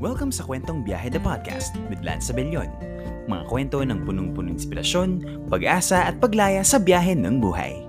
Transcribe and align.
Welcome 0.00 0.32
sa 0.32 0.48
Kwentong 0.48 0.80
Biyahe 0.80 1.12
the 1.12 1.20
Podcast 1.20 1.76
with 1.92 2.00
Lance 2.00 2.32
Abellion. 2.32 2.72
Mga 3.28 3.44
kwento 3.52 3.84
ng 3.84 4.08
punong-punong 4.08 4.56
inspirasyon, 4.56 5.08
pag-asa 5.52 6.08
at 6.08 6.16
paglaya 6.16 6.64
sa 6.64 6.80
biyahe 6.80 7.12
ng 7.12 7.36
buhay. 7.36 7.84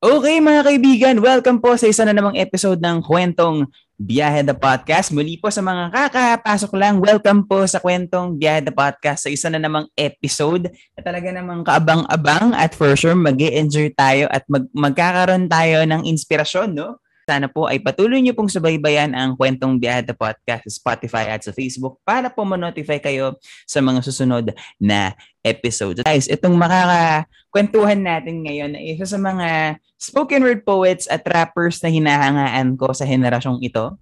Okay 0.00 0.40
mga 0.40 0.60
kaibigan, 0.64 1.16
welcome 1.20 1.60
po 1.60 1.76
sa 1.76 1.84
isa 1.84 2.08
na 2.08 2.16
namang 2.16 2.40
episode 2.40 2.80
ng 2.80 3.04
Kwentong 3.04 3.68
Biyahe 3.98 4.46
the 4.46 4.54
Podcast. 4.54 5.10
Muli 5.10 5.42
po 5.42 5.50
sa 5.50 5.58
mga 5.58 5.90
kakapasok 5.90 6.70
lang, 6.78 7.02
welcome 7.02 7.42
po 7.42 7.66
sa 7.66 7.82
Kwentong 7.82 8.38
Biyahe 8.38 8.62
the 8.62 8.70
Podcast 8.70 9.26
sa 9.26 9.30
isa 9.34 9.50
na 9.50 9.58
namang 9.58 9.90
episode 9.98 10.70
na 10.94 11.02
talaga 11.02 11.34
namang 11.34 11.66
kaabang-abang 11.66 12.54
at 12.54 12.78
for 12.78 12.94
sure 12.94 13.18
mag 13.18 13.34
enjoy 13.42 13.90
tayo 13.98 14.30
at 14.30 14.46
mag- 14.46 14.70
magkakaroon 14.70 15.50
tayo 15.50 15.82
ng 15.82 16.06
inspirasyon, 16.06 16.78
no? 16.78 17.02
Sana 17.28 17.44
po 17.44 17.68
ay 17.68 17.76
patuloy 17.76 18.24
niyo 18.24 18.32
pong 18.32 18.48
subaybayan 18.48 19.12
ang 19.12 19.36
Kwentong 19.36 19.76
Biyahe 19.76 20.00
the 20.00 20.16
Podcast 20.16 20.64
sa 20.64 20.72
Spotify 20.72 21.28
at 21.28 21.44
sa 21.44 21.52
Facebook 21.52 22.00
para 22.00 22.32
po 22.32 22.40
ma-notify 22.48 22.96
kayo 22.96 23.36
sa 23.68 23.84
mga 23.84 24.00
susunod 24.00 24.56
na 24.80 25.12
episodes. 25.44 26.08
Guys, 26.08 26.24
itong 26.24 26.56
makakakwentuhan 26.56 28.00
natin 28.00 28.48
ngayon 28.48 28.80
ay 28.80 28.96
isa 28.96 29.04
sa 29.04 29.20
mga 29.20 29.76
spoken 30.00 30.40
word 30.40 30.64
poets 30.64 31.04
at 31.04 31.20
rappers 31.28 31.84
na 31.84 31.92
hinahangaan 31.92 32.80
ko 32.80 32.96
sa 32.96 33.04
henerasyong 33.04 33.60
ito. 33.60 34.00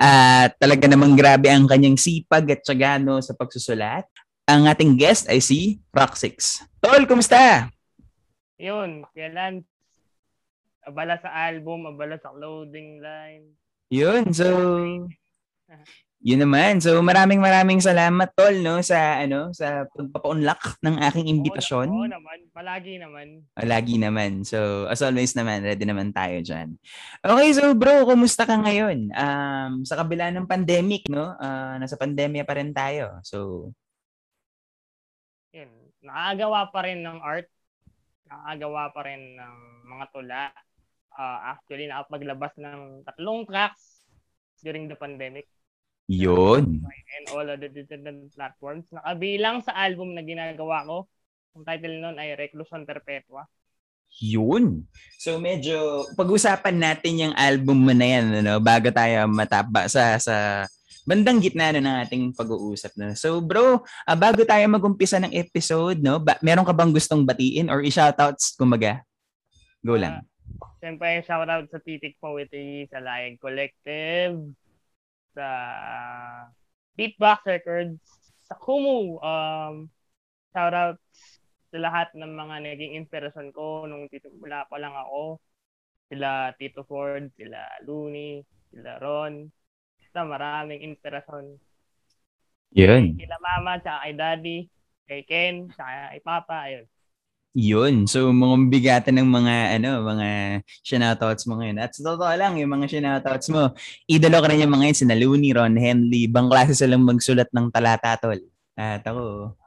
At 0.00 0.56
uh, 0.56 0.64
talaga 0.64 0.88
namang 0.88 1.12
grabe 1.20 1.52
ang 1.52 1.68
kanyang 1.68 2.00
sipag 2.00 2.48
at 2.56 2.64
tsagano 2.64 3.20
sa 3.20 3.36
pagsusulat. 3.36 4.08
Ang 4.48 4.64
ating 4.64 4.96
guest 4.96 5.28
ay 5.28 5.44
si 5.44 5.76
Rock6. 5.92 6.64
Tol, 6.80 7.04
kumusta? 7.04 7.68
Yun, 8.56 9.04
kailan 9.12 9.60
abala 10.84 11.20
sa 11.20 11.30
album, 11.50 11.88
abala 11.88 12.16
sa 12.16 12.32
clothing 12.32 13.00
line. 13.00 13.44
Yun, 13.90 14.30
so 14.30 14.46
yun 16.20 16.40
naman. 16.44 16.84
So 16.84 17.00
maraming 17.00 17.40
maraming 17.40 17.80
salamat 17.80 18.36
tol 18.36 18.52
no 18.60 18.84
sa 18.84 19.24
ano 19.24 19.56
sa 19.56 19.88
pagpapa-unlock 19.88 20.78
ng 20.84 20.96
aking 21.10 21.26
imbitasyon. 21.32 21.88
Oo, 21.88 22.04
oo 22.04 22.08
naman, 22.08 22.38
palagi 22.52 23.00
naman. 23.00 23.48
Palagi 23.56 23.96
naman. 23.96 24.44
So 24.44 24.84
as 24.92 25.00
always 25.00 25.32
naman, 25.32 25.64
ready 25.64 25.88
naman 25.88 26.12
tayo 26.12 26.44
diyan. 26.44 26.76
Okay, 27.24 27.48
so 27.56 27.72
bro, 27.72 28.04
kumusta 28.04 28.44
ka 28.44 28.60
ngayon? 28.60 29.08
Um 29.16 29.72
sa 29.88 29.96
kabila 29.96 30.28
ng 30.28 30.44
pandemic, 30.44 31.08
no? 31.08 31.34
Uh, 31.40 31.80
nasa 31.80 31.96
pandemya 31.96 32.44
pa 32.44 32.60
rin 32.60 32.76
tayo. 32.76 33.16
So 33.24 33.72
yun, 35.56 35.72
nakagawa 36.04 36.68
pa 36.68 36.84
rin 36.84 37.00
ng 37.00 37.18
art. 37.24 37.48
Nakagawa 38.28 38.92
pa 38.92 39.00
rin 39.08 39.40
ng 39.40 39.56
mga 39.88 40.04
tula 40.12 40.44
uh, 41.20 41.38
actually 41.52 41.84
nakapaglabas 41.84 42.56
ng 42.56 43.04
tatlong 43.04 43.44
tracks 43.44 44.08
during 44.64 44.88
the 44.88 44.96
pandemic. 44.96 45.44
Yun. 46.10 46.82
And 46.82 47.26
all 47.36 47.46
of 47.46 47.60
the 47.60 47.70
digital 47.70 48.26
platforms. 48.34 48.88
Nakabilang 48.90 49.62
sa 49.62 49.76
album 49.76 50.16
na 50.16 50.24
ginagawa 50.24 50.82
ko. 50.88 51.06
Ang 51.54 51.64
title 51.68 52.02
nun 52.02 52.16
ay 52.18 52.34
Reclusion 52.34 52.82
Perpetua. 52.82 53.46
Yun. 54.18 54.90
So 55.22 55.38
medyo 55.38 56.02
pag-usapan 56.18 56.82
natin 56.82 57.30
yung 57.30 57.34
album 57.38 57.86
mo 57.86 57.94
na 57.94 58.06
yan 58.18 58.42
ano, 58.42 58.58
bago 58.58 58.90
tayo 58.90 59.30
matapa 59.30 59.86
sa 59.86 60.18
sa 60.18 60.66
bandang 61.06 61.38
gitna 61.38 61.70
no, 61.70 61.78
ng 61.78 61.96
ating 62.02 62.24
pag-uusap 62.34 62.90
no. 62.98 63.14
So 63.14 63.38
bro, 63.38 63.86
uh, 63.86 64.18
bago 64.18 64.42
tayo 64.42 64.66
magumpisa 64.66 65.22
ng 65.22 65.30
episode 65.30 66.02
no, 66.02 66.18
ba- 66.18 66.42
meron 66.42 66.66
ka 66.66 66.74
bang 66.74 66.90
gustong 66.90 67.22
batiin 67.22 67.70
or 67.70 67.86
i-shoutouts 67.86 68.58
kumaga? 68.58 69.06
Go 69.78 69.94
lang. 69.94 70.26
Siyempre, 70.80 71.20
shoutout 71.24 71.68
sa 71.68 71.80
Titik 71.84 72.16
Poetry, 72.16 72.88
sa 72.88 73.04
Layag 73.04 73.36
Collective, 73.36 74.36
sa 75.36 75.48
Beatbox 76.96 77.40
Records, 77.44 78.00
sa 78.48 78.56
Kumu. 78.56 79.20
Um, 79.20 79.92
shoutout 80.56 80.96
sa 81.70 81.78
lahat 81.78 82.08
ng 82.16 82.32
mga 82.34 82.56
naging 82.66 82.92
inspirasyon 83.04 83.54
ko 83.54 83.86
nung 83.86 84.10
tito, 84.10 84.32
mula 84.34 84.66
pa 84.66 84.80
lang 84.80 84.96
ako. 84.96 85.38
Sila 86.10 86.50
Tito 86.58 86.82
Ford, 86.82 87.30
sila 87.38 87.62
Looney, 87.86 88.42
sila 88.74 88.98
Ron. 88.98 89.46
Basta 90.02 90.26
maraming 90.26 90.82
inspirasyon. 90.82 91.54
Yun. 92.74 93.14
Kila 93.14 93.36
mama, 93.38 93.78
tsaka 93.78 94.02
kay 94.02 94.14
daddy, 94.18 94.58
kay 95.06 95.22
Ken, 95.22 95.54
tsaka 95.70 96.10
kay 96.10 96.20
papa, 96.22 96.56
ayun. 96.66 96.86
Yun. 97.50 98.06
So, 98.06 98.30
mga 98.30 98.56
bigatan 98.70 99.18
ng 99.18 99.30
mga, 99.30 99.54
ano, 99.82 100.06
mga 100.06 100.28
shoutouts 100.86 101.50
mo 101.50 101.58
ngayon. 101.58 101.82
At 101.82 101.90
sa 101.98 102.14
totoo 102.14 102.30
lang, 102.38 102.54
yung 102.62 102.70
mga 102.70 102.86
shoutouts 102.86 103.50
mo, 103.50 103.74
idolo 104.06 104.38
ka 104.38 104.54
rin 104.54 104.62
yung 104.62 104.74
mga 104.74 104.86
yun, 104.86 104.98
sina 105.02 105.18
Looney, 105.18 105.50
Ron, 105.50 105.74
Henley, 105.74 106.30
bang 106.30 106.46
klase 106.46 106.78
silang 106.78 107.02
magsulat 107.02 107.50
ng 107.50 107.74
talata, 107.74 108.14
tol. 108.22 108.38
At 108.78 109.02
ako, 109.02 109.58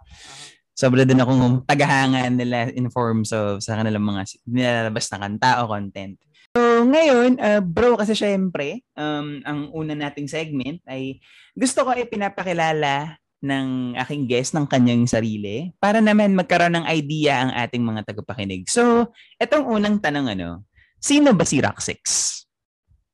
sobra 0.71 1.03
din 1.03 1.19
akong 1.19 1.67
tagahangan 1.67 2.31
nila 2.31 2.71
in 2.71 2.87
forms 2.87 3.35
of 3.35 3.59
sa 3.59 3.75
kanilang 3.75 4.07
mga 4.07 4.31
nilalabas 4.47 5.11
na 5.11 5.19
kanta 5.19 5.51
o 5.61 5.67
content. 5.67 6.15
So, 6.55 6.85
ngayon, 6.87 7.41
uh, 7.41 7.59
bro, 7.65 7.99
kasi 7.99 8.15
syempre, 8.15 8.85
um, 8.95 9.43
ang 9.43 9.73
una 9.75 9.97
nating 9.97 10.31
segment 10.31 10.79
ay 10.87 11.19
gusto 11.51 11.83
ko 11.83 11.91
ay 11.91 12.07
pinapakilala 12.07 13.17
ng 13.43 13.99
aking 13.99 14.23
guest 14.25 14.55
ng 14.55 14.63
kanyang 14.63 15.03
sarili 15.03 15.75
para 15.77 15.99
naman 15.99 16.31
magkaroon 16.31 16.79
ng 16.79 16.87
idea 16.87 17.43
ang 17.43 17.51
ating 17.51 17.83
mga 17.83 18.07
tagapakinig. 18.07 18.71
So, 18.71 19.11
etong 19.35 19.67
unang 19.67 19.99
tanong 19.99 20.31
ano, 20.31 20.63
sino 20.95 21.35
ba 21.35 21.43
si 21.43 21.59
Rock6? 21.59 21.99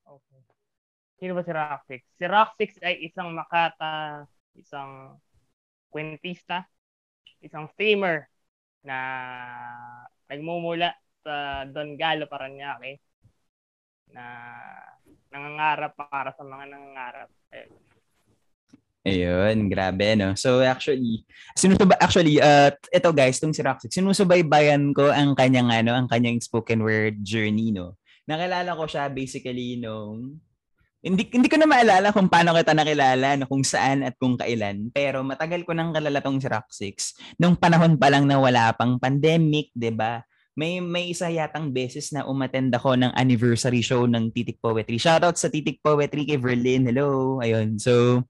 Okay. 0.06 0.41
Sino 1.18 1.34
ba 1.34 1.41
si 1.41 1.51
Rock6? 1.51 1.91
Si 2.13 2.25
Rock6 2.29 2.62
ay 2.85 2.95
isang 3.09 3.34
makata, 3.34 4.29
isang 4.53 5.18
kwentista, 5.89 6.69
isang 7.41 7.66
streamer 7.73 8.29
na 8.85 8.97
nagmumula 10.29 10.94
sa 11.25 11.66
Don 11.66 11.97
Galo 11.97 12.29
Paranaque 12.29 13.01
na 14.13 14.25
nangangarap 15.34 15.94
para 15.97 16.34
sa 16.38 16.45
mga 16.45 16.66
nangangarap. 16.69 17.29
Eh, 17.53 17.69
Ayun, 19.08 19.72
grabe 19.72 20.12
no. 20.20 20.36
So 20.36 20.60
actually, 20.60 21.24
sinusuba 21.56 21.96
actually 22.04 22.44
uh 22.44 22.68
ito 22.92 23.10
guys, 23.16 23.40
tong 23.40 23.56
si 23.56 23.64
Roxy, 23.64 23.88
sinusubaybayan 23.88 24.92
ko 24.92 25.08
ang 25.08 25.40
kanyang 25.40 25.72
ano, 25.72 25.96
ang 25.96 26.08
kanyang 26.12 26.44
spoken 26.44 26.84
word 26.84 27.24
journey 27.24 27.72
no. 27.72 27.96
Nakilala 28.28 28.76
ko 28.76 28.84
siya 28.86 29.08
basically 29.08 29.80
nung 29.80 30.44
hindi 31.00 31.24
hindi 31.32 31.48
ko 31.48 31.56
na 31.56 31.64
maalala 31.64 32.12
kung 32.12 32.28
paano 32.28 32.52
kita 32.52 32.76
nakilala, 32.76 33.40
no, 33.40 33.48
kung 33.48 33.64
saan 33.64 34.04
at 34.04 34.20
kung 34.20 34.36
kailan, 34.36 34.92
pero 34.92 35.24
matagal 35.24 35.64
ko 35.64 35.72
nang 35.72 35.96
kalala 35.96 36.20
tong 36.20 36.44
si 36.44 36.52
Roxix. 36.52 37.16
Nung 37.40 37.56
panahon 37.56 37.96
pa 37.96 38.12
lang 38.12 38.28
na 38.28 38.36
wala 38.36 38.76
pang 38.76 39.00
pandemic, 39.00 39.72
'di 39.72 39.96
ba? 39.96 40.20
May 40.58 40.82
may 40.82 41.14
isa 41.14 41.30
yatang 41.30 41.70
beses 41.72 42.10
na 42.14 42.26
umattend 42.26 42.74
ako 42.74 42.98
ng 42.98 43.14
anniversary 43.16 43.82
show 43.82 44.10
ng 44.10 44.34
Titik 44.34 44.58
Poetry. 44.60 44.98
Shoutout 44.98 45.38
sa 45.38 45.48
Titik 45.50 45.80
Poetry 45.80 46.26
kay 46.26 46.40
Verlin. 46.42 46.88
Hello. 46.90 47.40
Ayun. 47.40 47.78
So, 47.80 48.26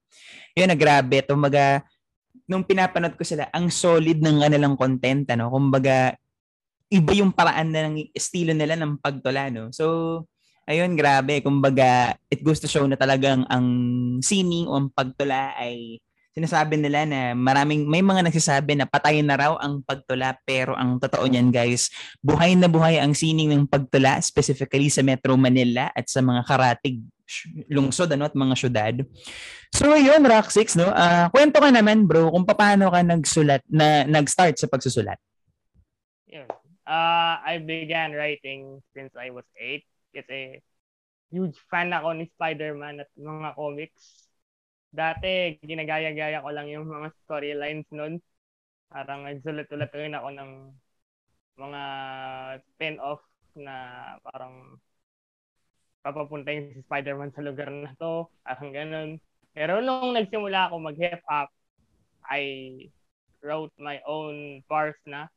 yun 0.53 0.69
na 0.69 0.78
grabe. 0.78 1.24
Tumaga, 1.24 1.81
nung 2.50 2.66
pinapanood 2.66 3.16
ko 3.16 3.24
sila, 3.24 3.47
ang 3.53 3.69
solid 3.69 4.19
ng 4.19 4.41
kanilang 4.41 4.75
content. 4.75 5.25
Ano? 5.34 5.53
Kumbaga, 5.53 6.18
iba 6.90 7.12
yung 7.13 7.30
paraan 7.30 7.69
na 7.69 7.85
ng 7.90 8.09
estilo 8.13 8.51
nila 8.51 8.74
ng 8.78 8.97
pagtula. 8.97 9.53
No? 9.53 9.69
So, 9.69 9.86
ayun, 10.69 10.97
grabe. 10.97 11.41
Kumbaga, 11.46 12.18
it 12.30 12.41
goes 12.41 12.62
to 12.62 12.69
show 12.69 12.86
na 12.90 12.97
talagang 12.97 13.46
ang 13.50 13.68
sining 14.22 14.66
o 14.66 14.78
ang 14.78 14.90
pagtula 14.90 15.53
ay 15.57 16.01
sinasabi 16.34 16.78
nila 16.78 17.09
na 17.09 17.34
maraming 17.34 17.90
may 17.90 18.06
mga 18.06 18.29
nagsasabi 18.29 18.78
na 18.78 18.85
patay 18.85 19.19
na 19.25 19.35
raw 19.35 19.53
ang 19.57 19.81
pagtula 19.81 20.38
pero 20.45 20.77
ang 20.77 21.01
totoo 21.01 21.25
niyan 21.25 21.50
guys 21.50 21.89
buhay 22.21 22.53
na 22.53 22.69
buhay 22.69 23.01
ang 23.01 23.18
sining 23.18 23.50
ng 23.50 23.65
pagtula 23.65 24.21
specifically 24.21 24.88
sa 24.94 25.01
Metro 25.01 25.33
Manila 25.33 25.89
at 25.92 26.06
sa 26.06 26.21
mga 26.21 26.45
karatig 26.45 27.01
lungsod 27.69 28.09
ano 28.09 28.25
at 28.25 28.33
mga 28.33 28.56
syudad. 28.57 28.95
So 29.69 29.94
yun 29.94 30.25
Rock 30.25 30.50
6 30.50 30.81
no. 30.81 30.89
Uh, 30.89 31.30
kwento 31.30 31.62
ka 31.62 31.69
naman 31.69 32.09
bro 32.09 32.33
kung 32.33 32.45
paano 32.45 32.89
ka 32.89 33.06
nagsulat 33.06 33.62
na 33.69 34.06
nag-start 34.06 34.57
sa 34.57 34.65
pagsusulat. 34.65 35.18
Yun. 36.25 36.50
Uh, 36.89 37.38
I 37.45 37.62
began 37.62 38.18
writing 38.18 38.81
since 38.98 39.13
I 39.13 39.30
was 39.30 39.45
8 39.53 39.86
kasi 40.09 40.57
huge 41.30 41.57
fan 41.69 41.94
ako 41.94 42.18
ni 42.18 42.25
Spider-Man 42.33 43.06
at 43.06 43.09
mga 43.13 43.53
comics 43.53 44.28
dati 44.89 45.57
ginagaya-gaya 45.62 46.41
ko 46.41 46.50
lang 46.53 46.68
yung 46.69 46.89
mga 46.89 47.13
storylines 47.25 47.88
noon. 47.94 48.18
Parang 48.89 49.25
nagsulat-ulat 49.25 49.91
rin 49.94 50.18
ako 50.18 50.30
ng 50.33 50.51
mga 51.59 51.81
spin-off 52.74 53.21
na 53.53 53.75
parang 54.25 54.80
papapunta 56.01 56.50
yung 56.56 56.71
si 56.74 56.81
Spider-Man 56.88 57.31
sa 57.36 57.45
lugar 57.45 57.69
na 57.69 57.91
to. 58.00 58.27
Parang 58.41 58.71
ganun. 58.71 59.09
Pero 59.53 59.83
nung 59.83 60.15
nagsimula 60.15 60.69
ako 60.71 60.75
mag-hip 60.80 61.21
hop, 61.27 61.51
I 62.30 62.44
wrote 63.44 63.74
my 63.80 64.00
own 64.07 64.63
bars 64.69 64.97
na. 65.06 65.27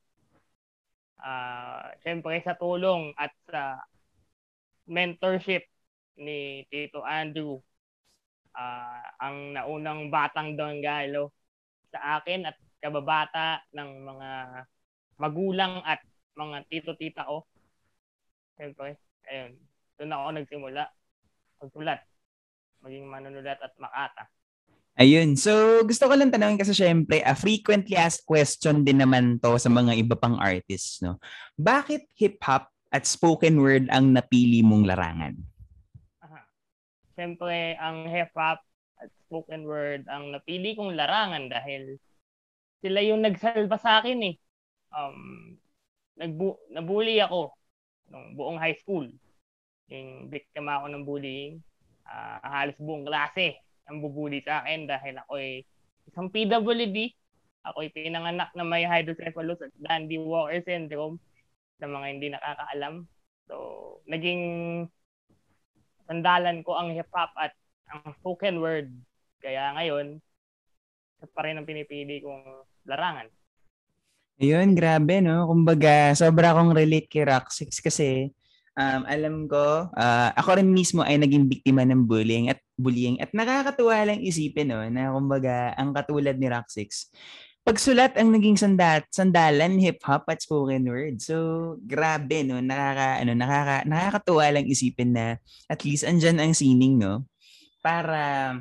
Uh, 1.22 1.86
Siyempre 2.02 2.42
sa 2.42 2.58
tulong 2.58 3.14
at 3.14 3.30
sa 3.46 3.78
mentorship 4.86 5.66
ni 6.18 6.66
Tito 6.70 7.02
Andrew. 7.06 7.62
Uh, 8.52 9.02
ang 9.16 9.56
naunang 9.56 10.12
batang 10.12 10.54
Donggalo 10.54 11.32
sa 11.88 12.20
akin 12.20 12.48
at 12.48 12.56
kababata 12.82 13.64
ng 13.72 13.90
mga 14.04 14.30
magulang 15.16 15.80
at 15.86 16.04
mga 16.36 16.64
tito-tita 16.68 17.24
ko. 17.24 17.44
Siyempre, 18.56 19.00
ayun, 19.28 19.52
doon 19.96 20.12
ako 20.12 20.28
nagsimula 20.36 20.82
magsulat, 21.62 22.00
maging 22.82 23.06
manunulat 23.06 23.58
at 23.62 23.72
makata. 23.78 24.26
Ayun. 24.98 25.40
So, 25.40 25.80
gusto 25.88 26.04
ko 26.04 26.12
lang 26.18 26.28
tanongin 26.28 26.60
kasi 26.60 26.76
syempre, 26.76 27.24
a 27.24 27.32
frequently 27.32 27.96
asked 27.96 28.28
question 28.28 28.84
din 28.84 29.00
naman 29.00 29.40
to 29.40 29.56
sa 29.56 29.72
mga 29.72 29.96
iba 29.96 30.18
pang 30.18 30.36
artists, 30.36 31.00
no? 31.00 31.16
Bakit 31.56 32.12
hip-hop 32.12 32.68
at 32.92 33.08
spoken 33.08 33.62
word 33.64 33.88
ang 33.88 34.12
napili 34.12 34.60
mong 34.60 34.84
larangan? 34.84 35.32
Syempre, 37.12 37.76
ang 37.76 38.08
hip-hop 38.08 38.60
at 39.02 39.10
spoken 39.26 39.66
word 39.66 40.06
ang 40.06 40.30
napili 40.30 40.78
kong 40.78 40.94
larangan 40.94 41.50
dahil 41.50 41.98
sila 42.82 43.00
yung 43.02 43.22
nagsalba 43.22 43.76
sa 43.78 44.02
akin 44.02 44.18
eh. 44.32 44.34
Um, 44.92 45.56
nagbu- 46.18 46.60
nabully 46.74 47.18
ako 47.22 47.54
nung 48.10 48.36
buong 48.36 48.58
high 48.60 48.76
school. 48.78 49.06
Yung 49.88 50.28
biktima 50.32 50.80
ako 50.80 50.86
ng 50.92 51.04
bullying. 51.06 51.54
Uh, 52.02 52.38
halos 52.42 52.76
buong 52.82 53.06
klase 53.06 53.62
ang 53.86 54.02
bubuli 54.02 54.42
sa 54.42 54.62
akin 54.62 54.86
dahil 54.90 55.14
ako 55.22 55.32
ay 55.38 55.62
isang 56.10 56.28
PWD. 56.28 57.14
Ako 57.62 57.86
ay 57.86 57.90
pinanganak 57.94 58.50
na 58.58 58.66
may 58.66 58.82
hydrocephalus 58.82 59.62
at 59.62 59.72
Dandy 59.78 60.18
Walker 60.18 60.58
syndrome 60.66 61.22
sa 61.78 61.86
mga 61.86 62.06
hindi 62.10 62.26
nakakaalam. 62.34 63.06
So, 63.46 63.56
naging 64.10 64.42
sandalan 66.06 66.64
ko 66.66 66.76
ang 66.76 66.92
hip-hop 66.92 67.32
at 67.38 67.52
ang 67.92 68.14
spoken 68.18 68.58
word. 68.58 68.88
Kaya 69.42 69.74
ngayon, 69.76 70.22
pa 71.30 71.46
rin 71.46 71.58
ang 71.58 71.68
pinipili 71.68 72.18
kong 72.18 72.66
larangan. 72.86 73.30
Ayun, 74.42 74.74
grabe, 74.74 75.22
no? 75.22 75.46
Kumbaga, 75.46 76.18
sobra 76.18 76.50
akong 76.50 76.74
relate 76.74 77.06
kay 77.06 77.22
Rock6 77.22 77.78
kasi 77.78 78.34
um, 78.74 79.02
alam 79.06 79.46
ko, 79.46 79.86
uh, 79.92 80.30
ako 80.34 80.58
rin 80.58 80.72
mismo 80.72 81.04
ay 81.04 81.20
naging 81.20 81.46
biktima 81.46 81.86
ng 81.86 82.08
bullying 82.08 82.50
at 82.50 82.58
bullying. 82.74 83.20
At 83.22 83.30
nakakatuwa 83.30 84.02
lang 84.02 84.24
isipin, 84.24 84.72
no, 84.72 84.82
na 84.88 85.14
kumbaga, 85.14 85.76
ang 85.78 85.94
katulad 85.94 86.34
ni 86.34 86.50
Rock 86.50 86.66
6, 86.74 87.12
pagsulat 87.62 88.18
ang 88.18 88.34
naging 88.34 88.58
sandat, 88.58 89.06
sandalan, 89.14 89.78
hip-hop 89.78 90.26
at 90.26 90.42
spoken 90.42 90.82
word. 90.86 91.22
So, 91.22 91.78
grabe, 91.86 92.42
no? 92.42 92.58
Nakaka, 92.58 93.22
ano, 93.22 93.32
nakaka, 93.38 93.76
nakakatuwa 93.86 94.46
lang 94.50 94.66
isipin 94.66 95.14
na 95.14 95.38
at 95.70 95.80
least 95.86 96.02
andyan 96.02 96.42
ang 96.42 96.54
sining, 96.54 96.98
no? 96.98 97.26
Para 97.78 98.58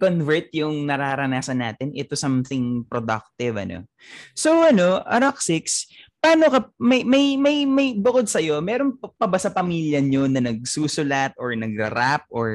convert 0.00 0.48
yung 0.56 0.88
nararanasan 0.88 1.60
natin 1.60 1.92
into 1.92 2.16
something 2.16 2.86
productive 2.88 3.60
ano. 3.60 3.84
So 4.32 4.64
ano, 4.64 5.04
Rock 5.04 5.44
6, 5.44 6.16
paano 6.16 6.48
ka 6.48 6.72
may 6.80 7.04
may 7.04 7.36
may 7.36 7.68
may 7.68 7.92
bukod 7.92 8.24
sa 8.24 8.40
iyo, 8.40 8.56
meron 8.64 8.96
pa 8.96 9.28
ba 9.28 9.36
sa 9.36 9.52
pamilya 9.52 10.00
niyo 10.00 10.24
na 10.32 10.40
nagsusulat 10.40 11.36
or 11.36 11.52
nagra-rap 11.52 12.24
or 12.32 12.48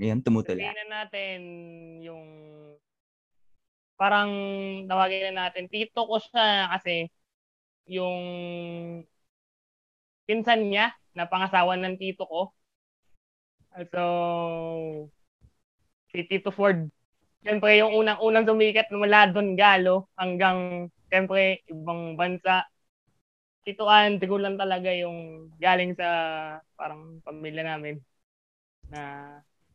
yan 0.00 0.24
tumutula? 0.24 0.64
Sabihin 0.64 0.80
na 0.80 0.86
natin 0.88 1.40
yung 2.00 2.24
parang 4.00 4.30
tawagin 4.88 5.34
na 5.34 5.50
natin 5.50 5.66
tito 5.66 6.06
ko 6.06 6.16
siya 6.22 6.70
kasi 6.72 7.10
yung 7.90 8.22
pinsan 10.28 10.70
niya 10.70 10.92
na 11.16 11.24
pangasawa 11.26 11.74
ng 11.80 11.96
tito 11.98 12.24
ko. 12.28 12.52
So, 13.92 14.02
si 16.12 16.24
Tito 16.26 16.50
Ford. 16.50 16.88
Siyempre, 17.44 17.78
yung 17.78 17.94
unang-unang 17.94 18.44
sumikat 18.48 18.90
mula 18.90 19.30
doon 19.30 19.54
galo 19.54 20.10
hanggang 20.18 20.90
siyempre 21.08 21.62
ibang 21.70 22.18
bansa 22.18 22.66
Tito 23.68 23.84
Andrew 23.84 24.40
lang 24.40 24.56
talaga 24.56 24.88
yung 24.96 25.52
galing 25.60 25.92
sa 25.92 26.08
parang 26.72 27.20
pamilya 27.20 27.62
namin 27.68 28.00
na 28.88 29.00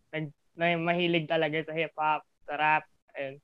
nag 0.10 0.34
na 0.58 0.74
mahilig 0.82 1.30
talaga 1.30 1.62
sa 1.62 1.78
hip 1.78 1.94
hop, 1.94 2.26
sa 2.50 2.54
rap, 2.58 2.84
ayun. 3.14 3.38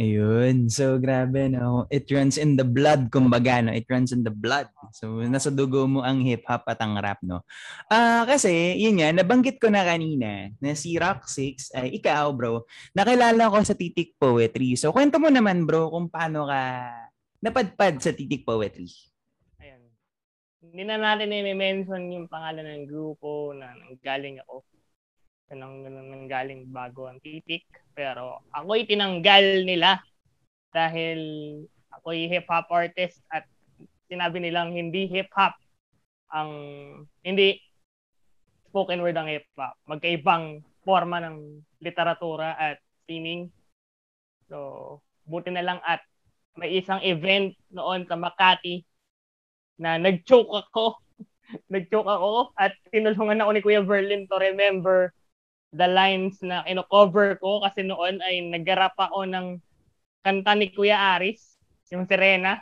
Ayun. 0.00 0.72
So, 0.72 0.96
grabe, 0.96 1.52
no? 1.52 1.84
It 1.92 2.08
runs 2.08 2.40
in 2.40 2.56
the 2.56 2.64
blood, 2.64 3.12
kumbaga, 3.12 3.60
no? 3.60 3.76
It 3.76 3.84
runs 3.92 4.16
in 4.16 4.24
the 4.24 4.32
blood. 4.32 4.72
So, 4.96 5.20
nasa 5.28 5.52
dugo 5.52 5.84
mo 5.84 6.00
ang 6.00 6.24
hip-hop 6.24 6.64
at 6.64 6.80
ang 6.80 6.96
rap, 7.04 7.20
no? 7.20 7.44
Ah, 7.92 8.24
uh, 8.24 8.32
kasi, 8.32 8.80
yun 8.80 8.96
nga, 8.96 9.12
nabanggit 9.12 9.60
ko 9.60 9.68
na 9.68 9.84
kanina 9.84 10.48
na 10.56 10.72
si 10.72 10.96
Rock 10.96 11.28
6, 11.28 11.76
ay 11.76 12.00
ikaw, 12.00 12.32
bro, 12.32 12.64
nakilala 12.96 13.52
ko 13.52 13.60
sa 13.60 13.76
Titik 13.76 14.16
Poetry. 14.16 14.72
So, 14.80 14.88
kwento 14.88 15.20
mo 15.20 15.28
naman, 15.28 15.68
bro, 15.68 15.92
kung 15.92 16.08
paano 16.08 16.48
ka 16.48 16.60
napadpad 17.44 18.00
sa 18.00 18.16
Titik 18.16 18.48
Poetry 18.48 18.88
hindi 20.70 20.86
na 20.86 21.02
natin 21.02 21.34
i-mention 21.34 22.14
yung 22.14 22.26
pangalan 22.30 22.62
ng 22.62 22.84
grupo 22.86 23.50
na 23.56 23.74
nanggaling 23.74 24.38
ako. 24.46 24.62
Nang, 25.50 25.82
nang 25.82 26.30
galing 26.30 26.70
bago 26.70 27.10
ang 27.10 27.18
titik. 27.18 27.66
Pero 28.00 28.40
ako'y 28.48 28.88
tinanggal 28.88 29.68
nila 29.68 30.00
dahil 30.72 31.20
ako'y 31.92 32.32
hip-hop 32.32 32.72
artist 32.72 33.20
at 33.28 33.44
sinabi 34.08 34.40
nilang 34.40 34.72
hindi 34.72 35.04
hip-hop 35.04 35.52
ang 36.32 36.50
hindi 37.20 37.60
spoken 38.72 39.04
word 39.04 39.20
ang 39.20 39.28
hip-hop. 39.28 39.76
Magkaibang 39.84 40.64
forma 40.80 41.20
ng 41.20 41.60
literatura 41.84 42.56
at 42.56 42.80
sining. 43.04 43.52
So, 44.48 45.04
buti 45.28 45.52
na 45.52 45.60
lang 45.60 45.84
at 45.84 46.00
may 46.56 46.80
isang 46.80 47.04
event 47.04 47.52
noon 47.68 48.08
sa 48.08 48.16
Makati 48.16 48.80
na 49.76 50.00
nag-choke 50.00 50.48
ako. 50.48 50.96
nag-choke 51.74 52.08
ako 52.08 52.56
at 52.56 52.72
tinulungan 52.88 53.44
ako 53.44 53.50
ni 53.52 53.60
Kuya 53.60 53.84
Berlin 53.84 54.24
to 54.24 54.40
remember 54.40 55.12
the 55.70 55.86
lines 55.86 56.42
na 56.42 56.66
ino-cover 56.66 57.38
ko 57.38 57.62
kasi 57.62 57.86
noon 57.86 58.18
ay 58.22 58.42
naggarap 58.50 58.94
ako 58.98 59.22
ng 59.26 59.46
kanta 60.20 60.52
ni 60.58 60.68
Kuya 60.74 61.16
Aris, 61.16 61.56
yung 61.94 62.04
Serena. 62.06 62.58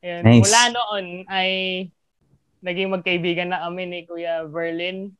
Ayun, 0.00 0.22
nice. 0.24 0.42
Mula 0.46 0.62
noon 0.72 1.06
ay 1.28 1.50
naging 2.64 2.90
magkaibigan 2.90 3.52
na 3.52 3.62
kami 3.66 3.86
ni 3.86 4.00
Kuya 4.08 4.48
Berlin. 4.48 5.12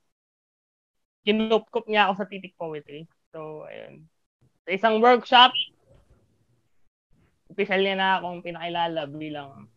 Kinupkup 1.22 1.86
niya 1.86 2.08
ako 2.08 2.24
sa 2.24 2.28
Titik 2.30 2.56
Poetry. 2.56 3.04
So, 3.30 3.68
ayun. 3.68 4.08
Sa 4.64 4.70
isang 4.72 4.96
workshop, 5.04 5.52
official 7.52 7.80
niya 7.84 7.96
na 7.98 8.08
akong 8.20 8.40
pinakilala 8.40 9.04
bilang 9.10 9.68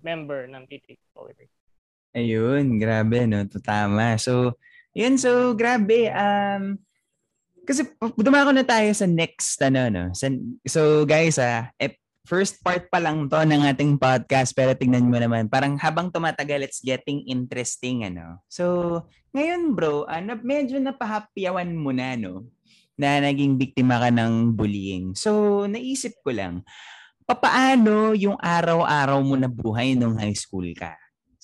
member 0.00 0.46
ng 0.46 0.64
Titik 0.70 1.00
Poetry. 1.10 1.50
Ayun, 2.14 2.78
grabe, 2.80 3.26
no? 3.28 3.44
Tama. 3.48 4.16
So, 4.16 4.56
yun, 4.98 5.14
so, 5.14 5.54
grabe. 5.54 6.10
Um, 6.10 6.82
kasi 7.62 7.86
dumako 8.18 8.50
na 8.50 8.66
tayo 8.66 8.90
sa 8.90 9.06
next, 9.06 9.62
ano, 9.62 9.86
no? 9.86 10.04
So, 10.66 11.06
guys, 11.06 11.38
ah, 11.38 11.70
eh, 11.78 11.94
first 12.26 12.58
part 12.60 12.90
pa 12.90 12.98
lang 12.98 13.30
to 13.30 13.38
ng 13.40 13.62
ating 13.68 13.94
podcast, 13.96 14.52
pero 14.52 14.74
tingnan 14.74 15.06
mo 15.06 15.16
naman, 15.16 15.46
parang 15.46 15.78
habang 15.78 16.10
tumatagal, 16.10 16.66
it's 16.66 16.82
getting 16.82 17.22
interesting, 17.30 18.02
ano? 18.02 18.42
So, 18.50 19.04
ngayon, 19.32 19.78
bro, 19.78 20.04
uh, 20.04 20.20
medyo 20.42 20.82
napahapyawan 20.82 21.70
mo 21.72 21.94
na, 21.94 22.18
no? 22.18 22.50
Na 22.98 23.22
naging 23.22 23.54
biktima 23.54 24.02
ka 24.02 24.10
ng 24.10 24.52
bullying. 24.52 25.14
So, 25.14 25.64
naisip 25.70 26.18
ko 26.26 26.34
lang, 26.34 26.66
papaano 27.28 28.16
yung 28.18 28.40
araw-araw 28.40 29.20
mo 29.20 29.36
na 29.36 29.48
buhay 29.48 29.94
nung 29.94 30.16
high 30.16 30.36
school 30.36 30.66
ka? 30.74 30.96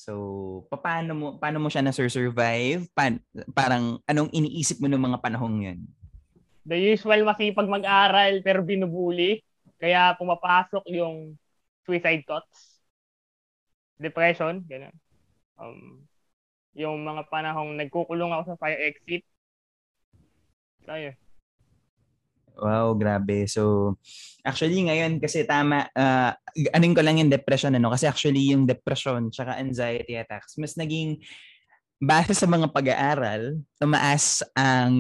So, 0.04 0.68
paano 0.68 1.16
mo 1.16 1.26
paano 1.40 1.64
mo 1.64 1.73
siya 1.73 1.80
na 1.80 1.96
survive? 1.96 2.84
Pa, 2.92 3.08
parang 3.56 4.04
anong 4.04 4.28
iniisip 4.37 4.76
mo 4.76 4.84
nung 4.84 5.00
mga 5.00 5.16
panahong 5.25 5.64
'yun? 5.64 5.80
The 6.68 6.76
usual 6.76 7.25
masipag 7.25 7.64
mag-aral 7.64 8.44
pero 8.44 8.61
binubuli. 8.61 9.40
Kaya 9.80 10.12
pumapasok 10.20 10.84
yung 10.92 11.40
suicide 11.88 12.20
thoughts, 12.28 12.84
depression, 13.96 14.61
ganun. 14.68 14.92
Um, 15.56 16.04
yung 16.76 17.00
mga 17.00 17.25
panahong 17.32 17.73
nagkukulong 17.80 18.28
ako 18.37 18.42
sa 18.52 18.61
fire 18.61 18.80
exit. 18.92 19.25
Yun. 20.84 21.16
Wow, 22.54 22.94
grabe. 22.94 23.50
So, 23.50 23.94
actually 24.46 24.87
ngayon 24.87 25.18
kasi 25.18 25.42
tama, 25.42 25.90
uh, 25.90 26.32
anin 26.70 26.94
ko 26.94 27.02
lang 27.02 27.18
yung 27.18 27.32
depression, 27.32 27.75
ano? 27.75 27.90
Kasi 27.90 28.06
actually 28.06 28.54
yung 28.54 28.68
depression 28.68 29.32
tsaka 29.34 29.58
anxiety 29.58 30.14
attacks, 30.14 30.54
mas 30.61 30.78
naging 30.78 31.18
base 31.99 32.37
sa 32.37 32.46
mga 32.46 32.70
pag-aaral, 32.70 33.58
tumaas 33.80 34.44
ang 34.54 34.94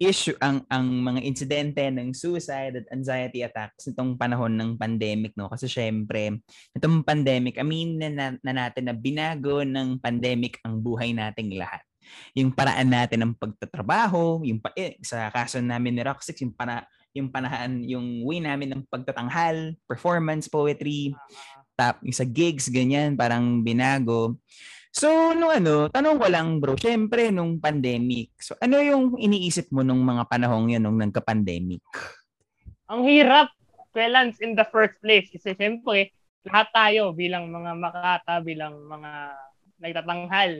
issue 0.00 0.32
ang 0.40 0.64
ang 0.72 0.88
mga 0.88 1.20
insidente 1.28 1.84
ng 1.92 2.16
suicide 2.16 2.72
at 2.72 2.88
anxiety 2.88 3.44
attacks 3.44 3.84
nitong 3.84 4.16
panahon 4.16 4.56
ng 4.56 4.80
pandemic 4.80 5.36
no 5.36 5.52
kasi 5.52 5.68
syempre 5.68 6.40
itong 6.72 7.04
pandemic 7.04 7.60
I 7.60 7.64
mean 7.68 8.00
na, 8.00 8.32
na 8.40 8.52
natin 8.56 8.88
na 8.88 8.96
binago 8.96 9.60
ng 9.60 10.00
pandemic 10.00 10.56
ang 10.64 10.80
buhay 10.80 11.12
nating 11.12 11.52
lahat 11.52 11.84
yung 12.34 12.54
paraan 12.54 12.88
natin 12.90 13.26
ng 13.26 13.34
pagtatrabaho 13.36 14.42
yung 14.46 14.60
pa, 14.62 14.70
eh, 14.78 14.96
sa 15.02 15.28
kaso 15.28 15.58
namin 15.58 15.98
ni 15.98 16.02
Roxix 16.02 16.40
yung 16.42 16.54
para 16.54 16.86
yung 17.10 17.28
panahan 17.28 17.82
yung 17.82 18.22
way 18.22 18.38
namin 18.38 18.70
ng 18.70 18.82
pagtatanghal 18.86 19.74
performance 19.84 20.46
poetry 20.46 21.14
tap 21.74 21.98
yung 22.06 22.14
sa 22.14 22.26
gigs 22.26 22.70
ganyan 22.70 23.18
parang 23.18 23.64
binago 23.66 24.38
So, 24.90 25.30
nung 25.38 25.54
ano, 25.54 25.86
tanong 25.86 26.18
ko 26.18 26.26
lang 26.26 26.58
bro, 26.58 26.74
syempre 26.74 27.30
nung 27.30 27.62
pandemic, 27.62 28.34
so 28.42 28.58
ano 28.58 28.82
yung 28.82 29.14
iniisip 29.22 29.70
mo 29.70 29.86
nung 29.86 30.02
mga 30.02 30.26
panahong 30.26 30.74
yun 30.74 30.82
nung 30.82 30.98
nagka-pandemic? 30.98 31.78
Ang 32.90 33.06
hirap, 33.06 33.54
Felans, 33.94 34.42
in 34.42 34.58
the 34.58 34.66
first 34.66 34.98
place. 34.98 35.30
Kasi 35.30 35.54
syempre, 35.54 36.10
lahat 36.42 36.74
tayo 36.74 37.14
bilang 37.14 37.46
mga 37.54 37.70
makata, 37.78 38.42
bilang 38.42 38.82
mga 38.82 39.38
nagtatanghal, 39.78 40.52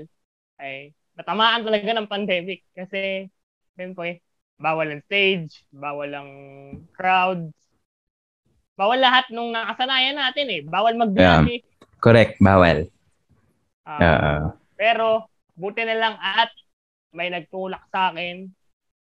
ay 0.62 0.94
natamaan 1.20 1.62
talaga 1.62 1.92
ng 1.92 2.08
pandemic. 2.08 2.64
Kasi, 2.72 3.28
syempre, 3.76 4.24
bawal 4.56 4.96
ang 4.96 5.04
stage, 5.04 5.60
bawal 5.68 6.10
ang 6.16 6.30
crowds, 6.96 7.52
bawal 8.80 8.96
lahat 8.96 9.28
nung 9.28 9.52
nakasanayan 9.52 10.16
natin 10.16 10.48
eh. 10.48 10.60
Bawal 10.64 10.96
mag 10.96 11.12
yeah. 11.12 11.44
eh. 11.44 11.60
Correct, 12.00 12.40
bawal. 12.40 12.88
Uh, 13.84 14.00
uh, 14.00 14.40
pero, 14.80 15.28
buti 15.52 15.84
na 15.84 16.00
lang 16.00 16.14
at 16.16 16.48
may 17.12 17.28
nagtulak 17.28 17.84
sa 17.92 18.08
akin 18.08 18.48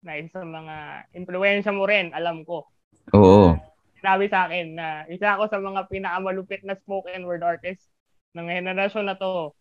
na 0.02 0.18
isa 0.18 0.42
sa 0.42 0.48
mga 0.48 0.76
influensya 1.14 1.70
mo 1.70 1.86
rin, 1.86 2.10
alam 2.18 2.42
ko. 2.42 2.66
Oo. 3.14 3.54
Sinabi 4.02 4.26
sa 4.34 4.50
akin 4.50 4.74
na 4.74 5.06
isa 5.06 5.38
ako 5.38 5.46
sa 5.54 5.62
mga 5.62 5.86
pinakamalupit 5.86 6.66
na 6.66 6.74
spoken 6.74 7.30
word 7.30 7.46
artist 7.46 7.86
ng 8.34 8.50
henerasyon 8.50 9.06
na 9.06 9.14
to. 9.14 9.54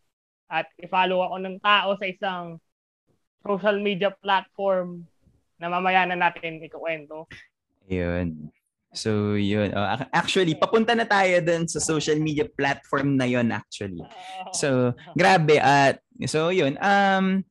At 0.50 0.66
i-follow 0.83 1.23
ako 1.23 1.37
ng 1.47 1.57
tao 1.62 1.95
sa 1.95 2.07
isang 2.11 2.59
social 3.47 3.78
media 3.78 4.11
platform 4.11 5.07
na 5.57 5.71
mamaya 5.71 6.02
na 6.11 6.19
natin 6.19 6.59
ikukwento. 6.59 7.30
Yun. 7.87 8.50
So, 8.90 9.38
yun. 9.38 9.71
Uh, 9.71 10.02
actually, 10.11 10.59
papunta 10.59 10.99
na 10.99 11.07
tayo 11.07 11.38
dun 11.38 11.71
sa 11.71 11.78
social 11.78 12.19
media 12.19 12.42
platform 12.50 13.14
na 13.14 13.30
yon 13.30 13.54
actually. 13.54 14.02
So, 14.50 14.99
grabe. 15.14 15.62
At, 15.62 16.02
so, 16.26 16.50
yun. 16.50 16.75
Um, 16.83 17.47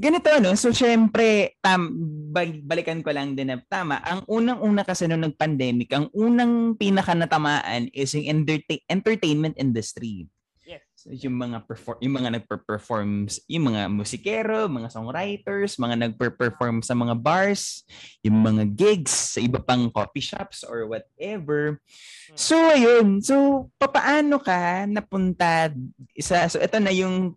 ganito, 0.00 0.32
no? 0.40 0.56
So, 0.56 0.72
syempre, 0.72 1.60
tam, 1.60 1.92
balikan 2.64 3.04
ko 3.04 3.12
lang 3.12 3.36
din 3.36 3.52
na 3.52 3.60
tama. 3.68 4.00
Ang 4.00 4.24
unang-una 4.32 4.80
kasi 4.80 5.04
nung 5.04 5.28
nag-pandemic, 5.28 5.92
ang 5.92 6.08
unang 6.16 6.72
pinaka 6.80 7.12
natamaan 7.12 7.92
is 7.92 8.16
yung 8.16 8.40
entertain- 8.40 8.86
entertainment 8.88 9.60
industry. 9.60 10.24
Yung 11.08 11.40
mga 11.40 11.64
perform 11.64 11.98
yung 12.04 12.14
mga 12.20 12.30
nagper-perform 12.36 13.32
yung 13.48 13.64
mga 13.72 13.82
musikero, 13.88 14.68
mga 14.68 14.92
songwriters, 14.92 15.80
mga 15.80 15.96
nagper-perform 16.04 16.84
sa 16.84 16.92
mga 16.92 17.16
bars, 17.16 17.88
yung 18.20 18.44
mga 18.44 18.68
gigs 18.76 19.36
sa 19.36 19.40
iba 19.40 19.56
pang 19.56 19.88
coffee 19.88 20.20
shops 20.20 20.68
or 20.68 20.84
whatever. 20.84 21.80
So 22.36 22.54
ayun, 22.56 23.24
so 23.24 23.68
papaano 23.80 24.36
ka 24.36 24.84
napunta 24.84 25.72
isa 26.12 26.44
so 26.52 26.60
ito 26.60 26.76
na 26.76 26.92
yung 26.92 27.32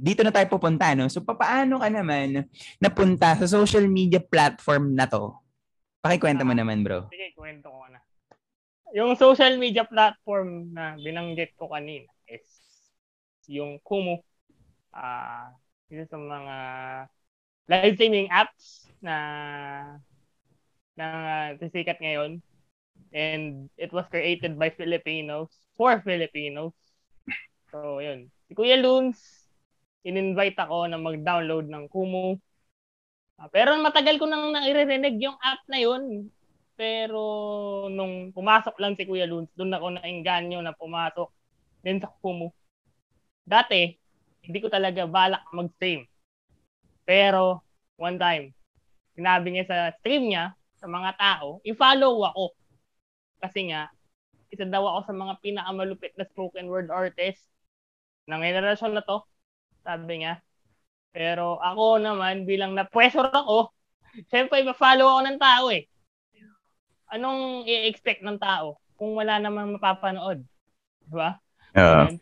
dito 0.00 0.22
na 0.22 0.30
tayo 0.30 0.46
pupunta 0.46 0.94
no. 0.94 1.10
So 1.10 1.26
papaano 1.26 1.82
ka 1.82 1.90
naman 1.90 2.46
napunta 2.78 3.34
sa 3.34 3.46
social 3.50 3.90
media 3.90 4.22
platform 4.22 4.94
na 4.94 5.10
to? 5.10 5.34
Pakikwento 6.00 6.46
mo 6.46 6.54
ah, 6.54 6.60
naman, 6.62 6.80
bro. 6.80 7.12
Sige, 7.12 7.36
kwento 7.36 7.68
ko 7.68 7.84
na. 7.92 8.00
Yung 8.96 9.12
social 9.20 9.60
media 9.60 9.84
platform 9.84 10.72
na 10.72 10.96
binanggit 10.96 11.52
ko 11.58 11.68
kanina 11.68 12.08
yung 13.48 13.80
Kumu. 13.80 14.20
Uh, 14.90 15.54
isa 15.90 16.06
sa 16.10 16.18
mga 16.18 16.56
live 17.70 17.94
streaming 17.94 18.28
apps 18.30 18.90
na 18.98 19.16
na 20.98 21.06
uh, 21.54 21.70
sikat 21.70 22.02
ngayon. 22.02 22.42
And 23.10 23.66
it 23.74 23.90
was 23.90 24.06
created 24.06 24.54
by 24.54 24.70
Filipinos 24.70 25.50
for 25.74 25.98
Filipinos. 26.04 26.76
So, 27.70 27.98
yun. 27.98 28.30
Si 28.46 28.52
Kuya 28.54 28.78
Loons, 28.78 29.18
in-invite 30.06 30.58
ako 30.58 30.86
na 30.90 30.98
mag-download 30.98 31.66
ng 31.70 31.86
Kumu. 31.90 32.38
Uh, 33.40 33.48
pero 33.50 33.74
matagal 33.80 34.18
ko 34.20 34.28
nang 34.28 34.52
nairirinig 34.52 35.18
yung 35.22 35.38
app 35.40 35.62
na 35.66 35.78
yun. 35.80 36.28
Pero 36.78 37.22
nung 37.90 38.30
pumasok 38.30 38.76
lang 38.78 38.94
si 38.94 39.06
Kuya 39.08 39.26
Loons, 39.26 39.50
doon 39.56 39.74
ako 39.74 39.86
nainganyo 39.96 40.60
na 40.62 40.76
pumasok 40.76 41.30
din 41.82 41.98
sa 41.98 42.12
Kumu. 42.20 42.52
Dati, 43.50 43.90
hindi 44.46 44.58
ko 44.62 44.70
talaga 44.70 45.10
balak 45.10 45.42
mag-stream. 45.50 46.06
Pero, 47.02 47.66
one 47.98 48.14
time, 48.14 48.54
sinabi 49.18 49.50
niya 49.50 49.66
sa 49.66 49.78
stream 49.98 50.30
niya, 50.30 50.54
sa 50.78 50.86
mga 50.86 51.18
tao, 51.18 51.58
i-follow 51.66 52.22
ako. 52.30 52.54
Kasi 53.42 53.74
nga, 53.74 53.90
isa 54.54 54.62
daw 54.62 54.86
ako 54.86 54.98
sa 55.10 55.14
mga 55.18 55.34
pinakamalupit 55.42 56.14
na 56.14 56.30
spoken 56.30 56.70
word 56.70 56.94
artist 56.94 57.42
ng 58.30 58.38
generasyon 58.38 58.94
na 58.94 59.02
to. 59.02 59.26
Sabi 59.82 60.22
niya. 60.22 60.38
Pero 61.10 61.58
ako 61.58 61.98
naman, 61.98 62.46
bilang 62.46 62.78
na-pressure 62.78 63.34
ako, 63.34 63.74
syempre, 64.30 64.62
ma-follow 64.62 65.10
ako 65.10 65.20
ng 65.26 65.38
tao 65.42 65.66
eh. 65.74 65.90
Anong 67.10 67.66
i-expect 67.66 68.22
ng 68.22 68.38
tao 68.38 68.78
kung 68.94 69.18
wala 69.18 69.42
namang 69.42 69.74
mapapanood? 69.74 70.46
Di 71.02 71.14
ba? 71.18 71.34
Uh, 71.74 72.14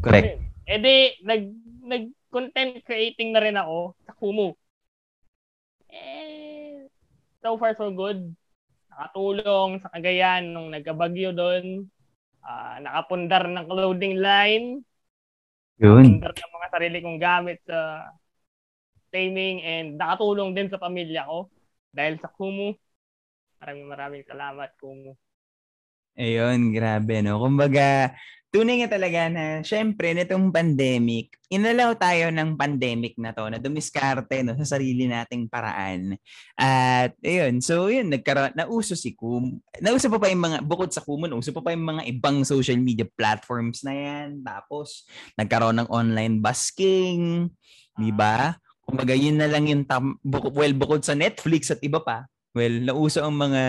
correct. 0.00 0.51
Eh 0.66 0.78
di, 0.78 0.96
nag, 1.26 1.42
nag 1.82 2.04
content 2.32 2.80
creating 2.86 3.34
na 3.34 3.42
rin 3.42 3.58
ako 3.58 3.98
sa 4.06 4.12
Kumu. 4.16 4.54
Eh, 5.92 6.88
so 7.44 7.58
far 7.60 7.76
so 7.76 7.92
good. 7.92 8.32
Nakatulong 8.88 9.82
sa 9.82 9.92
Cagayan 9.92 10.54
nung 10.54 10.72
nagkabagyo 10.72 11.34
doon. 11.36 11.84
Uh, 12.42 12.76
nakapundar 12.82 13.46
ng 13.46 13.68
clothing 13.68 14.16
line. 14.18 14.80
Yun. 15.82 16.04
Nakapundar 16.06 16.32
ng 16.32 16.54
mga 16.56 16.68
sarili 16.72 16.98
kong 17.04 17.20
gamit 17.20 17.58
sa 17.68 18.08
streaming 19.08 19.60
and 19.60 20.00
nakatulong 20.00 20.56
din 20.56 20.72
sa 20.72 20.80
pamilya 20.80 21.28
ko 21.28 21.52
dahil 21.92 22.16
sa 22.16 22.32
Kumu. 22.32 22.72
Maraming 23.60 23.86
maraming 23.86 24.24
salamat 24.24 24.72
Kumu. 24.80 25.12
Ayun, 26.16 26.72
grabe 26.72 27.20
no. 27.24 27.40
Kumbaga, 27.40 28.12
tunay 28.52 28.84
nga 28.84 29.00
talaga 29.00 29.32
na 29.32 29.64
syempre 29.64 30.12
nitong 30.12 30.52
pandemic, 30.52 31.40
inalaw 31.48 31.96
tayo 31.96 32.28
ng 32.28 32.52
pandemic 32.52 33.16
na 33.16 33.32
to 33.32 33.48
na 33.48 33.56
dumiskarte 33.56 34.44
no 34.44 34.52
sa 34.60 34.76
sarili 34.76 35.08
nating 35.08 35.48
paraan. 35.48 36.20
At 36.52 37.16
ayun, 37.24 37.64
so 37.64 37.88
yun 37.88 38.12
nagkaroon 38.12 38.52
nauso 38.52 38.92
si 38.92 39.16
Kum. 39.16 39.56
Nauso 39.80 40.12
pa 40.12 40.20
pa 40.20 40.28
yung 40.28 40.44
mga 40.44 40.58
bukod 40.68 40.92
sa 40.92 41.00
Kum, 41.00 41.24
nauso 41.24 41.48
pa 41.56 41.64
pa 41.64 41.72
yung 41.72 41.96
mga 41.96 42.02
ibang 42.12 42.44
social 42.44 42.76
media 42.76 43.08
platforms 43.08 43.80
na 43.88 43.96
yan. 43.96 44.44
Tapos 44.44 45.08
nagkaroon 45.40 45.80
ng 45.80 45.88
online 45.88 46.36
busking, 46.44 47.48
di 47.96 48.12
ba? 48.12 48.52
Kumbaga 48.84 49.16
yun 49.16 49.40
na 49.40 49.48
lang 49.48 49.64
yung 49.64 49.88
tam, 49.88 50.20
buk- 50.20 50.52
well 50.52 50.76
bukod 50.76 51.00
sa 51.00 51.16
Netflix 51.16 51.72
at 51.72 51.80
iba 51.80 52.04
pa, 52.04 52.28
Well, 52.52 52.84
nauso 52.84 53.24
ang 53.24 53.40
mga 53.40 53.64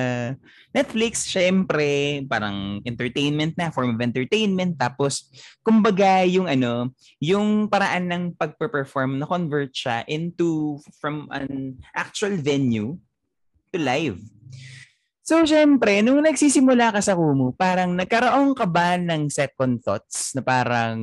Netflix, 0.76 1.24
syempre, 1.24 2.20
parang 2.28 2.84
entertainment 2.84 3.56
na, 3.56 3.72
form 3.72 3.96
of 3.96 4.04
entertainment. 4.04 4.76
Tapos, 4.76 5.32
kumbaga, 5.64 6.28
yung 6.28 6.52
ano, 6.52 6.92
yung 7.24 7.72
paraan 7.72 8.12
ng 8.12 8.24
pagpe-perform 8.36 9.24
na 9.24 9.28
convert 9.28 9.72
siya 9.72 10.04
into 10.12 10.76
from 11.00 11.32
an 11.32 11.80
actual 11.96 12.36
venue 12.36 13.00
to 13.72 13.80
live. 13.80 14.20
So, 15.24 15.48
syempre, 15.48 16.04
nung 16.04 16.20
nagsisimula 16.20 16.92
ka 16.92 17.00
sa 17.00 17.16
Kumu, 17.16 17.56
parang 17.56 17.96
nagkaroon 17.96 18.52
ka 18.52 18.68
ba 18.68 19.00
ng 19.00 19.32
second 19.32 19.80
thoughts 19.80 20.36
na 20.36 20.44
parang 20.44 21.00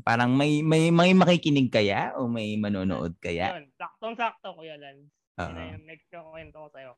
parang 0.00 0.32
may 0.32 0.64
may 0.64 0.88
may 0.88 1.12
makikinig 1.12 1.68
kaya 1.68 2.16
o 2.16 2.24
may 2.24 2.56
manonood 2.56 3.12
kaya? 3.20 3.60
Yun, 3.60 3.68
saktong-sakto, 3.76 4.56
Kuya 4.56 4.80
Lance. 4.80 5.12
Uh-huh. 5.36 5.52
Yun 5.52 5.76
yung 5.76 5.84
next 5.84 6.08
kwento 6.08 6.56
ko 6.56 6.68
sa'yo. 6.72 6.92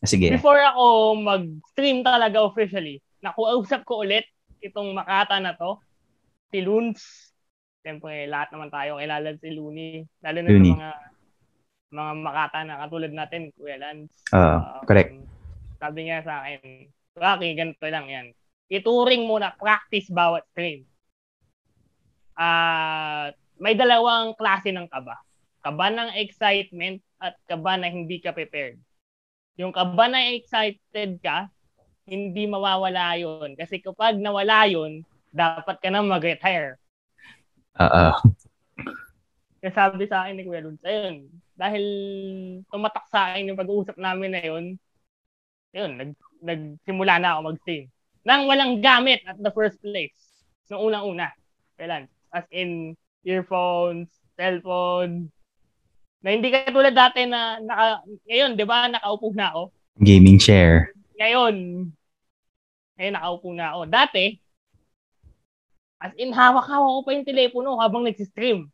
Sige. 0.00 0.32
Before 0.32 0.60
ako 0.60 1.16
mag-stream 1.20 2.00
talaga 2.00 2.40
officially, 2.40 3.04
nakuusap 3.20 3.84
ko 3.84 4.00
ulit 4.00 4.24
itong 4.64 4.96
Makata 4.96 5.40
na 5.40 5.52
to, 5.56 5.80
si 6.48 6.64
Loons. 6.64 7.00
Siyempre, 7.80 8.28
lahat 8.28 8.52
naman 8.52 8.68
tayo 8.68 9.00
kilala 9.00 9.32
si 9.40 9.48
Looney. 9.52 10.04
Lalo 10.20 10.38
na 10.44 10.48
Looney. 10.52 10.72
mga 10.76 10.90
mga 11.90 12.12
Makata 12.22 12.60
na 12.64 12.80
katulad 12.86 13.12
natin, 13.12 13.50
Kuya 13.56 13.76
Lance. 13.80 14.14
Uh, 14.32 14.60
uh, 14.60 14.80
correct. 14.84 15.16
Sabi 15.80 16.00
niya 16.06 16.24
sa 16.24 16.44
akin, 16.44 16.88
Rocky, 17.16 17.48
ganito 17.56 17.84
lang 17.88 18.06
yan. 18.08 18.26
Ituring 18.70 19.26
muna, 19.26 19.52
practice 19.58 20.06
bawat 20.12 20.46
stream. 20.54 20.86
Uh, 22.38 23.34
may 23.60 23.76
dalawang 23.76 24.32
klase 24.38 24.72
ng 24.72 24.88
kaba. 24.88 25.18
Kaba 25.60 25.92
ng 25.92 26.16
excitement 26.16 27.04
at 27.20 27.36
kaba 27.44 27.76
na 27.76 27.92
hindi 27.92 28.16
ka 28.22 28.32
prepared. 28.32 28.80
Yung 29.60 29.76
kaba 29.76 30.08
na 30.08 30.32
excited 30.32 31.20
ka, 31.20 31.52
hindi 32.08 32.48
mawawala 32.48 33.20
yon 33.20 33.52
Kasi 33.60 33.76
kapag 33.76 34.16
nawala 34.16 34.64
yon 34.64 35.04
dapat 35.28 35.76
ka 35.76 35.92
na 35.92 36.00
mag-retire. 36.00 36.80
Oo. 37.76 38.08
Kaya 39.60 39.72
sabi 39.76 40.08
sa 40.08 40.24
akin 40.24 40.40
ni 40.40 40.48
Kuya 40.48 40.64
Lund, 40.64 40.80
ayun, 40.80 41.28
dahil 41.52 41.84
tumatak 42.72 43.04
sa 43.12 43.30
akin 43.30 43.52
yung 43.52 43.60
pag-uusap 43.60 44.00
namin 44.00 44.32
na 44.32 44.40
yun, 44.40 44.64
yun, 45.76 45.90
nag, 46.00 46.10
nagsimula 46.40 47.20
na 47.20 47.36
ako 47.36 47.52
mag-stream. 47.52 47.84
Nang 48.24 48.48
walang 48.48 48.80
gamit 48.80 49.20
at 49.28 49.36
the 49.36 49.52
first 49.52 49.76
place. 49.84 50.16
Noong 50.72 50.88
unang-una. 50.88 51.28
Kailan? 51.76 52.08
As 52.32 52.48
in, 52.48 52.96
earphones, 53.28 54.08
cellphone, 54.40 55.28
na 56.20 56.28
hindi 56.36 56.52
ka 56.52 56.68
tulad 56.68 56.92
dati 56.92 57.24
na 57.24 57.56
naka, 57.60 58.04
ngayon, 58.28 58.52
di 58.56 58.64
ba, 58.68 58.88
nakaupo 58.92 59.32
na 59.32 59.48
ako. 59.52 59.62
Gaming 60.00 60.36
chair. 60.36 60.92
Ngayon, 61.16 61.54
ngayon 63.00 63.14
nakaupo 63.16 63.48
na 63.56 63.66
ako. 63.72 63.80
Dati, 63.88 64.24
as 66.00 66.12
in, 66.20 66.32
hawak-hawak 66.32 66.92
ko 66.92 67.00
pa 67.04 67.10
yung 67.16 67.28
telepono 67.28 67.80
habang 67.80 68.04
nag-stream. 68.04 68.68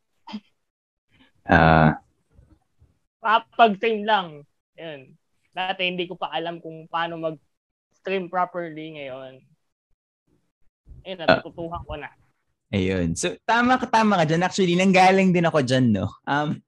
Ah. 1.47 2.03
Uh, 3.23 3.43
Pag-stream 3.55 4.07
lang. 4.07 4.43
Yun. 4.79 5.15
Dati 5.51 5.83
hindi 5.87 6.07
ko 6.07 6.15
pa 6.19 6.31
alam 6.35 6.59
kung 6.59 6.87
paano 6.91 7.19
mag-stream 7.19 8.27
properly 8.31 8.99
ngayon. 8.99 9.43
Ayun, 11.07 11.19
natututuhan 11.23 11.83
ko 11.87 11.95
na. 11.95 12.11
Ayun. 12.75 13.15
So, 13.15 13.39
tama 13.47 13.79
ka, 13.79 13.87
tama 13.87 14.19
ka 14.19 14.25
dyan. 14.27 14.43
Actually, 14.43 14.75
nanggaling 14.75 15.31
din 15.31 15.47
ako 15.47 15.63
dyan, 15.63 15.95
no? 15.95 16.11
Um, 16.27 16.59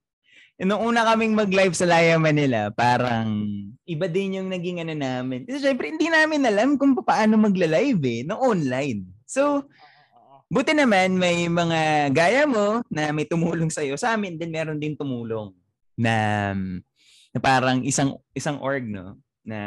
nung 0.67 0.83
una 0.83 1.07
kaming 1.07 1.39
mag-live 1.39 1.75
sa 1.79 1.87
Laya 1.87 2.19
Manila, 2.19 2.75
parang 2.75 3.47
iba 3.87 4.11
din 4.11 4.43
yung 4.43 4.51
naging 4.51 4.83
ano 4.83 4.95
namin. 4.99 5.47
Kasi 5.47 5.63
syempre, 5.63 5.95
hindi 5.95 6.11
namin 6.11 6.43
alam 6.43 6.75
kung 6.75 6.99
paano 6.99 7.39
magla-live 7.39 8.03
eh, 8.03 8.21
no 8.27 8.43
online. 8.43 9.07
So, 9.23 9.71
buti 10.51 10.75
naman 10.75 11.15
may 11.15 11.47
mga 11.47 12.11
gaya 12.11 12.43
mo 12.49 12.83
na 12.91 13.15
may 13.15 13.29
tumulong 13.29 13.71
sa'yo. 13.71 13.95
Sa 13.95 14.19
amin 14.19 14.35
din 14.35 14.51
meron 14.51 14.83
din 14.83 14.99
tumulong 14.99 15.55
na, 15.95 16.51
na 17.31 17.39
parang 17.39 17.87
isang 17.87 18.19
isang 18.35 18.59
org, 18.59 18.83
no? 18.83 19.15
Na 19.47 19.61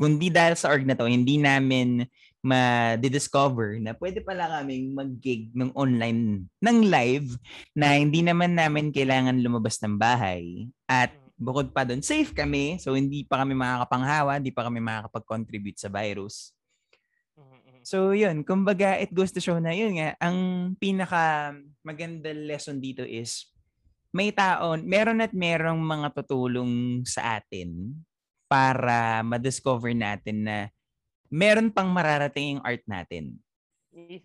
kundi 0.00 0.32
dahil 0.32 0.56
sa 0.56 0.72
org 0.72 0.88
na 0.88 0.96
to, 0.96 1.04
hindi 1.04 1.36
namin 1.36 2.08
ma-discover 2.46 3.82
na 3.82 3.90
pwede 3.98 4.22
pala 4.22 4.46
kaming 4.46 4.94
mag-gig 4.94 5.50
ng 5.50 5.74
online, 5.74 6.46
ng 6.62 6.78
live 6.86 7.34
na 7.74 7.98
hindi 7.98 8.22
naman 8.22 8.54
namin 8.54 8.94
kailangan 8.94 9.42
lumabas 9.42 9.82
ng 9.82 9.98
bahay. 9.98 10.70
At 10.86 11.10
bukod 11.34 11.74
pa 11.74 11.82
doon, 11.82 12.06
safe 12.06 12.30
kami. 12.30 12.78
So, 12.78 12.94
hindi 12.94 13.26
pa 13.26 13.42
kami 13.42 13.58
makakapanghawa, 13.58 14.38
hindi 14.38 14.54
pa 14.54 14.62
kami 14.62 14.78
makakapag-contribute 14.78 15.82
sa 15.82 15.90
virus. 15.90 16.54
So, 17.82 18.14
yun. 18.14 18.46
Kumbaga, 18.46 18.98
it 18.98 19.10
goes 19.10 19.34
to 19.34 19.42
show 19.42 19.58
na 19.58 19.74
yun 19.74 19.98
nga, 19.98 20.14
ang 20.22 20.38
pinaka 20.78 21.54
maganda 21.82 22.30
lesson 22.30 22.78
dito 22.78 23.02
is 23.02 23.50
may 24.14 24.30
taon, 24.30 24.86
meron 24.86 25.22
at 25.22 25.34
merong 25.34 25.82
mga 25.82 26.14
tutulong 26.14 27.02
sa 27.02 27.38
atin 27.38 27.94
para 28.46 29.20
ma-discover 29.26 29.90
natin 29.94 30.46
na 30.46 30.56
meron 31.28 31.72
pang 31.72 31.90
mararating 31.90 32.58
yung 32.58 32.64
art 32.64 32.84
natin. 32.86 33.38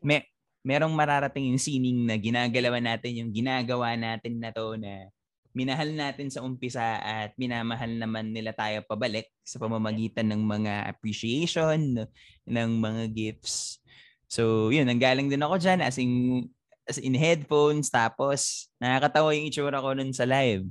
May, 0.03 0.27
merong 0.62 0.93
mararating 0.93 1.53
yung 1.53 1.62
sining 1.62 2.05
na 2.05 2.15
ginagalawan 2.17 2.86
natin, 2.86 3.17
yung 3.17 3.31
ginagawa 3.34 3.98
natin 3.98 4.38
na 4.38 4.53
to 4.53 4.77
na 4.77 5.10
minahal 5.51 5.91
natin 5.91 6.31
sa 6.31 6.39
umpisa 6.46 7.01
at 7.01 7.36
minamahal 7.36 7.91
naman 7.91 8.31
nila 8.31 8.55
tayo 8.55 8.86
pabalik 8.88 9.27
sa 9.43 9.60
pamamagitan 9.60 10.31
ng 10.31 10.41
mga 10.48 10.88
appreciation, 10.88 12.08
ng 12.48 12.70
mga 12.79 13.03
gifts. 13.12 13.84
So, 14.31 14.72
yun, 14.72 14.88
nanggaling 14.88 15.27
din 15.27 15.43
ako 15.43 15.60
dyan 15.60 15.84
as 15.84 16.00
in, 16.00 16.48
as 16.88 16.96
in 17.01 17.17
headphones, 17.17 17.91
tapos 17.91 18.71
nakakatawa 18.80 19.36
yung 19.36 19.52
itsura 19.52 19.84
ko 19.84 19.91
nun 19.91 20.15
sa 20.15 20.23
live 20.23 20.63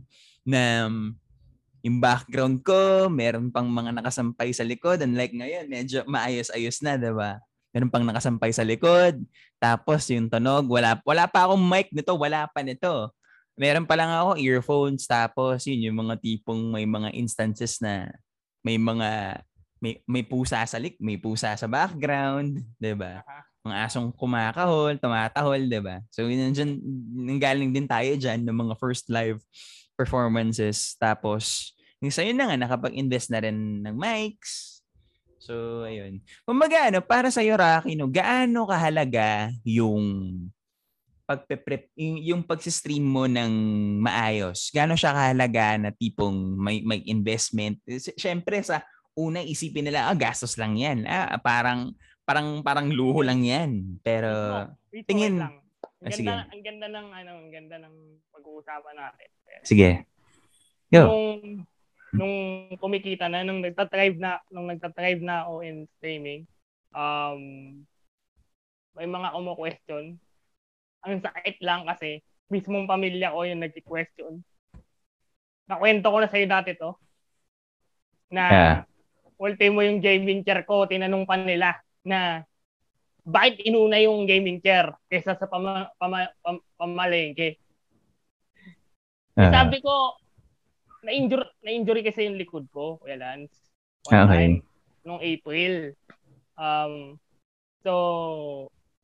na 0.49 0.89
yung 1.81 1.99
background 1.99 2.61
ko, 2.61 3.09
meron 3.09 3.49
pang 3.49 3.69
mga 3.69 3.97
nakasampay 3.97 4.53
sa 4.53 4.65
likod. 4.65 5.01
Unlike 5.01 5.35
ngayon, 5.37 5.65
medyo 5.69 5.99
maayos-ayos 6.05 6.81
na, 6.85 7.01
di 7.01 7.13
ba? 7.13 7.41
Meron 7.71 7.91
pang 7.93 8.05
nakasampay 8.05 8.51
sa 8.53 8.67
likod. 8.67 9.21
Tapos 9.57 10.05
yung 10.11 10.29
tunog, 10.29 10.69
wala, 10.69 10.99
wala 11.07 11.25
pa 11.31 11.49
akong 11.49 11.63
mic 11.63 11.89
nito, 11.95 12.13
wala 12.17 12.45
pa 12.51 12.61
nito. 12.61 13.15
Meron 13.57 13.85
pa 13.85 13.97
lang 13.97 14.13
ako 14.13 14.41
earphones, 14.41 15.05
tapos 15.05 15.65
yun, 15.69 15.93
yung 15.93 15.99
mga 16.07 16.17
tipong 16.21 16.73
may 16.73 16.89
mga 16.89 17.13
instances 17.13 17.77
na 17.81 18.09
may 18.65 18.77
mga 18.77 19.41
may, 19.81 19.97
may 20.05 20.21
pusa 20.21 20.61
sa 20.69 20.77
lik, 20.77 21.01
may 21.01 21.17
pusa 21.17 21.57
sa 21.57 21.65
background, 21.65 22.61
'di 22.77 22.93
ba? 22.93 23.25
Mga 23.65 23.77
asong 23.89 24.13
kumakahol, 24.13 25.01
tumatahol, 25.01 25.61
'di 25.65 25.81
ba? 25.81 26.05
So 26.13 26.29
yun 26.29 26.53
nandiyan 26.53 26.77
nanggaling 27.17 27.73
din 27.73 27.89
tayo 27.89 28.13
diyan 28.13 28.45
ng 28.45 28.57
mga 28.57 28.75
first 28.77 29.09
live 29.09 29.41
performances. 30.01 30.97
Tapos, 30.97 31.77
yung 32.01 32.09
sa'yo 32.09 32.33
na 32.33 32.49
nga, 32.49 32.57
nakapag-invest 32.57 33.29
na 33.29 33.45
rin 33.45 33.85
ng 33.85 33.93
mics. 33.93 34.81
So, 35.37 35.85
ayun. 35.85 36.25
Kumbaga, 36.49 36.89
ano, 36.89 37.05
para 37.05 37.29
sa'yo, 37.29 37.61
Rocky, 37.61 37.93
no, 37.93 38.09
gaano 38.09 38.65
kahalaga 38.65 39.53
yung 39.69 40.33
pagpe-prep, 41.29 41.93
yung, 41.95 42.17
yung 42.25 42.43
pag-stream 42.43 43.05
mo 43.05 43.29
ng 43.29 43.53
maayos? 44.01 44.73
Gaano 44.73 44.97
siya 44.97 45.13
kahalaga 45.13 45.77
na 45.77 45.91
tipong 45.93 46.57
may, 46.57 46.81
may 46.81 47.05
investment? 47.05 47.77
Siyempre, 48.17 48.65
sa 48.65 48.81
una 49.13 49.45
isipin 49.45 49.85
nila, 49.85 50.09
ah, 50.09 50.17
gastos 50.17 50.57
lang 50.57 50.81
yan. 50.81 51.05
Ah, 51.05 51.37
parang, 51.37 51.93
parang, 52.25 52.65
parang 52.65 52.89
luho 52.89 53.21
lang 53.21 53.45
yan. 53.45 54.01
Pero, 54.01 54.33
tingin, 55.05 55.37
lang. 55.37 55.60
Ang 56.01 56.09
ah, 56.09 56.17
ganda, 56.17 56.35
ang 56.49 56.63
ganda 56.65 56.87
ng 56.89 57.09
ano, 57.13 57.33
ang 57.45 57.51
ganda 57.53 57.77
ng 57.77 57.97
pag-uusapan 58.33 58.97
natin. 58.97 59.29
Sige. 59.61 59.91
Yo. 60.89 61.05
Nung, 61.05 61.29
nung 62.17 62.37
kumikita 62.81 63.29
na, 63.29 63.45
nung 63.45 63.61
nagtatrive 63.61 64.17
na, 64.17 64.41
nung 64.49 64.65
nagtatrive 64.73 65.21
na 65.21 65.45
ako 65.45 65.61
in 65.61 65.85
streaming, 66.01 66.49
um, 66.97 67.41
may 68.97 69.05
mga 69.05 69.29
kumu-question. 69.37 70.17
Ang 71.05 71.21
sakit 71.21 71.61
lang 71.61 71.85
kasi, 71.85 72.25
mismong 72.49 72.89
pamilya 72.89 73.37
ko 73.37 73.45
yung 73.45 73.61
nag-question. 73.61 74.41
Nakwento 75.69 76.09
ko 76.09 76.19
na 76.19 76.29
sa'yo 76.33 76.47
dati 76.49 76.73
to. 76.81 76.97
Na, 78.33 78.45
yeah. 78.49 78.77
ultimo 79.37 79.85
yung 79.85 80.01
gaming 80.01 80.43
chair 80.49 80.65
ko, 80.65 80.89
tinanong 80.89 81.29
pa 81.29 81.37
nila 81.37 81.77
na 82.03 82.49
bakit 83.25 83.63
inuna 83.65 84.01
yung 84.01 84.25
gaming 84.25 84.61
chair 84.61 84.93
kaysa 85.11 85.37
sa 85.37 85.47
pama, 85.47 85.89
pama, 85.97 86.29
pam, 86.41 86.61
pamalengke? 86.77 87.61
Uh, 89.37 89.51
Sabi 89.51 89.81
ko, 89.81 90.17
na-injure, 91.05 91.49
na-injury 91.65 92.03
kasi 92.05 92.29
yung 92.29 92.37
likod 92.37 92.69
ko, 92.69 93.01
Kuya 93.01 93.17
Lance. 93.17 93.73
One 94.09 94.27
okay. 94.27 94.33
time, 94.33 94.55
nung 95.05 95.21
April. 95.21 95.97
Um, 96.57 97.17
so, 97.81 97.93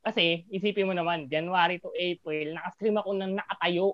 kasi, 0.04 0.46
isipin 0.52 0.86
mo 0.86 0.94
naman, 0.94 1.26
January 1.26 1.82
to 1.82 1.90
April, 1.96 2.54
nakastream 2.54 2.96
ako 3.00 3.10
ng 3.16 3.32
nakatayo. 3.36 3.86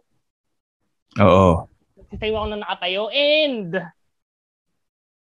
Oo. 1.23 1.51
Nakastream 1.97 2.37
ako 2.37 2.47
ng 2.53 2.63
nakatayo 2.63 3.03
and 3.13 3.71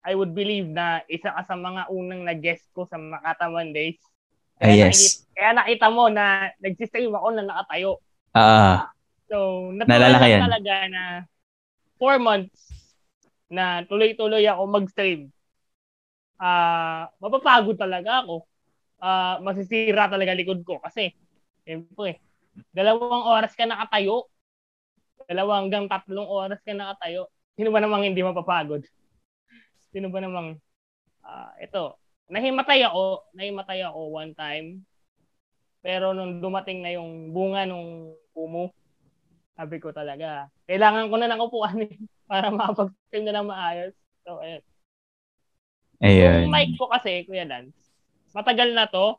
I 0.06 0.14
would 0.14 0.38
believe 0.38 0.70
na 0.70 1.02
isa 1.10 1.34
ka 1.34 1.42
sa 1.42 1.58
mga 1.58 1.90
unang 1.90 2.22
nag-guest 2.22 2.70
ko 2.70 2.86
sa 2.86 2.94
Makata 2.94 3.50
Mondays 3.50 3.98
kaya, 4.56 4.72
uh, 4.72 4.78
yes. 4.88 4.96
nakita, 4.96 5.34
kaya 5.36 5.50
nakita 5.52 5.86
mo 5.92 6.04
na 6.08 6.24
nag-stream 6.60 7.12
ako 7.12 7.26
na 7.36 7.44
nakatayo. 7.44 7.92
Ah. 8.32 8.40
Uh, 8.40 8.78
so, 9.28 9.36
natuwa 9.76 10.16
talaga 10.16 10.74
na 10.88 11.02
four 12.00 12.16
months 12.20 12.60
na 13.52 13.84
tuloy-tuloy 13.86 14.44
ako 14.48 14.62
mag-stream. 14.68 15.20
Ah, 16.36 17.08
uh, 17.08 17.20
mapapagod 17.20 17.76
talaga 17.80 18.24
ako. 18.24 18.44
Ah, 19.00 19.36
uh, 19.36 19.44
masisira 19.44 20.08
talaga 20.08 20.32
likod 20.32 20.64
ko 20.64 20.80
kasi 20.80 21.12
siyempre, 21.64 22.20
dalawang 22.72 23.24
oras 23.28 23.52
ka 23.52 23.68
nakatayo. 23.68 24.28
Dalawang 25.26 25.68
hanggang 25.68 25.88
tatlong 25.88 26.28
oras 26.28 26.60
ka 26.64 26.72
nakatayo. 26.72 27.28
Sino 27.56 27.72
ba 27.72 27.80
namang 27.80 28.04
hindi 28.04 28.20
mapapagod? 28.20 28.84
Sino 29.92 30.12
ba 30.12 30.20
namang 30.20 30.60
uh, 31.24 31.50
ito, 31.60 31.96
nahimatay 32.30 32.80
ako, 32.86 33.26
nahimatay 33.36 33.80
ako 33.86 34.00
one 34.12 34.32
time. 34.34 34.82
Pero 35.84 36.12
nung 36.16 36.42
dumating 36.42 36.82
na 36.82 36.92
yung 36.96 37.30
bunga 37.30 37.62
nung 37.64 38.12
kumu, 38.34 38.70
sabi 39.56 39.76
ko 39.80 39.94
talaga, 39.94 40.50
kailangan 40.68 41.08
ko 41.08 41.16
na 41.16 41.28
ng 41.30 41.44
upuan 41.46 41.78
eh, 41.86 41.94
para 42.30 42.50
makapag-stream 42.52 43.24
na 43.26 43.34
lang 43.34 43.46
maayos. 43.48 43.94
So, 44.26 44.42
ayun. 44.42 44.62
Ayun. 46.04 46.48
Yung 46.48 46.52
mic 46.52 46.70
ko 46.76 46.92
kasi, 46.92 47.24
Kuya 47.24 47.48
Lance, 47.48 47.76
matagal 48.36 48.76
na 48.76 48.84
to. 48.90 49.16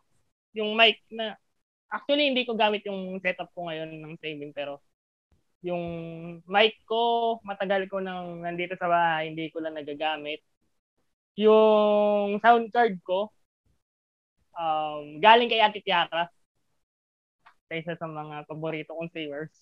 Yung 0.53 0.77
mic 0.77 1.01
na, 1.09 1.33
actually 1.89 2.29
hindi 2.29 2.43
ko 2.45 2.53
gamit 2.53 2.85
yung 2.85 3.17
setup 3.23 3.49
ko 3.55 3.69
ngayon 3.69 3.89
ng 4.03 4.17
streaming, 4.21 4.53
pero 4.53 4.81
Yung 5.65 5.83
mic 6.45 6.77
ko, 6.85 7.37
matagal 7.41 7.89
ko 7.89 7.97
nang 7.99 8.45
nandito 8.45 8.77
sa 8.77 8.87
bahay, 8.87 9.33
hindi 9.33 9.49
ko 9.49 9.57
lang 9.59 9.75
nagagamit. 9.75 10.39
Yung 11.37 12.41
sound 12.41 12.73
card 12.73 12.97
ko, 13.05 13.29
um, 14.57 15.21
galing 15.21 15.45
kay 15.45 15.61
Ate 15.61 15.85
Tiara. 15.85 16.25
Isa 17.69 17.93
sa 17.93 18.09
mga 18.09 18.49
paborito 18.49 18.97
kong 18.97 19.13
singers 19.13 19.53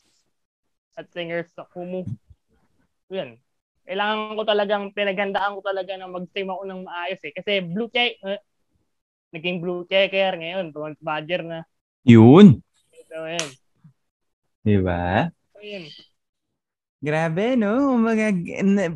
at 0.96 1.12
singers 1.12 1.52
sa 1.52 1.68
Kumu. 1.68 2.08
Yun. 3.12 3.36
Kailangan 3.84 4.40
ko 4.40 4.44
talagang, 4.48 4.84
pinaghandaan 4.96 5.60
ko 5.60 5.62
talaga 5.62 5.94
na 6.00 6.08
mag-stream 6.08 6.48
ako 6.48 6.64
ng 6.64 6.82
maayos 6.88 7.22
eh. 7.28 7.34
Kasi 7.36 7.60
blue 7.60 7.92
check, 7.92 8.18
uh, 8.24 8.40
naging 9.36 9.60
blue 9.60 9.84
checker 9.92 10.32
ngayon, 10.40 10.72
bronze 10.72 11.02
badger 11.04 11.44
na. 11.44 11.60
Yun. 12.08 12.64
So, 13.12 13.28
yun. 13.28 13.50
Di 14.64 14.80
ba? 14.80 15.28
So, 15.52 15.60
yun. 15.60 15.86
Grabe, 17.06 17.54
no? 17.54 17.94
Umaga, 17.94 18.34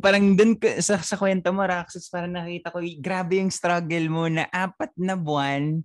parang 0.02 0.34
dun 0.34 0.58
sa, 0.82 0.98
sa 0.98 1.14
kwento 1.14 1.54
mo, 1.54 1.62
Raxus, 1.62 2.10
parang 2.10 2.34
nakita 2.34 2.74
ko, 2.74 2.82
grabe 2.98 3.38
yung 3.38 3.54
struggle 3.54 4.06
mo 4.10 4.26
na 4.26 4.50
apat 4.50 4.90
na 4.98 5.14
buwan, 5.14 5.78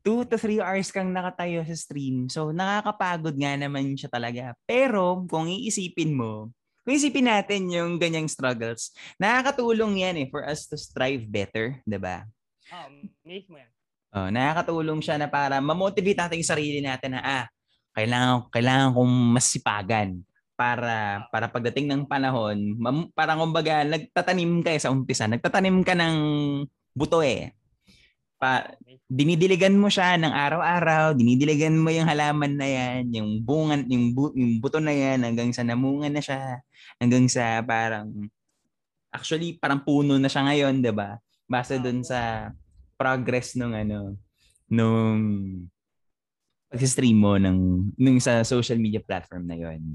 2 0.00 0.24
to 0.24 0.40
3 0.40 0.64
hours 0.64 0.88
kang 0.88 1.12
nakatayo 1.12 1.60
sa 1.68 1.76
stream. 1.76 2.32
So, 2.32 2.48
nakakapagod 2.48 3.36
nga 3.36 3.60
naman 3.60 3.92
siya 3.92 4.08
talaga. 4.08 4.56
Pero, 4.64 5.28
kung 5.28 5.44
iisipin 5.44 6.16
mo, 6.16 6.48
kung 6.80 6.96
isipin 6.96 7.28
natin 7.28 7.68
yung 7.68 8.00
ganyang 8.00 8.28
struggles, 8.28 8.96
nakakatulong 9.20 10.00
yan 10.00 10.24
eh 10.24 10.28
for 10.32 10.48
us 10.48 10.64
to 10.64 10.80
strive 10.80 11.28
better, 11.28 11.76
di 11.84 12.00
ba? 12.00 12.24
Oh, 12.72 12.88
mismo 13.20 13.60
yan. 13.60 13.72
Oh, 14.16 14.32
nakakatulong 14.32 15.04
siya 15.04 15.20
na 15.20 15.28
para 15.28 15.60
ma-motivate 15.60 16.24
natin 16.24 16.40
yung 16.40 16.52
sarili 16.56 16.80
natin 16.80 17.16
na 17.16 17.20
ah, 17.20 17.46
kailangan 17.92 18.48
kailangan 18.48 18.88
kong 18.96 19.12
masipagan 19.36 20.24
para 20.54 21.26
para 21.30 21.46
pagdating 21.50 21.90
ng 21.90 22.02
panahon, 22.06 22.78
mam, 22.78 23.10
parang 23.14 23.42
kumbaga 23.42 23.82
nagtatanim 23.86 24.62
ka 24.62 24.70
eh 24.74 24.80
sa 24.82 24.90
umpisa, 24.94 25.26
nagtatanim 25.26 25.82
ka 25.82 25.94
ng 25.98 26.16
buto 26.94 27.20
eh. 27.22 27.54
Pa, 28.38 28.66
dinidiligan 29.10 29.74
mo 29.78 29.88
siya 29.90 30.18
ng 30.18 30.30
araw-araw, 30.30 31.14
dinidiligan 31.14 31.74
mo 31.78 31.90
yung 31.90 32.06
halaman 32.06 32.54
na 32.58 32.66
yan, 32.66 33.02
yung 33.14 33.30
bungan, 33.42 33.86
yung, 33.86 34.14
bu, 34.14 34.34
yung 34.34 34.58
buto 34.58 34.78
na 34.82 34.90
yan 34.94 35.22
hanggang 35.22 35.50
sa 35.54 35.62
namunga 35.62 36.10
na 36.10 36.22
siya, 36.22 36.60
hanggang 36.98 37.26
sa 37.30 37.62
parang 37.62 38.10
actually 39.14 39.54
parang 39.62 39.82
puno 39.86 40.18
na 40.18 40.26
siya 40.26 40.42
ngayon, 40.50 40.82
'di 40.82 40.90
ba? 40.90 41.18
Base 41.46 41.78
dun 41.78 42.02
sa 42.02 42.50
progress 42.98 43.54
nung 43.54 43.74
ano 43.74 44.18
nung 44.66 45.20
pag-stream 46.66 47.14
mo 47.14 47.38
ng 47.38 47.90
nung 47.94 48.18
sa 48.18 48.42
social 48.42 48.78
media 48.82 48.98
platform 48.98 49.46
na 49.46 49.54
'yon. 49.54 49.94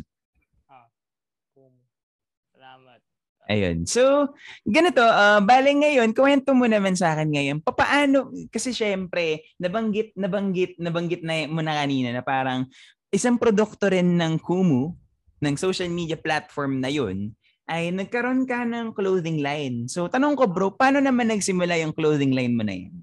Ayun. 3.50 3.90
So, 3.90 4.30
ganito, 4.62 5.02
uh, 5.02 5.42
bale 5.42 5.74
ngayon, 5.74 6.14
kwento 6.14 6.54
mo 6.54 6.70
naman 6.70 6.94
sa 6.94 7.18
akin 7.18 7.34
ngayon, 7.34 7.58
papaano, 7.66 8.30
kasi 8.54 8.70
syempre, 8.70 9.42
nabanggit, 9.58 10.14
nabanggit, 10.14 10.78
nabanggit 10.78 11.26
na 11.26 11.50
mo 11.50 11.66
na 11.66 11.82
kanina 11.82 12.14
na 12.14 12.22
parang 12.22 12.70
isang 13.10 13.42
produkto 13.42 13.90
rin 13.90 14.22
ng 14.22 14.38
Kumu, 14.38 14.94
ng 15.42 15.56
social 15.58 15.90
media 15.90 16.14
platform 16.14 16.78
na 16.78 16.94
yun, 16.94 17.34
ay 17.66 17.90
nagkaroon 17.90 18.46
ka 18.46 18.70
ng 18.70 18.94
clothing 18.94 19.42
line. 19.42 19.90
So, 19.90 20.06
tanong 20.06 20.38
ko 20.38 20.46
bro, 20.46 20.70
paano 20.78 21.02
naman 21.02 21.34
nagsimula 21.34 21.74
yung 21.82 21.98
clothing 21.98 22.38
line 22.38 22.54
mo 22.54 22.62
na 22.62 22.78
yan? 22.78 22.94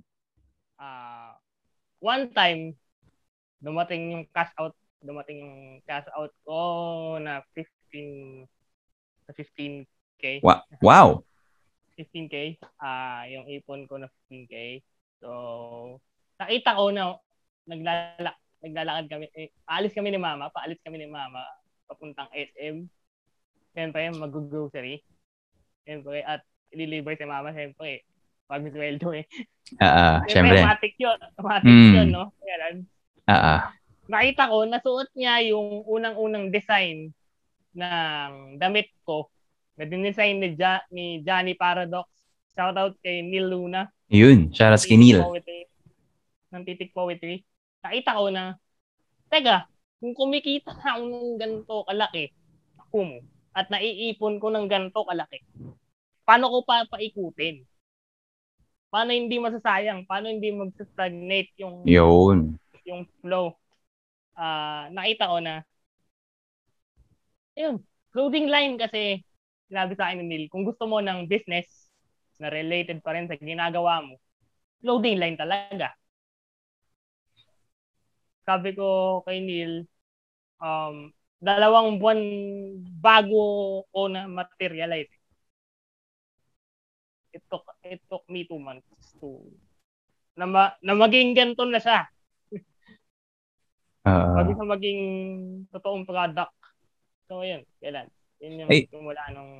Uh, 0.78 1.34
one 1.98 2.30
time, 2.30 2.78
dumating 3.58 4.14
yung 4.14 4.24
cash 4.30 4.54
out, 4.62 4.78
dumating 5.02 5.42
yung 5.42 5.82
cash 5.82 6.06
out 6.14 6.30
ko 6.46 6.60
na 7.18 7.42
15 7.50 8.46
na 9.26 9.34
15 9.34 9.95
15K. 10.20 10.40
Wow. 10.80 11.24
15K. 11.96 12.60
Ah, 12.80 13.24
uh, 13.24 13.32
yung 13.32 13.46
ipon 13.48 13.88
ko 13.88 13.96
na 14.00 14.08
15K. 14.28 14.80
So, 15.20 15.30
nakita 16.36 16.76
ko 16.76 16.92
na 16.92 17.16
naglala 17.64 18.32
naglalakad 18.64 19.06
kami. 19.12 19.26
Eh, 19.36 19.52
paalis 19.64 19.92
kami 19.92 20.12
ni 20.12 20.20
mama. 20.20 20.48
Paalis 20.52 20.80
kami 20.80 21.00
ni 21.00 21.08
mama 21.08 21.44
papuntang 21.86 22.28
SM. 22.32 22.88
Siyempre, 23.76 24.10
mag-grocery. 24.16 25.04
Siyempre, 25.84 26.24
at 26.24 26.42
i-deliver 26.72 27.14
si 27.14 27.24
mama. 27.28 27.52
Siyempre, 27.52 28.02
pag 28.46 28.64
sweldo 28.64 29.12
eh. 29.14 29.24
Oo, 29.82 29.86
uh, 29.86 30.18
siyempre. 30.26 30.58
Matik 30.62 30.94
yun. 30.98 31.18
Matik 31.38 31.70
mm. 31.70 31.94
yun, 31.94 32.08
no? 32.10 32.24
Kaya 32.40 32.56
Oo. 33.26 33.54
Nakita 34.06 34.50
ko, 34.50 34.56
nasuot 34.66 35.10
niya 35.18 35.42
yung 35.50 35.82
unang-unang 35.82 36.54
design 36.54 37.10
ng 37.76 38.56
damit 38.56 38.88
ko 39.02 39.28
na 39.76 39.84
dinesign 39.84 40.40
ni, 40.40 40.48
ja, 40.56 40.80
ni 40.88 41.20
Johnny 41.20 41.54
Paradox. 41.54 42.08
Shout 42.56 42.76
out 42.76 42.96
kay 43.04 43.20
Neil 43.20 43.52
Luna. 43.52 43.92
Yun, 44.08 44.50
shout 44.52 44.72
out 44.72 44.82
kay 44.82 44.96
Neil. 44.96 45.20
Poetry, 45.20 45.68
ng 46.52 46.64
Titik 46.64 46.92
Poetry. 46.96 47.44
Nakita 47.84 48.16
ko 48.16 48.32
na, 48.32 48.56
teka, 49.28 49.68
kung 50.00 50.16
kumikita 50.16 50.72
na 50.72 50.96
ako 50.96 51.02
ng 51.06 51.28
ganito 51.36 51.74
kalaki, 51.84 52.24
ako 52.80 52.96
mo, 53.04 53.18
at 53.52 53.68
naiipon 53.68 54.40
ko 54.40 54.48
ng 54.52 54.66
ganito 54.68 55.00
kalaki, 55.04 55.44
paano 56.24 56.48
ko 56.52 56.58
pa 56.64 56.88
paikutin? 56.88 57.64
Paano 58.88 59.12
hindi 59.12 59.36
masasayang? 59.36 60.08
Paano 60.08 60.32
hindi 60.32 60.48
mag-stagnate 60.54 61.52
yung 61.60 61.84
Yun. 61.84 62.56
yung 62.86 63.02
flow? 63.20 63.52
Uh, 64.36 64.88
nakita 64.92 65.32
ko 65.32 65.40
na 65.40 65.64
yun, 67.56 67.80
clothing 68.12 68.52
line 68.52 68.76
kasi 68.76 69.24
sinabi 69.66 69.92
sa 69.98 70.10
akin 70.10 70.22
ni 70.22 70.26
Neil, 70.26 70.44
kung 70.50 70.62
gusto 70.66 70.86
mo 70.86 71.02
ng 71.02 71.26
business 71.26 71.90
na 72.38 72.52
related 72.52 73.02
pa 73.02 73.14
rin 73.16 73.26
sa 73.26 73.38
ginagawa 73.38 74.04
mo, 74.04 74.18
clothing 74.82 75.18
line 75.18 75.38
talaga. 75.38 75.94
Sabi 78.46 78.74
ko 78.78 79.20
kay 79.26 79.42
Neil, 79.42 79.86
um, 80.62 81.10
dalawang 81.42 81.98
buwan 81.98 82.20
bago 83.02 83.84
ko 83.90 84.06
na 84.06 84.30
materialize. 84.30 85.10
It 87.36 87.44
took, 87.52 87.68
it 87.84 88.00
took 88.08 88.24
me 88.32 88.48
two 88.48 88.56
months 88.56 88.88
to 89.20 89.44
na, 90.36 90.44
ma, 90.44 90.72
na 90.84 90.92
maging 90.92 91.32
ganito 91.32 91.64
na 91.64 91.80
siya. 91.80 92.04
Uh, 94.06 94.38
bago 94.38 94.52
sa 94.54 94.68
maging 94.68 95.02
totoong 95.72 96.06
product. 96.06 96.54
So, 97.26 97.42
yun. 97.42 97.66
Kailan? 97.82 98.06
Yun 98.40 98.64
yung 98.64 98.70
ay, 98.70 98.80
simula 98.88 99.22
nung 99.32 99.52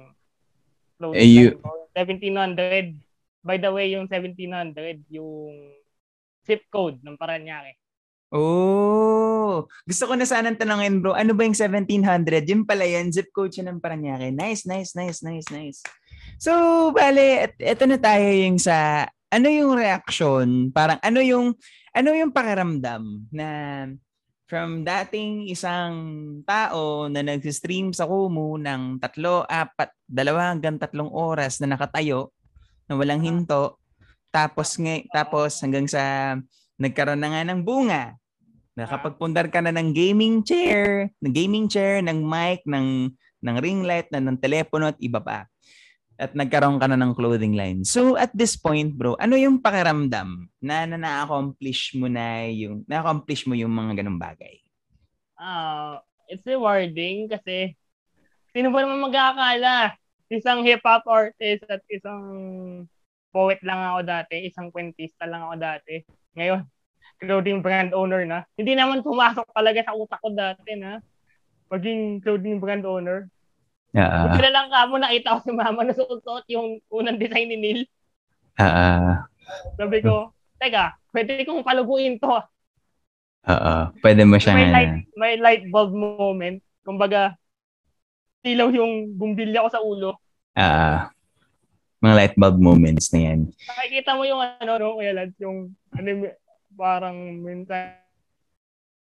ay, 1.12 1.28
you, 1.28 1.60
1700. 1.92 2.96
By 3.46 3.56
the 3.60 3.70
way, 3.70 3.94
yung 3.94 4.08
1700, 4.10 5.06
yung 5.12 5.54
zip 6.42 6.66
code 6.72 6.98
ng 7.04 7.14
Paranaque. 7.14 7.78
Oh, 8.34 9.70
gusto 9.86 10.04
ko 10.10 10.18
na 10.18 10.26
sanang 10.26 10.58
tanongin 10.58 10.98
bro, 10.98 11.14
ano 11.14 11.30
ba 11.30 11.46
yung 11.46 11.54
1700? 11.54 12.42
Yun 12.42 12.66
pala 12.66 12.82
yan, 12.82 13.14
zip 13.14 13.30
code 13.30 13.54
siya 13.54 13.70
ng 13.70 13.78
Paranaque. 13.78 14.34
Nice, 14.34 14.66
nice, 14.66 14.98
nice, 14.98 15.22
nice, 15.22 15.46
nice. 15.54 15.80
So, 16.36 16.52
bale, 16.90 17.48
et, 17.48 17.54
eto 17.62 17.86
na 17.86 17.96
tayo 17.96 18.26
yung 18.26 18.58
sa, 18.58 19.06
ano 19.30 19.46
yung 19.46 19.78
reaction? 19.78 20.74
Parang, 20.74 20.98
ano 21.00 21.22
yung, 21.22 21.54
ano 21.94 22.08
yung 22.12 22.34
pakiramdam 22.34 23.30
na 23.30 23.48
from 24.46 24.86
dating 24.86 25.50
isang 25.50 25.94
tao 26.46 27.10
na 27.10 27.22
nag-stream 27.22 27.90
sa 27.90 28.06
Kumu 28.06 28.58
ng 28.62 29.02
tatlo, 29.02 29.42
apat, 29.42 29.90
dalawa 30.06 30.54
hanggang 30.54 30.78
tatlong 30.78 31.10
oras 31.10 31.58
na 31.58 31.74
nakatayo, 31.74 32.30
na 32.86 32.94
walang 32.94 33.26
hinto, 33.26 33.82
tapos, 34.30 34.78
nga, 34.78 35.02
tapos 35.10 35.58
hanggang 35.58 35.90
sa 35.90 36.34
nagkaroon 36.78 37.18
na 37.18 37.30
nga 37.34 37.42
ng 37.42 37.60
bunga. 37.66 38.14
Nakapagpundar 38.78 39.50
ka 39.50 39.58
na 39.58 39.74
ng 39.74 39.90
gaming 39.90 40.46
chair, 40.46 41.10
ng 41.18 41.34
gaming 41.34 41.66
chair, 41.66 41.98
ng 42.04 42.22
mic, 42.22 42.62
ng, 42.68 43.10
ng 43.42 43.56
ring 43.58 43.82
light, 43.82 44.06
na 44.14 44.22
ng 44.22 44.38
telepono 44.38 44.94
at 44.94 44.98
iba 45.02 45.18
pa 45.18 45.50
at 46.16 46.32
nagkaroon 46.32 46.80
ka 46.80 46.88
na 46.88 46.96
ng 46.96 47.12
clothing 47.12 47.52
line. 47.52 47.84
So 47.84 48.16
at 48.16 48.32
this 48.32 48.56
point, 48.56 48.96
bro, 48.96 49.16
ano 49.20 49.36
yung 49.36 49.60
pakiramdam 49.60 50.48
na 50.64 50.88
na-accomplish 50.88 51.96
mo 51.96 52.08
na 52.08 52.48
yung 52.48 52.84
na-accomplish 52.88 53.44
mo 53.44 53.52
yung 53.52 53.72
mga 53.72 54.02
ganung 54.02 54.20
bagay? 54.20 54.60
Uh, 55.36 56.00
it's 56.32 56.44
rewarding 56.48 57.28
kasi 57.28 57.76
sino 58.56 58.72
ba 58.72 58.80
naman 58.80 59.04
mag-aakala? 59.04 59.94
Isang 60.32 60.64
hip-hop 60.64 61.04
artist 61.06 61.68
at 61.68 61.84
isang 61.92 62.24
poet 63.30 63.60
lang 63.60 63.78
ako 63.78 64.00
dati, 64.00 64.48
isang 64.48 64.72
kwentista 64.72 65.28
lang 65.28 65.44
ako 65.44 65.54
dati. 65.60 66.00
Ngayon, 66.40 66.64
clothing 67.20 67.60
brand 67.60 67.92
owner 67.92 68.24
na. 68.24 68.48
Hindi 68.56 68.72
naman 68.72 69.04
pumasok 69.04 69.52
talaga 69.52 69.84
sa 69.84 69.92
utak 69.92 70.20
ko 70.24 70.32
dati 70.32 70.72
na 70.80 71.04
maging 71.68 72.24
clothing 72.24 72.56
brand 72.56 72.84
owner. 72.88 73.28
Uh, 73.96 74.28
na 74.28 74.52
lang 74.52 74.68
ka 74.68 74.84
mo 74.84 75.00
nakita 75.00 75.40
ko 75.40 75.48
si 75.48 75.52
mama 75.56 75.80
na 75.80 75.96
suot 75.96 76.44
yung 76.52 76.76
unang 76.92 77.16
design 77.16 77.48
ni 77.48 77.56
Neil. 77.56 77.80
Uh, 78.60 79.24
Sabi 79.80 80.04
ko, 80.04 80.36
teka, 80.60 81.00
pwede 81.16 81.48
kong 81.48 81.64
paluguin 81.64 82.20
to. 82.20 82.36
Oo, 83.46 83.74
pwede 84.04 84.28
mo 84.28 84.36
siyang... 84.36 84.58
May 84.58 84.68
light, 84.68 84.94
may 85.16 85.34
light 85.40 85.64
bulb 85.72 85.96
moment. 85.96 86.60
Kumbaga, 86.84 87.40
ilaw 88.44 88.68
yung 88.68 89.16
bumbilya 89.16 89.64
ko 89.64 89.70
sa 89.72 89.80
ulo. 89.80 90.20
Ah, 90.52 91.08
mga 92.04 92.14
light 92.20 92.36
bulb 92.36 92.60
moments 92.60 93.08
na 93.16 93.32
yan. 93.32 93.48
Nakikita 93.64 94.12
mo 94.12 94.28
yung 94.28 94.44
ano, 94.44 94.72
no, 94.76 95.00
Kuya 95.00 95.16
Lance, 95.16 95.40
yung 95.40 95.72
anime, 95.96 96.36
parang 96.76 97.16
minsan 97.40 97.96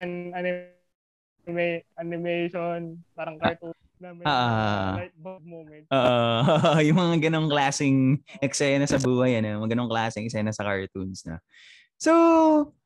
anime, 0.00 1.84
animation, 2.00 2.96
parang 3.12 3.36
cartoon. 3.36 3.76
Na 4.00 4.16
may 4.16 4.24
Ah. 4.24 4.96
light 4.96 5.16
bulb 5.20 5.44
moment. 5.44 5.84
Oo, 5.92 6.32
yung 6.88 6.96
mga 6.96 7.28
ganong 7.28 7.52
klaseng 7.52 8.16
eksena 8.40 8.88
sa 8.88 8.96
buhay, 8.96 9.36
ano, 9.36 9.60
mga 9.60 9.76
ganong 9.76 9.92
klaseng 9.92 10.24
eksena 10.24 10.56
sa 10.56 10.64
cartoons 10.64 11.28
na. 11.28 11.36
So, 12.00 12.12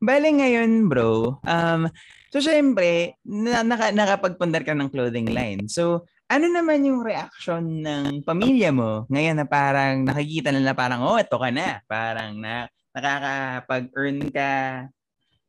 bale 0.03 0.27
ngayon, 0.35 0.90
bro, 0.90 1.38
um, 1.46 1.87
so 2.35 2.42
syempre, 2.42 3.14
na, 3.22 3.62
naka, 3.62 3.94
nakapagpundar 3.94 4.66
ka 4.66 4.74
ng 4.74 4.90
clothing 4.90 5.31
line. 5.31 5.70
So, 5.70 6.03
ano 6.27 6.50
naman 6.50 6.83
yung 6.83 7.07
reaction 7.07 7.87
ng 7.87 8.27
pamilya 8.27 8.74
mo 8.74 9.07
ngayon 9.07 9.38
na 9.38 9.46
parang 9.46 10.03
nakikita 10.03 10.50
nila 10.50 10.74
parang, 10.74 11.07
oh, 11.07 11.14
ito 11.14 11.38
ka 11.38 11.55
na. 11.55 11.79
Parang 11.87 12.35
na, 12.42 12.66
nakakapag-earn 12.90 14.35
ka 14.35 14.50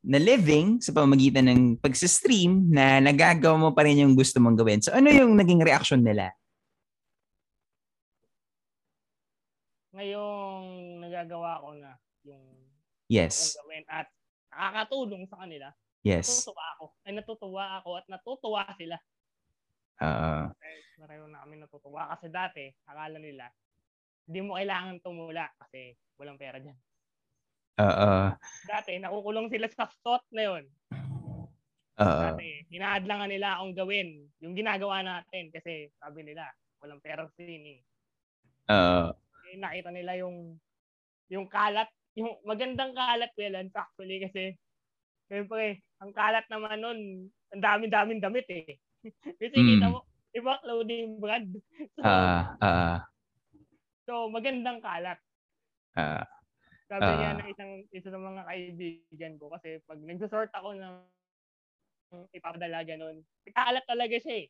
na 0.05 0.21
living 0.21 0.77
sa 0.77 0.93
pamamagitan 0.93 1.49
ng 1.49 1.61
pag-stream 1.81 2.69
na 2.69 3.01
nagagawa 3.01 3.57
mo 3.57 3.69
pa 3.73 3.81
rin 3.83 4.05
yung 4.05 4.13
gusto 4.13 4.37
mong 4.37 4.57
gawin. 4.61 4.79
So, 4.85 4.93
ano 4.93 5.09
yung 5.09 5.33
naging 5.33 5.65
reaction 5.65 6.05
nila? 6.05 6.29
Ngayong 9.95 10.67
nagagawa 11.01 11.63
ko 11.63 11.69
na 11.77 11.91
yung 12.27 12.45
Yes. 13.09 13.53
gawin 13.57 13.85
at 13.89 14.07
nakakatulong 14.51 15.23
sa 15.29 15.41
kanila, 15.45 15.69
Yes. 16.03 16.29
natutuwa 16.29 16.65
ako. 16.77 16.85
Ay 17.05 17.11
natutuwa 17.13 17.63
ako 17.81 17.89
at 17.97 18.05
natutuwa 18.09 18.63
sila. 18.77 18.97
Oo. 20.03 20.41
Eh, 20.51 20.79
pareho 20.99 21.25
na 21.31 21.41
kami 21.45 21.55
natutuwa 21.61 22.11
kasi 22.13 22.27
dati, 22.29 22.65
akala 22.85 23.17
nila, 23.17 23.47
hindi 24.27 24.39
mo 24.43 24.57
kailangan 24.57 24.99
tumula 25.01 25.47
kasi 25.57 25.95
walang 26.19 26.37
pera 26.37 26.59
dyan. 26.59 26.75
Oo. 27.79 28.35
Dati, 28.63 28.95
nakukulong 29.01 29.51
sila 29.51 29.67
sa 29.69 29.85
thought 30.03 30.23
na 30.31 30.43
yun. 30.47 30.63
Oo. 31.99 32.45
Dati, 32.45 32.63
hinaadlangan 32.71 33.27
nila 33.27 33.59
akong 33.59 33.75
gawin 33.75 34.09
yung 34.39 34.55
ginagawa 34.55 35.03
natin 35.03 35.51
kasi 35.51 35.91
sabi 35.99 36.23
nila, 36.23 36.47
walang 36.79 37.03
pera 37.03 37.27
sa 37.27 37.35
sini. 37.35 37.83
Oo. 38.69 39.15
Eh, 39.43 39.57
nakita 39.59 39.89
nila 39.91 40.15
yung 40.21 40.57
yung 41.31 41.47
kalat, 41.51 41.89
yung 42.17 42.37
magandang 42.45 42.93
kalat 42.95 43.31
Welans 43.37 43.73
actually 43.75 44.21
kasi 44.27 44.55
siyempre, 45.29 45.83
ang 46.01 46.11
kalat 46.15 46.45
naman 46.51 46.79
nun, 46.81 46.99
ang 47.55 47.61
dami-daming 47.63 48.21
damit 48.23 48.47
eh. 48.51 48.77
kasi 49.41 49.57
Mm. 49.57 49.65
kita 49.67 49.91
mo, 49.91 50.05
iba 50.35 50.59
clothing 50.63 51.19
brand. 51.21 51.51
So, 51.97 52.03
Ah, 52.03 52.57
ah, 52.61 53.07
so 54.07 54.29
magandang 54.29 54.79
kalat. 54.85 55.17
ah. 55.93 56.34
Sabi 56.89 57.01
Ah. 57.01 57.17
niya 57.17 57.33
ng 57.41 57.49
isang 57.49 57.71
isa 57.89 58.13
sa 58.13 58.19
mga 58.21 58.41
kaibigan 58.45 59.33
ko 59.41 59.49
kasi 59.49 59.81
pag 59.89 59.97
nagsosort 60.05 60.53
ako 60.53 60.77
ng 60.77 60.95
ng 62.13 62.23
ipapadala 62.37 62.85
ganun, 62.85 63.25
kalat 63.53 63.85
talaga 63.89 64.17
siya 64.21 64.45
eh. 64.45 64.47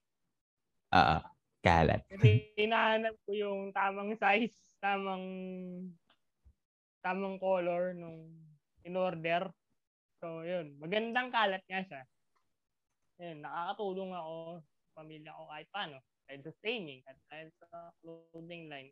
Ah, 0.92 1.22
kalat. 1.64 2.06
Kasi 2.10 2.54
hinahanap 2.54 3.18
ko 3.26 3.32
yung 3.34 3.74
tamang 3.74 4.14
size, 4.14 4.78
tamang 4.78 5.26
tamang 7.04 7.42
color 7.42 7.92
nung 7.98 8.32
in-order. 8.86 9.50
So, 10.22 10.42
yun. 10.46 10.78
Magandang 10.82 11.34
kalat 11.34 11.64
nga 11.68 11.82
siya. 11.86 12.02
Yun, 13.20 13.40
nakakatulong 13.48 14.12
ako 14.12 14.34
pamilya 14.92 15.32
ko 15.32 15.44
kahit 15.48 15.68
paano. 15.72 15.98
Kahit 16.28 16.42
sa 16.44 16.52
streaming, 16.60 17.00
at 17.08 17.16
kahit 17.32 17.50
sa 17.64 17.96
clothing 18.04 18.68
line. 18.68 18.92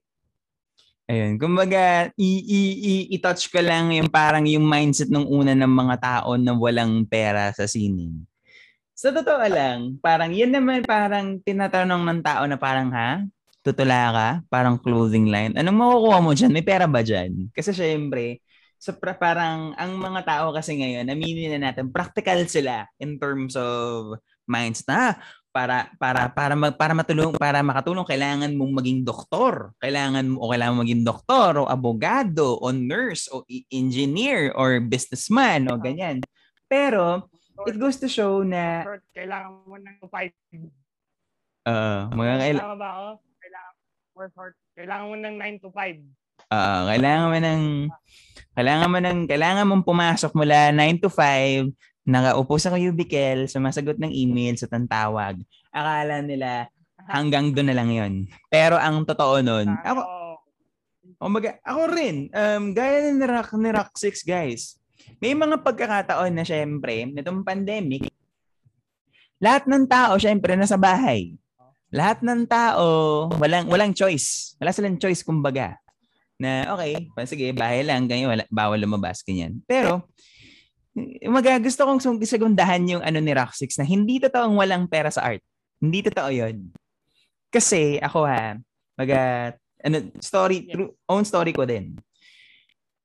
Ayun, 1.03 1.35
kumbaga 1.35 2.07
i-touch 2.15 3.51
ko 3.51 3.59
lang 3.59 3.91
yung 3.91 4.07
parang 4.07 4.47
yung 4.47 4.63
mindset 4.63 5.11
ng 5.11 5.27
una 5.27 5.51
ng 5.51 5.67
mga 5.67 5.95
tao 5.99 6.39
na 6.39 6.55
walang 6.55 7.03
pera 7.03 7.51
sa 7.51 7.67
sining. 7.67 8.23
Sa 8.95 9.11
totoo 9.11 9.43
lang, 9.51 9.99
parang 9.99 10.31
yun 10.31 10.53
naman 10.53 10.85
parang 10.87 11.41
tinatanong 11.43 12.03
ng 12.07 12.19
tao 12.23 12.43
na 12.47 12.55
parang 12.55 12.87
ha? 12.95 13.19
Tutula 13.63 14.11
ka? 14.15 14.29
Parang 14.47 14.79
clothing 14.79 15.27
line. 15.27 15.51
Anong 15.59 15.75
makukuha 15.75 16.19
mo 16.23 16.31
dyan? 16.35 16.51
May 16.55 16.63
pera 16.63 16.87
ba 16.87 17.03
dyan? 17.03 17.51
Kasi 17.51 17.75
syempre, 17.75 18.39
sa 18.79 18.95
pra- 18.95 19.15
parang 19.15 19.75
ang 19.75 19.95
mga 19.99 20.21
tao 20.23 20.45
kasi 20.55 20.75
ngayon, 20.79 21.07
aminin 21.11 21.55
na 21.59 21.71
natin, 21.71 21.91
practical 21.91 22.43
sila 22.47 22.87
in 22.99 23.19
terms 23.19 23.55
of 23.59 24.19
mindset 24.47 24.87
na 24.91 24.95
"Ah, 24.95 25.13
para 25.53 25.93
para 26.01 26.33
para 26.33 26.57
mag, 26.57 26.73
para 26.73 26.97
matulong 26.97 27.29
para 27.37 27.61
makatulong 27.61 28.01
kailangan 28.03 28.49
mong 28.57 28.73
maging 28.73 29.05
doktor 29.05 29.69
kailangan 29.77 30.25
mo 30.25 30.41
o 30.41 30.49
kailangan 30.49 30.81
maging 30.81 31.05
doktor 31.05 31.61
o 31.61 31.69
abogado 31.69 32.57
o 32.57 32.73
nurse 32.73 33.29
o 33.29 33.45
i- 33.45 33.61
engineer 33.69 34.49
or 34.57 34.81
businessman 34.81 35.69
o 35.69 35.77
ganyan 35.77 36.25
pero 36.65 37.29
it 37.69 37.77
goes 37.77 38.01
to 38.01 38.09
show 38.09 38.41
na 38.41 38.81
kailangan 39.13 39.61
mo 39.69 39.77
ng 39.77 39.97
5. 40.09 41.69
uh, 41.69 42.09
mga 42.09 42.33
kaila- 42.41 42.63
Tama 42.65 42.75
ba 42.75 42.89
ako? 42.89 43.07
Kailangan, 43.37 43.73
or 44.17 44.27
short, 44.33 44.53
kailangan 44.73 45.05
mo 45.05 45.15
ng 45.21 45.35
9 45.37 45.63
to 45.63 45.69
5. 45.69 46.01
ah, 46.49 46.81
kailangan 46.89 47.27
mo 47.29 47.37
ng 47.37 47.63
kailangan 48.53 48.89
mo 48.89 48.97
ng 49.01 49.19
kailangan 49.29 49.65
mong 49.69 49.85
pumasok 49.85 50.31
mula 50.33 50.73
9 50.73 50.97
to 50.97 51.09
5 51.13 51.69
nakaupo 52.03 52.59
sa 52.59 52.71
cubicle 52.73 53.47
sumasagot 53.47 53.97
ng 53.99 54.11
email 54.11 54.55
sa 54.59 54.67
tantawag 54.67 55.39
akala 55.71 56.19
nila 56.19 56.67
hanggang 57.07 57.51
doon 57.51 57.67
na 57.71 57.77
lang 57.77 57.89
yon 57.91 58.13
pero 58.51 58.75
ang 58.79 59.03
totoo 59.07 59.39
nun 59.43 59.67
ako 59.83 60.01
Oo. 60.03 60.23
O 61.23 61.31
maga, 61.31 61.55
ako 61.63 61.87
rin, 61.95 62.27
um, 62.35 62.75
gaya 62.75 63.07
ni 63.15 63.23
Rock, 63.23 63.55
ni 63.55 63.71
Rock 63.71 63.95
6 63.95 64.27
guys, 64.27 64.75
may 65.23 65.31
mga 65.31 65.63
pagkakataon 65.63 66.35
na 66.35 66.43
syempre, 66.43 67.07
nitong 67.07 67.47
pandemic, 67.47 68.11
lahat 69.39 69.63
ng 69.63 69.87
tao 69.87 70.19
syempre 70.19 70.59
nasa 70.59 70.75
bahay. 70.75 71.39
Lahat 71.95 72.19
ng 72.19 72.43
tao, 72.43 73.29
walang 73.39 73.71
walang 73.71 73.95
choice. 73.95 74.59
Wala 74.59 74.75
silang 74.75 74.99
choice 74.99 75.23
kumbaga. 75.23 75.79
Na 76.35 76.75
okay, 76.75 77.07
sige, 77.23 77.55
bahay 77.55 77.87
lang, 77.87 78.03
ganyan, 78.03 78.27
wala, 78.27 78.43
bawal 78.51 78.79
lumabas, 78.83 79.23
ganyan. 79.23 79.63
Pero, 79.63 80.03
maga, 81.25 81.57
gusto 81.57 81.85
kong 81.89 82.21
segundahan 82.21 82.81
yung 82.85 83.01
ano 83.01 83.17
ni 83.17 83.33
6 83.33 83.81
na 83.81 83.85
hindi 83.85 84.21
totoong 84.21 84.53
walang 84.53 84.85
pera 84.85 85.09
sa 85.09 85.25
art. 85.25 85.41
Hindi 85.81 86.05
totoo 86.05 86.29
yon 86.29 86.69
Kasi 87.49 87.97
ako 87.97 88.25
ha, 88.29 88.57
maga, 88.97 89.53
ano, 89.83 89.97
story, 90.21 90.69
true, 90.69 90.93
own 91.09 91.25
story 91.25 91.51
ko 91.51 91.65
din. 91.65 91.97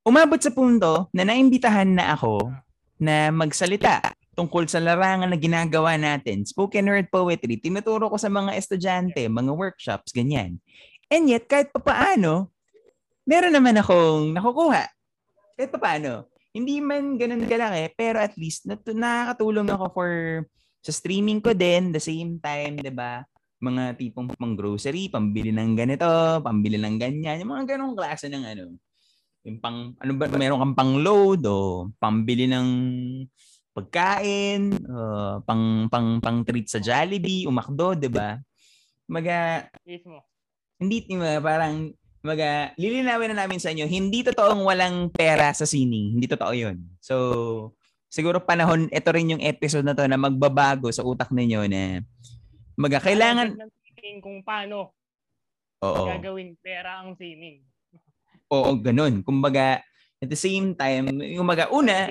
Umabot 0.05 0.41
sa 0.41 0.53
punto 0.55 1.13
na 1.13 1.25
naimbitahan 1.27 1.89
na 1.89 2.17
ako 2.17 2.41
na 3.01 3.29
magsalita 3.29 4.15
tungkol 4.39 4.71
sa 4.71 4.79
larangan 4.79 5.29
na 5.29 5.37
ginagawa 5.37 5.99
natin. 5.99 6.47
Spoken 6.47 6.87
word 6.87 7.11
poetry, 7.11 7.59
tinuturo 7.59 8.07
ko 8.07 8.17
sa 8.17 8.31
mga 8.31 8.55
estudyante, 8.55 9.27
mga 9.27 9.53
workshops, 9.53 10.15
ganyan. 10.15 10.63
And 11.11 11.27
yet, 11.27 11.51
kahit 11.51 11.75
papaano, 11.75 12.53
meron 13.27 13.51
naman 13.51 13.75
akong 13.83 14.33
nakukuha. 14.33 14.87
Kahit 15.59 15.71
papaano. 15.75 16.31
Hindi 16.59 16.83
man 16.83 17.15
ganun 17.15 17.47
kalaki, 17.47 17.95
pero 17.95 18.19
at 18.19 18.35
least 18.35 18.67
nat- 18.67 18.83
nakakatulong 18.83 19.71
ako 19.71 19.87
for 19.95 20.11
sa 20.83 20.91
streaming 20.91 21.39
ko 21.39 21.55
din, 21.55 21.95
the 21.95 22.03
same 22.03 22.43
time, 22.43 22.83
'di 22.83 22.91
ba? 22.91 23.23
Mga 23.63 23.95
tipong 23.95 24.35
pang 24.35 24.59
grocery, 24.59 25.07
pambili 25.07 25.55
ng 25.55 25.79
ganito, 25.79 26.07
pambili 26.43 26.75
ng 26.79 26.99
ganyan, 26.99 27.39
yung 27.43 27.55
mga 27.55 27.79
ganong 27.79 27.95
klase 27.95 28.27
ng 28.27 28.43
ano. 28.43 28.75
Yung 29.47 29.63
pang 29.63 29.95
ano 29.95 30.13
ba 30.19 30.27
meron 30.35 30.59
kang 30.59 30.75
pang 30.75 30.93
load 30.99 31.47
o 31.47 31.87
pambili 32.03 32.51
ng 32.51 32.69
pagkain, 33.71 34.75
uh, 34.91 35.39
pang 35.47 35.87
pang 35.87 36.19
pang 36.19 36.43
treat 36.43 36.67
sa 36.67 36.83
Jollibee, 36.83 37.47
umakdo, 37.47 37.95
'di 37.95 38.11
ba? 38.11 38.35
Maga 39.07 39.71
Mismo. 39.87 40.27
hindi 40.83 41.07
diba, 41.07 41.39
parang 41.39 41.95
maga 42.29 42.77
lilinawin 42.77 43.33
na 43.33 43.49
namin 43.49 43.57
sa 43.57 43.73
inyo, 43.73 43.89
hindi 43.89 44.21
totoong 44.21 44.61
walang 44.69 45.09
pera 45.09 45.49
sa 45.57 45.65
sining. 45.65 46.21
Hindi 46.21 46.29
totoo 46.29 46.53
'yun. 46.53 46.77
So, 47.01 47.15
siguro 48.13 48.45
panahon 48.45 48.93
ito 48.93 49.09
rin 49.09 49.33
yung 49.33 49.43
episode 49.45 49.89
na 49.89 49.97
to 49.97 50.05
na 50.05 50.21
magbabago 50.21 50.93
sa 50.93 51.05
utak 51.05 51.33
ninyo 51.33 51.65
na 51.65 52.05
maga 52.77 53.01
kailangan 53.01 53.57
kung 54.21 54.41
paano 54.41 54.97
oo. 55.85 56.05
gagawing 56.09 56.57
pera 56.61 57.05
ang 57.05 57.17
sining. 57.17 57.61
Oo, 58.49 58.73
ganun. 58.81 59.21
Kumbaga 59.21 59.85
at 60.19 60.29
the 60.29 60.39
same 60.39 60.75
time, 60.75 61.23
yung 61.23 61.47
maga 61.47 61.71
una, 61.71 62.11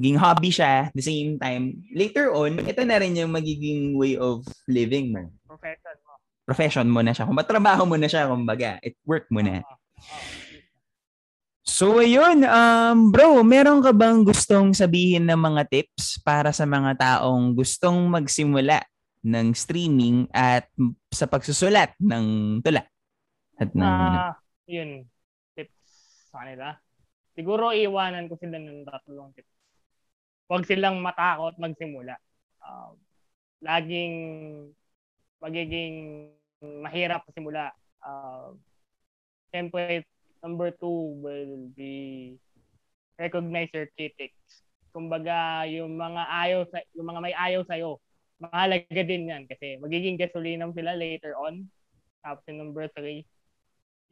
maging 0.00 0.16
hobby 0.16 0.48
siya, 0.48 0.88
at 0.88 0.96
the 0.96 1.04
same 1.04 1.36
time, 1.36 1.84
later 1.92 2.32
on, 2.32 2.56
ito 2.64 2.80
na 2.86 2.96
rin 2.96 3.12
yung 3.12 3.34
magiging 3.34 3.92
way 3.92 4.16
of 4.16 4.46
living 4.64 5.12
mo. 5.12 5.28
Profession. 5.44 6.07
Profession 6.48 6.88
mo 6.88 7.04
na 7.04 7.12
siya. 7.12 7.28
Kung 7.28 7.36
trabaho 7.44 7.84
mo 7.84 8.00
na 8.00 8.08
siya, 8.08 8.24
kumbaga, 8.24 8.80
it 8.80 8.96
work 9.04 9.28
mo 9.28 9.44
na. 9.44 9.60
Oo. 9.60 9.76
So 11.68 12.00
ayun, 12.00 12.48
um, 12.48 13.12
bro, 13.12 13.44
meron 13.44 13.84
ka 13.84 13.92
bang 13.92 14.24
gustong 14.24 14.72
sabihin 14.72 15.28
ng 15.28 15.36
mga 15.36 15.68
tips 15.68 16.16
para 16.24 16.48
sa 16.48 16.64
mga 16.64 16.96
taong 16.96 17.52
gustong 17.52 18.08
magsimula 18.08 18.80
ng 19.20 19.52
streaming 19.52 20.24
at 20.32 20.64
sa 21.12 21.28
pagsusulat 21.28 21.92
ng 22.00 22.58
tula? 22.64 22.88
At 23.60 23.68
ng, 23.76 23.84
Ah, 23.84 24.32
yun. 24.64 25.04
Tips 25.52 25.76
sa 26.32 26.40
kanila. 26.40 26.72
Siguro 27.36 27.70
iwanan 27.76 28.32
ko 28.32 28.40
sila 28.40 28.56
ng 28.56 28.88
tatlong 28.88 29.30
tips. 29.36 29.52
Huwag 30.48 30.64
silang 30.64 31.04
matakot 31.04 31.52
magsimula. 31.60 32.16
Um, 32.64 32.96
laging 33.60 34.14
magiging 35.38 36.28
mahirap 36.62 37.22
simula. 37.34 37.70
Uh, 38.02 38.54
Siyempre, 39.48 40.04
number 40.44 40.68
two 40.76 41.18
will 41.24 41.72
be 41.72 42.36
recognize 43.16 43.72
your 43.72 43.88
critics. 43.96 44.62
Kumbaga, 44.92 45.64
yung 45.66 45.96
mga 45.96 46.22
ayaw 46.28 46.60
sa 46.68 46.84
yung 46.92 47.08
mga 47.08 47.20
may 47.22 47.34
ayaw 47.34 47.64
sa 47.64 47.80
iyo, 47.80 47.96
mahalaga 48.38 49.02
din 49.02 49.30
'yan 49.32 49.44
kasi 49.48 49.80
magiging 49.80 50.20
gasolinam 50.20 50.70
sila 50.76 50.94
later 50.94 51.34
on. 51.40 51.64
Tapos 52.20 52.44
number 52.50 52.86
three, 52.92 53.24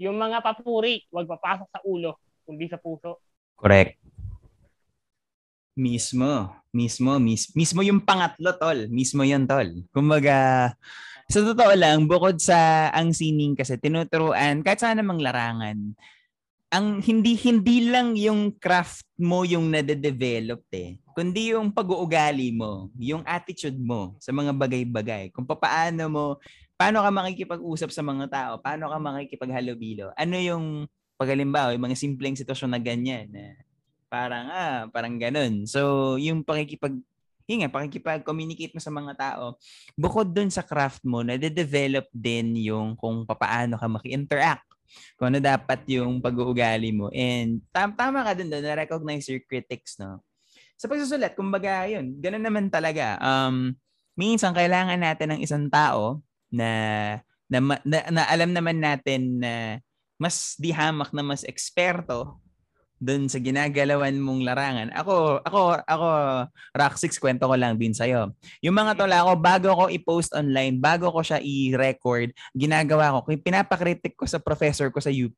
yung 0.01 0.17
mga 0.17 0.41
papuri, 0.41 1.05
wag 1.13 1.29
papasok 1.29 1.69
sa 1.69 1.81
ulo, 1.85 2.17
kundi 2.49 2.69
sa 2.69 2.81
puso. 2.81 3.21
Correct. 3.57 3.97
Mismo. 5.77 6.49
Mismo. 6.73 7.21
Mis, 7.21 7.53
mismo 7.53 7.85
yung 7.85 8.01
pangatlo, 8.01 8.57
tol. 8.57 8.89
Mismo 8.89 9.21
yun, 9.25 9.45
tol. 9.45 9.85
Kumbaga, 9.93 10.73
sa 11.27 11.43
totoo 11.43 11.75
lang, 11.75 12.07
bukod 12.07 12.39
sa 12.39 12.89
ang 12.95 13.11
sining 13.11 13.59
kasi 13.59 13.75
tinuturuan, 13.77 14.63
kahit 14.63 14.79
saan 14.79 15.03
namang 15.03 15.19
larangan, 15.19 15.95
ang 16.71 16.99
hindi 17.03 17.39
hindi 17.39 17.87
lang 17.87 18.19
yung 18.19 18.55
craft 18.59 19.07
mo 19.19 19.47
yung 19.47 19.71
nade-develop 19.71 20.63
eh, 20.75 20.99
kundi 21.15 21.55
yung 21.55 21.71
pag-uugali 21.71 22.55
mo, 22.55 22.91
yung 22.99 23.23
attitude 23.27 23.79
mo 23.79 24.15
sa 24.23 24.31
mga 24.31 24.55
bagay-bagay. 24.55 25.35
Kung 25.35 25.47
paano 25.47 26.03
mo, 26.11 26.25
paano 26.79 27.03
ka 27.03 27.11
makikipag-usap 27.11 27.91
sa 27.91 28.03
mga 28.03 28.27
tao, 28.31 28.53
paano 28.63 28.91
ka 28.91 28.99
makikipaghalubilo. 28.99 30.13
Ano 30.15 30.37
yung 30.39 30.87
pagalimbawa, 31.17 31.73
yung 31.73 31.87
mga 31.91 31.99
simpleng 31.99 32.37
sitwasyon 32.37 32.71
na 32.71 32.81
ganyan 32.83 33.27
na 33.33 33.57
parang 34.07 34.47
ah, 34.53 34.81
parang 34.93 35.19
ganun. 35.19 35.67
So, 35.67 36.15
yung 36.21 36.47
pakikipag 36.47 36.95
yun 37.47 37.63
nga, 37.63 37.71
pakikipag-communicate 37.71 38.75
mo 38.75 38.83
sa 38.83 38.91
mga 38.91 39.13
tao, 39.15 39.55
bukod 39.95 40.35
dun 40.35 40.51
sa 40.51 40.67
craft 40.67 41.07
mo, 41.07 41.23
nade-develop 41.23 42.11
din 42.11 42.59
yung 42.59 42.99
kung 42.99 43.23
paano 43.23 43.79
ka 43.79 43.87
maki-interact 43.87 44.67
kung 45.19 45.35
ano 45.35 45.39
dapat 45.43 45.83
yung 45.91 46.19
pag-uugali 46.23 46.91
mo. 46.95 47.11
And 47.15 47.63
tam- 47.71 47.95
tama 47.95 48.23
ka 48.27 48.35
dun 48.35 48.51
doon, 48.51 48.65
na-recognize 48.67 49.27
your 49.31 49.43
critics, 49.47 49.99
no? 49.99 50.23
Sa 50.77 50.91
pagsusulat, 50.91 51.33
kumbaga, 51.39 51.89
yun, 51.89 52.19
ganun 52.21 52.45
naman 52.45 52.67
talaga. 52.69 53.17
Um, 53.23 53.75
minsan, 54.19 54.53
kailangan 54.53 55.01
natin 55.01 55.37
ng 55.37 55.41
isang 55.41 55.67
tao 55.73 56.21
na, 56.53 56.69
na, 57.49 57.59
na, 57.83 57.99
na 58.13 58.23
alam 58.29 58.53
naman 58.53 58.79
natin 58.83 59.41
na 59.41 59.81
mas 60.17 60.57
dihamak 60.57 61.13
na 61.13 61.25
mas 61.25 61.45
eksperto 61.45 62.41
doon 62.97 63.29
sa 63.29 63.37
ginagalawan 63.37 64.17
mong 64.17 64.41
larangan. 64.41 64.89
Ako, 64.97 65.45
ako, 65.45 65.61
ako, 65.85 66.09
Rock 66.73 66.97
6, 66.97 67.21
kwento 67.21 67.45
ko 67.45 67.55
lang 67.55 67.77
din 67.77 67.93
sa'yo. 67.93 68.33
Yung 68.65 68.73
mga 68.73 68.97
tula 68.97 69.21
ko, 69.21 69.37
bago 69.37 69.69
ko 69.77 69.85
i-post 69.93 70.33
online, 70.33 70.81
bago 70.81 71.13
ko 71.13 71.21
siya 71.21 71.37
i-record, 71.45 72.33
ginagawa 72.57 73.13
ko, 73.13 73.29
pinapakritik 73.37 74.17
ko 74.17 74.25
sa 74.25 74.41
professor 74.41 74.89
ko 74.89 74.97
sa 75.01 75.13
UP. 75.13 75.37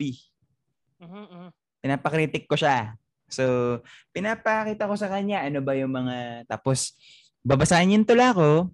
Uh-huh, 1.03 1.27
uh-huh. 1.27 1.51
Pinapakritik 1.83 2.47
ko 2.47 2.55
siya. 2.55 2.94
So, 3.27 3.79
pinapakita 4.14 4.87
ko 4.87 4.94
sa 4.94 5.11
kanya 5.11 5.42
ano 5.42 5.59
ba 5.59 5.75
yung 5.75 5.90
mga, 5.90 6.47
tapos, 6.47 6.94
babasahin 7.42 7.99
yung 7.99 8.07
tula 8.07 8.31
ko, 8.31 8.71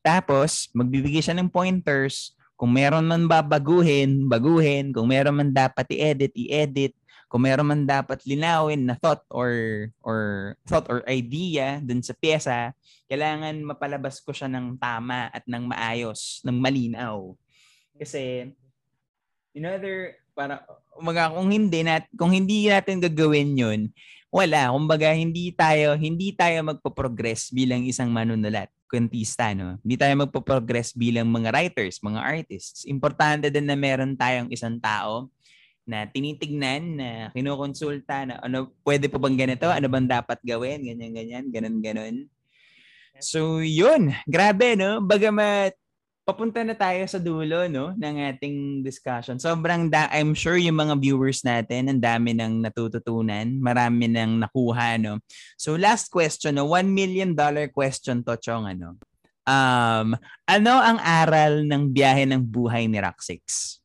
tapos, 0.00 0.72
magbibigay 0.72 1.20
siya 1.20 1.36
ng 1.36 1.52
pointers, 1.52 2.34
kung 2.62 2.78
meron 2.78 3.02
man 3.10 3.26
babaguhin, 3.26 4.30
baguhin. 4.30 4.94
Kung 4.94 5.10
meron 5.10 5.34
man 5.34 5.50
dapat 5.50 5.82
i-edit, 5.90 6.30
i-edit 6.30 6.94
kung 7.32 7.48
meron 7.48 7.64
man 7.64 7.88
dapat 7.88 8.20
linawin 8.28 8.84
na 8.84 9.00
thought 9.00 9.24
or 9.32 9.88
or 10.04 10.52
thought 10.68 10.84
or 10.92 11.00
idea 11.08 11.80
dun 11.80 12.04
sa 12.04 12.12
pyesa, 12.12 12.76
kailangan 13.08 13.56
mapalabas 13.64 14.20
ko 14.20 14.36
siya 14.36 14.52
ng 14.52 14.76
tama 14.76 15.32
at 15.32 15.40
ng 15.48 15.64
maayos, 15.64 16.44
ng 16.44 16.60
malinaw. 16.60 17.32
Kasi 17.96 18.52
in 19.56 19.64
other 19.64 20.20
para 20.36 20.60
umaga 20.92 21.32
kung 21.32 21.48
hindi 21.48 21.80
nat 21.80 22.04
kung 22.12 22.36
hindi 22.36 22.68
natin 22.68 23.00
gagawin 23.00 23.56
'yun, 23.56 23.80
wala, 24.28 24.68
kumbaga 24.68 25.16
hindi 25.16 25.56
tayo 25.56 25.96
hindi 25.96 26.36
tayo 26.36 26.60
magpo-progress 26.68 27.48
bilang 27.48 27.88
isang 27.88 28.12
manunulat, 28.12 28.68
kontista 28.92 29.56
no. 29.56 29.80
Hindi 29.80 29.96
tayo 29.96 30.20
magpo-progress 30.28 30.92
bilang 30.92 31.32
mga 31.32 31.48
writers, 31.48 31.96
mga 32.04 32.20
artists. 32.20 32.84
Importante 32.84 33.48
din 33.48 33.64
na 33.64 33.76
meron 33.76 34.20
tayong 34.20 34.52
isang 34.52 34.76
tao 34.76 35.32
na 35.88 36.06
tinitignan, 36.06 36.82
na 36.96 37.08
kinukonsulta 37.34 38.28
na 38.28 38.34
ano, 38.42 38.72
pwede 38.86 39.10
pa 39.10 39.18
bang 39.18 39.36
ganito? 39.36 39.66
Ano 39.66 39.86
bang 39.90 40.08
dapat 40.08 40.38
gawin? 40.42 40.86
Ganyan, 40.86 41.12
ganyan, 41.12 41.44
ganun, 41.50 41.76
ganun. 41.82 42.16
So, 43.18 43.60
yun. 43.60 44.14
Grabe, 44.26 44.74
no? 44.74 45.02
Bagamat 45.02 45.76
papunta 46.22 46.62
na 46.62 46.78
tayo 46.78 47.02
sa 47.10 47.18
dulo 47.18 47.66
no 47.66 47.90
ng 47.98 48.16
ating 48.34 48.86
discussion. 48.86 49.42
Sobrang 49.42 49.90
da 49.90 50.06
I'm 50.14 50.38
sure 50.38 50.54
yung 50.54 50.78
mga 50.78 50.94
viewers 51.02 51.42
natin 51.42 51.90
ang 51.90 51.98
dami 51.98 52.30
nang 52.30 52.62
natututunan, 52.62 53.58
marami 53.58 54.06
nang 54.06 54.38
nakuha 54.38 55.02
no. 55.02 55.18
So 55.58 55.74
last 55.74 56.14
question, 56.14 56.62
no, 56.62 56.70
1 56.70 56.86
million 56.86 57.34
dollar 57.34 57.66
question 57.74 58.22
to 58.22 58.38
Chong 58.38 58.70
ano. 58.70 59.02
Um, 59.42 60.14
ano 60.46 60.72
ang 60.78 61.02
aral 61.02 61.66
ng 61.66 61.90
biyahe 61.90 62.30
ng 62.30 62.46
buhay 62.46 62.86
ni 62.86 63.02
Rock 63.02 63.18
6? 63.26 63.81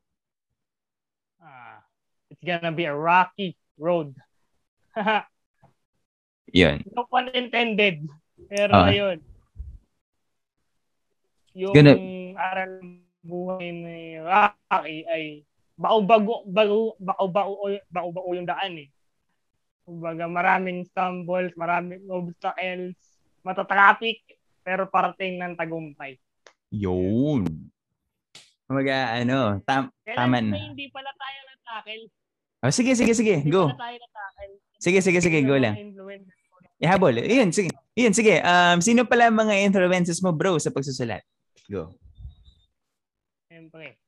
Gonna 2.47 2.71
be 2.71 2.87
a 2.87 2.95
rocky 2.95 3.59
road. 3.75 4.15
Yun. 6.55 6.79
No 6.95 7.03
pun 7.11 7.27
intended. 7.35 8.07
Pero 8.47 8.71
uh, 8.71 8.87
ayun. 8.87 9.19
Yung 11.57 11.75
gonna... 11.75 11.93
aral 12.39 12.79
buhay 13.27 13.67
ni 13.75 14.15
Rocky 14.23 15.03
ay 15.09 15.23
bao-bago, 15.75 16.47
bago, 16.47 16.95
bao-bao 17.91 18.31
yung 18.31 18.47
daan 18.47 18.87
eh. 18.87 18.89
Kumbaga 19.83 20.25
maraming 20.27 20.87
stumbles, 20.87 21.51
maraming 21.59 22.03
obstacles, 22.07 22.95
matatraffic, 23.43 24.23
pero 24.63 24.87
parating 24.87 25.39
ng 25.39 25.53
tagumpay. 25.55 26.19
Yun. 26.71 27.47
Kumbaga, 28.67 29.15
ano, 29.15 29.63
tam, 29.63 29.87
tama 30.03 30.43
na. 30.43 30.59
hindi 30.59 30.91
pala 30.91 31.07
tayo 31.15 31.39
na-tackle, 31.47 32.03
Oh, 32.63 32.73
sige, 32.73 32.97
sige, 32.97 33.13
sige. 33.13 33.45
Go. 33.45 33.69
Sige, 34.81 35.01
sige, 35.01 35.21
sige. 35.21 35.39
Go 35.45 35.57
lang. 35.61 35.77
Ihabol. 36.81 37.21
Iyon, 37.21 37.53
sige. 37.53 37.69
Iyon, 37.93 38.13
sige. 38.17 38.41
Um, 38.41 38.81
sino 38.81 39.05
pala 39.05 39.29
mga 39.29 39.61
influences 39.61 40.21
mo, 40.25 40.33
bro, 40.33 40.57
sa 40.57 40.73
pagsusulat? 40.73 41.21
Go. 41.69 41.93
Siyempre, 43.49 44.01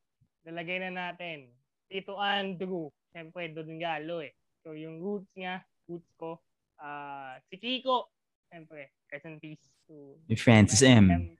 nalagay 0.46 0.82
na 0.82 0.90
natin. 0.90 1.54
Tito 1.90 2.18
Andrew. 2.18 2.90
Siyempre, 3.14 3.54
doon 3.54 3.78
galo 3.78 4.22
eh. 4.22 4.34
So, 4.66 4.74
yung 4.74 5.02
roots 5.02 5.30
niya, 5.38 5.66
roots 5.90 6.10
ko, 6.18 6.42
uh, 6.82 7.38
si 7.50 7.58
Kiko. 7.58 8.10
Siyempre, 8.50 8.94
rest 9.14 9.26
in 9.30 9.38
peace 9.38 9.66
to 9.86 10.18
Francis 10.38 10.82
M. 10.82 11.38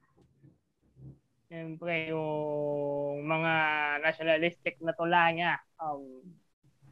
Siyempre, 1.50 2.14
yung 2.14 3.26
mga 3.26 3.54
nationalistic 4.06 4.78
na 4.82 4.94
tula 4.94 5.34
niya, 5.34 5.58
um, 5.82 6.22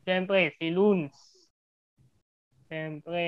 Siyempre, 0.07 0.55
si 0.55 0.71
Loons. 0.71 1.11
Siyempre, 2.71 3.27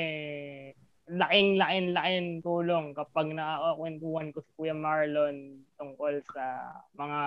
laking 1.12 1.60
laking 1.60 1.92
laking 1.92 2.30
tulong 2.40 2.96
kapag 2.96 3.36
nakakakwentuhan 3.36 4.32
ko 4.32 4.40
si 4.40 4.52
Kuya 4.56 4.72
Marlon 4.72 5.60
tungkol 5.76 6.24
sa 6.32 6.72
mga 6.96 7.22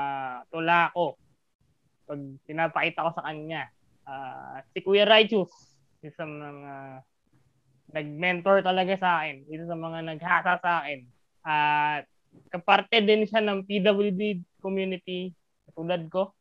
tula 0.49 0.89
ko. 0.97 1.21
Pag 2.09 2.21
pinapakita 2.49 3.05
ko 3.05 3.11
sa 3.13 3.29
kanya. 3.29 3.69
Uh, 4.09 4.65
si 4.73 4.81
Kuya 4.81 5.05
Righteous, 5.05 5.53
isa 6.01 6.25
mga 6.25 7.05
nag-mentor 7.93 8.65
talaga 8.65 8.97
sa 8.97 9.21
akin. 9.21 9.53
Isa 9.53 9.69
sa 9.69 9.77
mga 9.77 9.99
naghasa 10.01 10.55
sa 10.65 10.73
akin. 10.81 11.01
At 11.45 12.09
kaparte 12.49 13.05
din 13.05 13.29
siya 13.29 13.45
ng 13.45 13.69
PWD 13.69 14.41
community 14.65 15.37
tulad 15.77 16.09
ko 16.09 16.33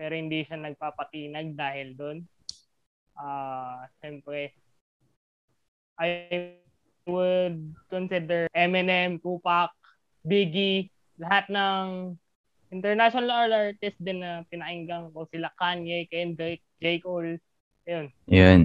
pero 0.00 0.16
hindi 0.16 0.40
siya 0.48 0.56
nagpapatinag 0.56 1.52
dahil 1.52 1.92
doon. 1.92 2.24
Uh, 3.20 3.84
siyempre, 4.00 4.56
I 6.00 6.08
would 7.04 7.76
consider 7.92 8.48
Eminem, 8.56 9.20
Tupac, 9.20 9.76
Biggie, 10.24 10.88
lahat 11.20 11.52
ng 11.52 12.16
international 12.72 13.52
artist 13.52 14.00
din 14.00 14.24
na 14.24 14.40
pinainggan 14.48 15.12
ko. 15.12 15.28
Sila 15.28 15.52
Kanye, 15.60 16.08
Kendrick, 16.08 16.64
J. 16.80 17.04
Cole. 17.04 17.36
Yun. 17.84 18.08
Yun. 18.24 18.60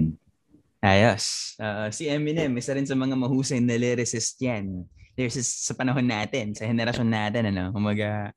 Ayos. 0.80 1.56
Uh, 1.60 1.92
si 1.92 2.08
Eminem, 2.08 2.56
isa 2.56 2.72
rin 2.72 2.88
sa 2.88 2.96
mga 2.96 3.12
mahusay 3.12 3.60
na 3.60 3.76
lyricist 3.76 4.40
yan. 4.40 4.88
there's 5.16 5.40
sa 5.40 5.72
panahon 5.72 6.04
natin, 6.04 6.52
sa 6.52 6.68
henerasyon 6.68 7.08
natin, 7.08 7.48
ano, 7.48 7.72
kumaga, 7.72 8.36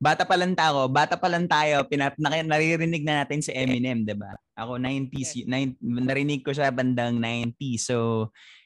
bata 0.00 0.24
pa 0.24 0.32
lang 0.40 0.56
tayo, 0.56 0.88
bata 0.88 1.20
pa 1.20 1.28
lang 1.28 1.44
tayo, 1.44 1.84
pinap, 1.84 2.16
naririnig 2.16 3.04
na 3.04 3.22
natin 3.22 3.44
si 3.44 3.52
Eminem, 3.52 4.08
'di 4.08 4.16
ba? 4.16 4.32
Ako 4.56 4.80
90s, 4.80 5.44
nine, 5.44 5.76
narinig 5.84 6.40
ko 6.40 6.56
siya 6.56 6.72
bandang 6.72 7.20
90s. 7.20 7.92
So 7.92 7.96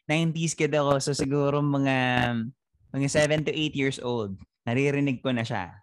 90s 0.06 0.54
kid 0.54 0.70
ako, 0.78 1.02
so 1.02 1.10
siguro 1.10 1.58
mga 1.58 1.96
mga 2.94 3.08
7 3.10 3.50
to 3.50 3.52
8 3.52 3.74
years 3.74 3.98
old. 3.98 4.38
Naririnig 4.62 5.18
ko 5.20 5.34
na 5.34 5.42
siya. 5.42 5.74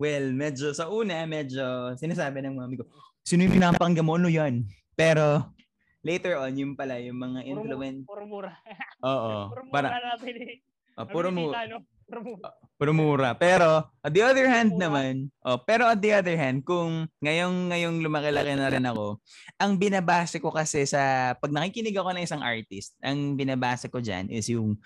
Well, 0.00 0.32
medyo 0.32 0.72
sa 0.72 0.88
una, 0.88 1.28
medyo 1.28 1.92
sinasabi 2.00 2.40
ng 2.42 2.56
mami 2.56 2.80
ko, 2.80 2.88
sino 3.22 3.44
yung 3.44 3.54
pinapakinggan 3.54 4.08
mo? 4.08 4.16
Ano 4.16 4.32
yan? 4.32 4.66
Pero 4.96 5.52
later 6.00 6.40
on, 6.40 6.56
yung 6.56 6.72
pala, 6.74 6.96
yung 6.98 7.20
mga 7.20 7.44
influence. 7.44 8.08
Puro 8.08 8.24
mura. 8.24 8.56
Oo. 9.04 9.32
puro 9.52 9.62
mura 9.68 9.74
para, 9.76 9.88
natin 10.00 10.34
eh. 10.40 10.56
Uh, 10.96 11.06
puro 11.06 11.28
mura. 11.30 11.68
No? 11.68 11.84
Puro 12.12 12.20
mura. 12.20 12.50
Mura. 12.92 13.30
Pero, 13.40 13.88
at 14.04 14.12
the 14.12 14.20
other 14.20 14.44
hand 14.44 14.76
mura. 14.76 14.84
naman, 14.84 15.32
oh, 15.48 15.56
pero 15.64 15.88
at 15.88 15.96
the 15.96 16.12
other 16.12 16.36
hand, 16.36 16.60
kung 16.60 17.08
ngayong, 17.24 17.72
ngayong 17.72 17.96
lumaki-laki 18.04 18.52
na 18.52 18.68
rin 18.68 18.84
ako, 18.84 19.16
ang 19.56 19.80
binabase 19.80 20.36
ko 20.36 20.52
kasi 20.52 20.84
sa, 20.84 21.32
pag 21.40 21.48
nakikinig 21.48 21.96
ako 21.96 22.12
ng 22.12 22.26
isang 22.28 22.44
artist, 22.44 22.92
ang 23.00 23.32
binabase 23.32 23.88
ko 23.88 23.96
dyan 24.04 24.28
is 24.28 24.52
yung, 24.52 24.76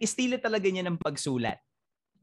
estilo 0.00 0.40
talaga 0.40 0.72
niya 0.72 0.88
ng 0.88 0.96
pagsulat. 0.96 1.60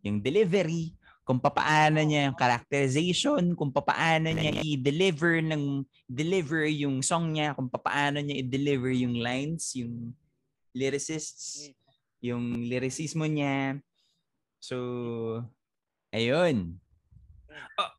Yung 0.01 0.25
delivery, 0.25 0.97
kung 1.25 1.41
papaano 1.41 2.01
niya 2.01 2.29
yung 2.29 2.37
characterization, 2.37 3.53
kung 3.57 3.73
papaano 3.73 4.29
niya 4.29 4.61
i-deliver 4.61 5.41
ng 5.41 5.81
deliver 6.05 6.69
yung 6.69 7.01
song 7.01 7.33
niya, 7.33 7.57
kung 7.57 7.65
papaano 7.65 8.21
niya 8.21 8.45
i-deliver 8.45 8.93
yung 8.93 9.17
lines, 9.17 9.73
yung 9.73 10.13
lyricists, 10.73 11.73
yung 12.21 12.69
lyricismo 12.69 13.25
niya. 13.25 13.81
So, 14.65 14.77
ayun. 16.09 16.81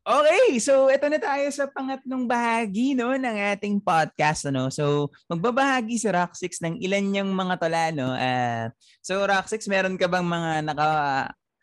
Okay, 0.03 0.59
so 0.59 0.91
ito 0.91 1.07
na 1.07 1.15
tayo 1.15 1.47
sa 1.47 1.63
pangatlong 1.71 2.27
bahagi 2.27 2.91
no 2.91 3.15
ng 3.15 3.37
ating 3.55 3.79
podcast 3.79 4.51
ano. 4.51 4.67
So, 4.67 5.07
magbabahagi 5.31 5.95
si 5.95 6.11
Rock 6.11 6.35
6 6.35 6.59
ng 6.67 6.75
ilan 6.83 7.07
niyang 7.07 7.31
mga 7.31 7.55
tala 7.55 7.95
no. 7.95 8.11
Uh, 8.11 8.67
so 8.99 9.15
Rock 9.23 9.47
6, 9.47 9.63
meron 9.71 9.95
ka 9.95 10.11
bang 10.11 10.27
mga 10.27 10.51
naka 10.67 10.89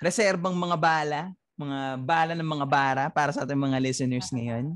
reserbang 0.01 0.57
mga 0.57 0.77
bala, 0.81 1.23
mga 1.53 1.81
bala 2.01 2.33
ng 2.33 2.51
mga 2.57 2.67
bara 2.67 3.05
para 3.13 3.29
sa 3.37 3.45
ating 3.45 3.61
mga 3.61 3.85
listeners 3.85 4.33
ngayon? 4.33 4.73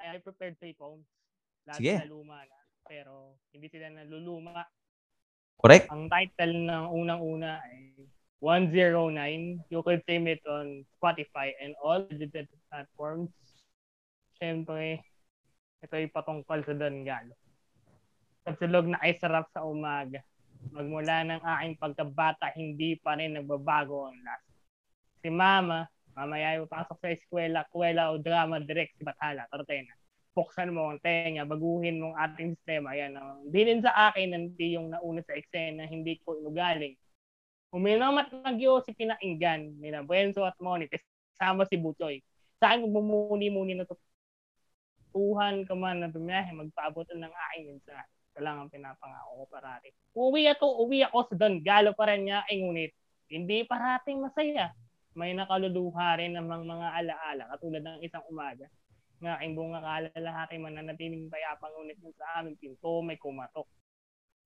I 0.00 0.16
prepared 0.24 0.56
three 0.56 0.72
poems. 0.72 1.04
Lahat 1.68 1.76
Sige. 1.76 1.94
na 2.00 2.08
luma 2.08 2.40
na, 2.40 2.58
pero 2.88 3.36
hindi 3.52 3.68
sila 3.68 3.92
naluluma 3.92 4.64
Correct. 5.60 5.92
Ang 5.92 6.08
title 6.08 6.56
ng 6.64 6.84
unang-una 6.88 7.60
ay 7.60 7.89
109. 8.40 9.68
You 9.68 9.80
could 9.84 10.02
stream 10.02 10.26
it 10.26 10.40
on 10.48 10.84
Spotify 10.96 11.52
and 11.60 11.76
all 11.84 12.04
digital 12.08 12.48
platforms. 12.72 13.30
Siyempre, 14.40 15.04
ito 15.84 15.94
ay 15.94 16.08
patungkol 16.08 16.64
sa 16.64 16.74
Don 16.74 17.04
Galo. 17.04 17.36
Pagsulog 18.44 18.88
na 18.88 18.98
ay 19.04 19.16
sarap 19.20 19.48
sa 19.52 19.64
umaga. 19.68 20.24
Magmula 20.72 21.24
ng 21.24 21.40
aking 21.40 21.76
pagkabata, 21.80 22.52
hindi 22.56 22.96
pa 22.96 23.16
rin 23.16 23.36
nagbabago 23.36 24.08
ang 24.08 24.18
lasa. 24.24 24.52
Si 25.20 25.28
Mama, 25.28 25.88
mamaya 26.16 26.56
ay 26.56 26.64
pasok 26.64 26.96
sa 27.00 27.12
eskwela, 27.12 27.68
kwela 27.68 28.12
o 28.12 28.20
drama 28.20 28.60
direct 28.60 28.96
si 28.96 29.04
Bathala, 29.04 29.48
Tortena 29.48 29.92
buksan 30.40 30.70
mo 30.70 30.88
ang 30.88 31.02
tenga, 31.02 31.42
baguhin 31.42 32.00
mo 32.00 32.14
ang 32.14 32.32
ating 32.32 32.54
sistema. 32.54 32.94
Yan 32.94 33.18
ang 33.18 33.50
bilin 33.50 33.82
sa 33.82 34.10
akin 34.10 34.30
nanti 34.30 34.78
yung 34.78 34.88
nauna 34.88 35.20
sa 35.26 35.34
eksena, 35.34 35.84
hindi 35.90 36.16
ko 36.22 36.38
inugaling. 36.38 36.94
Uminom 37.70 38.18
at 38.18 38.30
nagyo 38.34 38.82
si 38.82 38.90
pinainggan 38.90 39.78
nila 39.78 40.02
Buenzo 40.02 40.42
at 40.42 40.58
Monites, 40.58 41.06
sama 41.38 41.62
si 41.70 41.78
Butoy. 41.78 42.18
Sa 42.58 42.74
akin 42.74 42.90
bumuni-muni 42.90 43.78
na 43.78 43.86
tuhan 45.14 45.64
ka 45.66 45.74
man 45.78 46.02
na 46.02 46.08
dumiyahe, 46.10 46.50
magpaabotan 46.50 47.22
ng. 47.22 47.34
Ito 48.30 48.38
lang 48.42 48.62
ang 48.62 48.70
pinapangako 48.70 49.30
ko 49.42 49.44
parati. 49.50 49.88
Uwi 50.14 50.46
ako, 50.50 50.86
uwi 50.86 51.02
ako 51.06 51.18
sa 51.30 51.34
Don 51.38 51.62
Galo 51.62 51.94
pa 51.94 52.10
rin 52.10 52.26
niya, 52.26 52.46
ay 52.46 52.62
ngunit 52.62 52.92
hindi 53.30 53.62
parating 53.66 54.22
masaya. 54.22 54.74
May 55.14 55.34
nakaluluha 55.34 56.18
rin 56.18 56.34
namang 56.38 56.66
mga 56.66 56.88
alaala 56.94 57.42
katulad 57.54 57.82
ng 57.82 57.98
isang 58.06 58.22
umaga 58.30 58.66
nga 59.20 59.36
aking 59.36 59.52
bunga 59.52 59.84
kalalahati 59.84 60.56
mananatiling 60.56 61.28
payapang 61.28 61.74
ngunit 61.76 61.98
sa 62.16 62.40
aming 62.40 62.56
pinto 62.56 63.04
may 63.04 63.20
kumatok. 63.20 63.66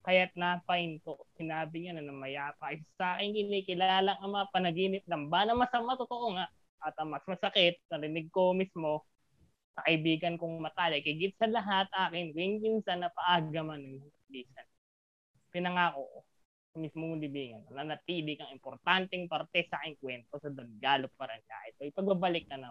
Kaya't 0.05 0.36
napahinto, 0.36 1.24
sinabi 1.40 1.88
niya 1.88 1.96
na 1.96 2.05
ng 2.05 2.20
mayapa 2.20 2.68
ay 2.68 2.84
sa 3.00 3.16
akin 3.16 3.32
kinikilala 3.32 4.20
ang 4.20 4.36
mga 4.36 4.52
panaginip 4.52 5.05
ng 5.09 5.32
ba 5.32 5.48
na 5.48 5.57
masama 5.57 5.96
totoo 5.96 6.36
nga 6.36 6.46
at 6.84 6.92
ang 7.00 7.09
mas 7.09 7.24
masakit, 7.24 7.80
narinig 7.88 8.28
ko 8.28 8.52
mismo 8.52 9.09
sa 9.72 9.80
kaibigan 9.88 10.36
kong 10.36 10.61
matali, 10.61 11.00
kigit 11.00 11.34
sa 11.40 11.48
lahat 11.48 11.88
akin, 11.90 12.36
wing 12.36 12.61
pinsan 12.61 13.00
na 13.00 13.11
paagaman 13.11 13.80
ng 13.80 14.05
bisan. 14.28 14.68
Pinangako 15.48 16.05
ko, 16.05 16.18
sa 16.70 16.76
mismong 16.78 17.18
libingan, 17.18 17.64
na 17.72 17.96
natili 17.96 18.36
kang 18.36 18.52
importanteng 18.52 19.24
parte 19.26 19.66
sa 19.66 19.80
aking 19.82 19.98
kwento 19.98 20.36
sa 20.38 20.52
Dagalo 20.52 21.09
para 21.16 21.34
niya. 21.34 21.59
Ito, 21.74 21.90
ipagbabalik 21.90 22.44
na 22.52 22.61
na 22.61 22.68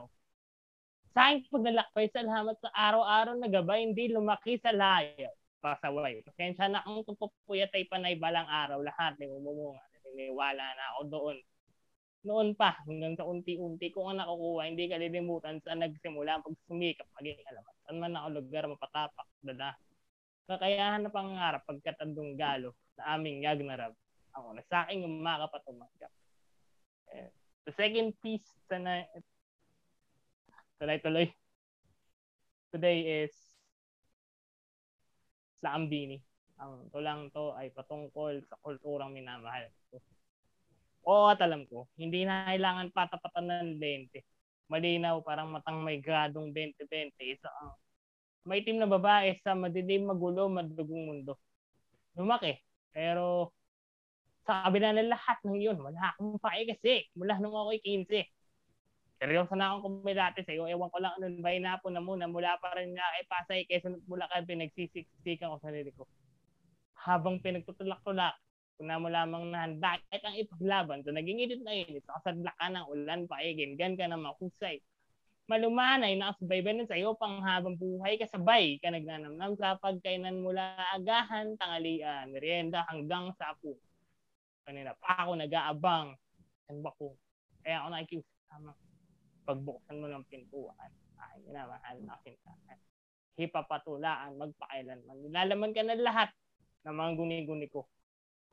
sa 1.13 1.29
aking 1.29 1.45
paglalakbay, 1.53 2.09
salamat 2.09 2.57
sa 2.57 2.73
araw-araw 2.73 3.37
na 3.37 3.45
gabay, 3.45 3.85
hindi 3.85 4.09
lumaki 4.09 4.57
sa 4.57 4.73
layo. 4.73 5.29
Pasaway. 5.63 6.19
Pasensya 6.27 6.67
na 6.67 6.83
ang 6.83 7.07
tupupuyat 7.07 7.71
ay 7.71 7.87
panay 7.87 8.19
balang 8.19 8.43
araw. 8.43 8.83
Lahat 8.83 9.15
ng 9.15 9.31
umumunga. 9.31 9.79
Niniwala 10.11 10.75
na 10.75 10.83
ako 10.93 11.01
doon. 11.07 11.37
Noon 12.23 12.55
pa, 12.55 12.75
hanggang 12.87 13.15
sa 13.19 13.27
unti-unti 13.27 13.91
ko 13.91 14.07
ang 14.07 14.19
nakukuha, 14.19 14.67
hindi 14.67 14.87
kalilimutan 14.87 15.59
sa 15.59 15.75
nagsimula 15.75 16.39
pag 16.39 16.55
sumikap, 16.67 17.07
maging 17.19 17.39
alamat. 17.51 17.75
Saan 17.83 17.99
man 17.99 18.15
ako 18.15 18.27
lugar, 18.39 18.63
mapatapak, 18.67 19.27
dada. 19.43 19.75
Kakayahan 20.47 21.03
na 21.03 21.11
pangarap 21.11 21.67
pagkatandong 21.67 22.39
galo 22.39 22.75
sa 22.95 23.15
aming 23.19 23.43
yagnarab. 23.43 23.91
Ako 24.39 24.55
na 24.55 24.63
sa 24.67 24.87
aking 24.87 25.03
umakapatumagkap. 25.03 26.11
Eh, 27.11 27.31
the 27.67 27.75
second 27.75 28.15
piece 28.23 28.47
sa 28.71 28.79
na, 28.79 29.03
Tuloy-tuloy. 30.83 31.31
Today 32.75 33.23
is 33.23 33.52
sa 35.63 35.79
Ambini. 35.79 36.19
Ang 36.59 36.91
tulang 36.91 37.31
to 37.31 37.55
ay 37.55 37.71
patungkol 37.71 38.43
sa 38.43 38.59
kulturang 38.59 39.15
minamahal. 39.15 39.71
Oo 41.07 41.31
at 41.31 41.39
alam 41.39 41.63
ko, 41.67 41.87
hindi 41.95 42.27
na 42.27 42.51
kailangan 42.51 42.91
patapatan 42.91 43.47
ng 43.47 43.71
20. 43.79 44.19
Malinaw, 44.71 45.19
parang 45.23 45.51
matang 45.51 45.79
may 45.79 46.03
gradong 46.03 46.51
20-20. 46.51 47.15
Isa 47.39 47.47
ang 47.63 47.75
may 48.43 48.59
team 48.59 48.75
na 48.75 48.87
babae 48.87 49.39
sa 49.39 49.55
madilim, 49.55 50.11
magulo, 50.11 50.51
madugong 50.51 51.07
mundo. 51.07 51.39
Lumaki. 52.15 52.59
Pero 52.91 53.55
sa 54.43 54.67
kabila 54.67 54.91
ng 54.91 55.07
lahat 55.07 55.39
ng 55.47 55.59
yun, 55.59 55.79
wala 55.79 56.11
akong 56.11 56.35
pae 56.43 56.67
kasi 56.67 57.07
mula 57.15 57.39
nung 57.39 57.55
ako'y 57.55 57.79
15 57.79 58.27
seryoso 59.21 59.55
na 59.55 59.71
akong 59.71 60.03
kumilate 60.03 60.43
sa 60.43 60.51
iyo. 60.51 60.67
Ewan 60.67 60.91
ko 60.91 60.99
lang 60.99 61.15
anong 61.15 61.39
bay 61.39 61.57
na 61.63 61.79
po 61.79 61.87
na 61.87 62.03
muna. 62.03 62.27
Mula 62.27 62.59
pa 62.59 62.75
rin 62.75 62.91
nga 62.91 63.07
kay 63.15 63.23
Pasay, 63.29 63.59
Quezon 63.69 63.95
at 63.95 64.03
Bulacan, 64.03 64.43
pinagsisiksikan 64.43 65.53
ko 65.53 65.57
sarili 65.63 65.91
ko. 65.95 66.03
Habang 67.03 67.39
pinagtutulak-tulak, 67.39 68.35
kuna 68.79 68.99
mo 68.99 69.07
lamang 69.07 69.51
na 69.51 69.67
handa 69.67 69.99
ang 70.11 70.35
ipaglaban. 70.35 71.03
So 71.07 71.15
naging 71.15 71.39
init 71.39 71.61
na 71.63 71.71
init. 71.71 72.03
Kasadla 72.03 72.51
ka 72.55 72.67
ng 72.67 72.87
ulan, 72.91 73.27
paigin. 73.31 73.79
Gan 73.79 73.95
ka 73.95 74.11
na 74.11 74.19
mahusay. 74.19 74.83
Malumanay, 75.51 76.15
nakasubaybayan 76.15 76.87
sa 76.87 76.95
iyo 76.95 77.19
pang 77.19 77.43
habang 77.43 77.75
buhay 77.75 78.15
kasabay 78.15 78.79
ka 78.79 78.87
nagnanamnam 78.87 79.59
sa 79.59 79.75
pagkainan 79.75 80.39
mula 80.39 80.79
agahan, 80.95 81.59
tangalian, 81.59 82.31
merienda 82.31 82.87
hanggang 82.87 83.27
sa 83.35 83.51
apo. 83.51 83.75
Kanina 84.63 84.95
pa 84.95 85.27
ako 85.27 85.35
nag-aabang. 85.35 86.15
Ano 86.71 86.79
ba 86.79 86.95
ko? 86.95 87.19
Kaya 87.59 87.83
ako 87.83 87.87
nakikiusama 87.91 88.71
pagbuksan 89.43 89.99
mo 89.99 90.07
ng 90.09 90.25
pintuan, 90.27 90.91
ay 91.19 91.39
minamahal 91.47 91.97
na 92.03 92.19
kintaan. 92.23 92.79
Hipapatulaan, 93.39 94.37
magpakailanman. 94.37 95.17
Nilalaman 95.25 95.71
ka 95.73 95.81
na 95.81 95.97
lahat 95.97 96.29
ng 96.85 96.95
mga 96.95 97.11
guni-guni 97.17 97.67
ko. 97.71 97.87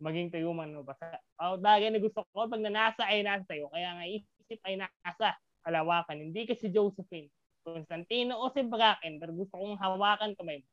Maging 0.01 0.33
tayo 0.33 0.57
man 0.57 0.73
o 0.73 0.87
basta. 0.87 1.21
Oh, 1.37 1.61
bagay 1.61 1.93
na 1.93 2.01
gusto 2.01 2.25
ko, 2.33 2.49
pag 2.49 2.63
nanasa 2.65 3.05
ay 3.05 3.21
nasa 3.21 3.45
tayo. 3.45 3.69
Kaya 3.69 4.01
nga 4.01 4.05
isip 4.09 4.61
ay 4.65 4.81
nasa 4.81 5.37
kalawakan. 5.61 6.31
Hindi 6.31 6.49
kasi 6.49 6.73
Josephine. 6.73 7.29
Constantino 7.61 8.41
o 8.41 8.49
si 8.49 8.65
Bracken, 8.65 9.21
pero 9.21 9.37
gusto 9.37 9.61
kong 9.61 9.77
hawakan 9.77 10.33
kamay 10.33 10.65
mo. 10.65 10.69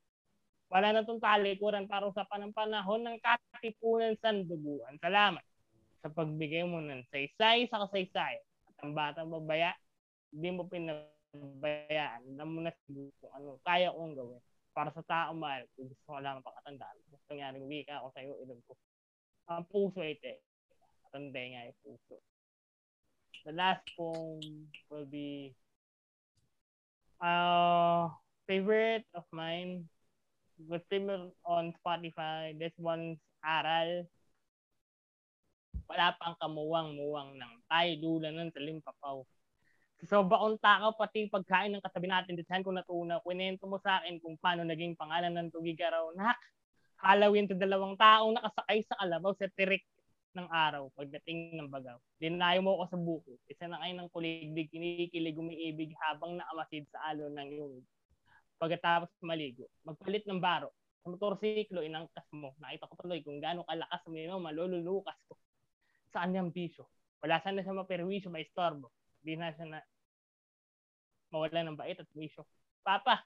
Wala 0.71 0.91
na 0.91 1.03
itong 1.03 1.19
talikuran 1.19 1.87
para 1.87 2.07
ng 2.07 2.55
panahon 2.55 3.03
ng 3.03 3.17
katipunan 3.19 4.15
sa 4.19 4.31
duguan. 4.35 4.95
Salamat 4.99 5.43
sa 6.03 6.11
pagbigay 6.11 6.63
mo 6.67 6.79
ng 6.79 7.03
saysay 7.11 7.67
sa 7.67 7.87
kasaysayan 7.87 8.43
at 8.43 8.75
ang 8.83 8.91
batang 8.95 9.31
babaya 9.31 9.75
hindi 10.33 10.49
mo 10.53 10.67
pinabayaan. 10.67 12.21
Alam 12.35 12.49
mo 12.49 12.59
na 12.63 12.73
kung 12.85 13.11
ano, 13.33 13.59
kaya 13.63 13.93
kong 13.93 14.15
gawin. 14.15 14.41
Para 14.75 14.93
sa 14.93 15.01
tao 15.03 15.33
mahal, 15.33 15.65
kung 15.73 15.89
gusto 15.89 16.05
ko 16.05 16.21
lang 16.21 16.45
pakatandaan. 16.45 16.97
Gusto 17.09 17.25
nangyari, 17.33 17.57
wika 17.65 17.97
ako 17.97 18.07
sa 18.13 18.21
iyo, 18.21 18.33
ilog 18.45 18.61
ko. 18.69 18.73
Ang 19.49 19.65
puso 19.67 20.03
ite. 20.03 20.43
Tanda 21.09 21.39
nga 21.39 21.67
yung 21.67 21.79
puso. 21.81 22.15
The 23.47 23.55
last 23.55 23.87
poem 23.95 24.43
will 24.91 25.07
be 25.07 25.55
uh, 27.23 28.11
favorite 28.45 29.07
of 29.15 29.23
mine 29.31 29.87
was 30.65 30.81
streamer 30.89 31.29
on 31.45 31.73
Spotify. 31.79 32.57
This 32.57 32.73
one's 32.81 33.21
Aral. 33.45 34.03
Wala 35.87 36.17
pang 36.19 36.35
kamuwang-muwang 36.41 37.37
ng 37.39 37.53
tayo 37.69 37.91
dula 38.01 38.33
ng 38.33 38.51
talimpapaw. 38.51 39.23
So 40.05 40.21
baon 40.21 40.61
takaw 40.61 40.93
pati 40.93 41.25
pagkain 41.25 41.73
ng 41.73 41.81
katabi 41.81 42.05
natin, 42.05 42.37
design 42.37 42.61
ko 42.61 42.69
natunaw. 42.69 43.17
Kwento 43.25 43.65
mo 43.65 43.81
sa 43.81 43.97
akin 43.97 44.21
kung 44.21 44.37
paano 44.37 44.61
naging 44.61 44.93
pangalan 44.93 45.33
ng 45.33 45.49
tugigaraw. 45.49 46.13
Nak, 46.13 46.37
halawin 47.01 47.49
to 47.49 47.57
dalawang 47.57 47.97
taong 47.97 48.37
nakasakay 48.37 48.85
sa 48.85 48.93
kalabaw 49.01 49.33
sa 49.33 49.49
tirik 49.57 49.81
ng 50.37 50.45
araw 50.53 50.93
pagdating 50.93 51.57
ng 51.57 51.65
bagaw. 51.73 51.97
Dinayo 52.21 52.61
mo 52.61 52.77
ako 52.77 52.85
sa 52.93 52.97
buko. 53.01 53.31
Isa 53.49 53.65
na 53.65 53.81
kayo 53.81 53.97
ng 53.97 54.09
kuliglig, 54.13 54.69
kinikilig, 54.69 55.33
umiibig 55.33 55.97
habang 56.05 56.37
naamasid 56.37 56.85
sa 56.93 57.09
alon 57.09 57.33
ng 57.33 57.49
iyong 57.57 57.75
pagkatapos 58.61 59.09
maligo. 59.25 59.65
Magpalit 59.81 60.29
ng 60.29 60.37
baro. 60.37 60.69
Sa 61.01 61.09
motorsiklo, 61.09 61.81
inangkas 61.81 62.25
mo. 62.37 62.53
Nakita 62.61 62.85
ko 62.85 62.93
tuloy 63.01 63.25
kung 63.25 63.41
gaano 63.41 63.65
kalakas 63.65 64.05
mo, 64.05 64.37
malululukas 64.37 65.17
ko. 65.25 65.41
Saan 66.13 66.37
yung 66.37 66.53
bisyo? 66.53 66.85
Wala 67.17 67.41
sana 67.41 67.65
siya 67.65 67.73
maperwisyo, 67.73 68.29
may 68.29 68.45
istorbo. 68.45 68.93
Di 69.27 69.35
na 69.35 69.51
siya 69.51 69.67
na 69.67 69.83
mawala 71.35 71.59
ng 71.67 71.75
bait 71.75 71.99
at 71.99 72.07
wisyo. 72.15 72.47
Papa, 72.79 73.19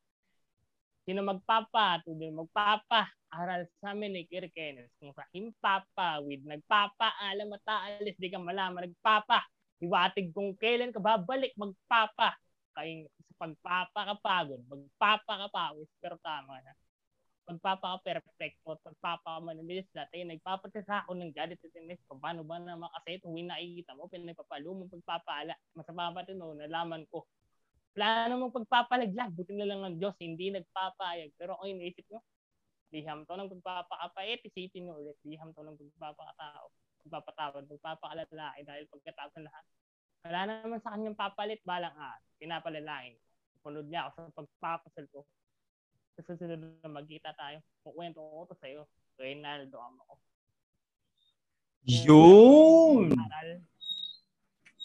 sino 1.06 1.22
magpapa, 1.22 2.02
tuloy 2.02 2.34
magpapa, 2.34 3.06
aral 3.30 3.70
sa 3.78 3.94
amin 3.94 4.18
ni 4.18 4.26
Kirkenes. 4.26 4.90
Kung 4.98 5.14
sa 5.14 5.30
himpapa, 5.30 6.18
with 6.26 6.42
nagpapa, 6.42 7.14
alam 7.22 7.54
mataalis, 7.54 8.18
di 8.18 8.34
ka 8.34 8.42
malaman, 8.42 8.90
nagpapa. 8.90 9.46
Iwatig 9.78 10.34
kung 10.34 10.58
kailan 10.58 10.90
ka 10.90 10.98
babalik, 10.98 11.54
magpapa. 11.54 12.34
Kaya 12.74 13.06
sa 13.06 13.34
pagpapa 13.38 14.02
ka 14.10 14.16
pero 16.02 16.18
tama 16.26 16.58
na. 16.66 16.74
Pagpapa 17.42 17.98
ka 17.98 18.22
perfecto, 18.22 18.78
pagpapa 18.86 19.38
ka 19.38 19.42
manilis, 19.42 19.90
dati 19.92 20.22
nagpapatisa 20.22 21.04
ako 21.04 21.18
ng 21.18 21.34
gadget 21.34 21.60
at 21.66 21.74
tinis, 21.74 22.00
paano 22.06 22.46
ba 22.46 22.62
naman 22.62 22.88
kasi 23.02 23.18
ito, 23.18 23.28
win 23.28 23.50
nakikita 23.50 23.98
mo, 23.98 24.06
pinagpapalo 24.08 24.70
mo, 24.78 24.84
pagpapala. 24.88 25.58
Masama 25.74 26.14
pa 26.14 26.22
ito, 26.22 26.38
no, 26.38 26.54
nalaman 26.54 27.04
ko. 27.10 27.26
Plano 27.92 28.40
mong 28.40 28.56
pagpapalaglag, 28.56 29.36
buti 29.36 29.52
na 29.58 29.68
lang 29.68 29.84
ng 29.84 29.96
Diyos, 30.00 30.16
hindi 30.22 30.54
nagpapayag. 30.54 31.36
Pero 31.36 31.60
ako 31.60 31.68
iniisip 31.68 32.06
nyo, 32.08 32.22
liham 32.94 33.26
to 33.28 33.34
ng 33.36 33.52
pagpapakapait, 33.58 34.40
isipin 34.48 34.88
nyo 34.88 35.02
ulit, 35.02 35.18
liham 35.28 35.52
to 35.52 35.66
ng 35.66 35.76
pagpapakatao, 35.76 36.66
pagpapatawad, 37.04 37.64
pagpapakalalaki 37.68 38.62
dahil 38.64 38.84
pagkatapos 38.88 39.34
ng 39.42 39.48
lahat. 39.50 39.66
Wala 40.22 40.40
naman 40.46 40.80
sa 40.86 40.94
kanyang 40.94 41.18
papalit, 41.18 41.60
balang 41.66 41.96
ah, 41.98 42.16
pinapalalain. 42.38 43.18
Punod 43.66 43.90
niya 43.90 44.08
ako 44.08 44.30
sa 44.30 44.38
pagpapasal 44.38 45.06
ko. 45.10 45.26
Sa 46.22 46.38
susunod 46.38 46.62
na 46.62 46.86
magkita 46.86 47.34
tayo, 47.34 47.66
kukwento 47.82 48.22
ko 48.22 48.46
to 48.46 48.54
sa'yo. 48.62 48.86
Reynaldo 49.18 49.74
amo 49.82 50.06
ko. 50.06 50.16
Yun! 51.82 53.10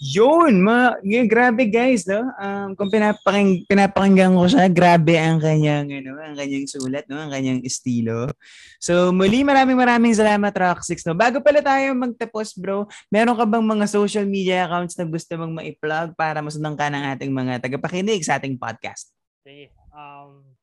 Yun! 0.01 0.64
Ma, 0.64 0.97
y- 1.05 1.28
grabe 1.28 1.68
guys, 1.68 2.09
no? 2.09 2.24
Um, 2.41 2.72
kung 2.72 2.89
pinapaking, 2.89 3.68
pinapakinggan 3.68 4.32
ko 4.32 4.49
siya, 4.49 4.64
grabe 4.72 5.20
ang 5.20 5.37
kanyang, 5.37 5.93
ano, 5.93 6.16
ang 6.24 6.37
kanyang 6.41 6.64
sulat, 6.64 7.05
no? 7.05 7.20
Ang 7.20 7.28
kanyang 7.28 7.61
estilo. 7.68 8.32
So, 8.80 9.12
muli 9.12 9.45
maraming 9.45 9.76
maraming 9.76 10.16
salamat, 10.16 10.57
Rock6, 10.57 11.05
no? 11.05 11.12
Bago 11.12 11.45
pala 11.45 11.61
tayo 11.61 11.93
magtapos, 11.93 12.57
bro, 12.57 12.89
meron 13.12 13.37
ka 13.37 13.45
bang 13.45 13.64
mga 13.64 13.87
social 13.93 14.24
media 14.24 14.64
accounts 14.64 14.97
na 14.97 15.05
gusto 15.05 15.37
mong 15.37 15.53
ma-plug 15.53 16.09
para 16.16 16.41
masundan 16.41 16.80
ka 16.80 16.89
ng 16.89 17.05
ating 17.12 17.32
mga 17.32 17.61
tagapakinig 17.61 18.24
sa 18.24 18.41
ating 18.41 18.57
podcast? 18.57 19.12
Sige. 19.45 19.68
Um, 19.93 20.56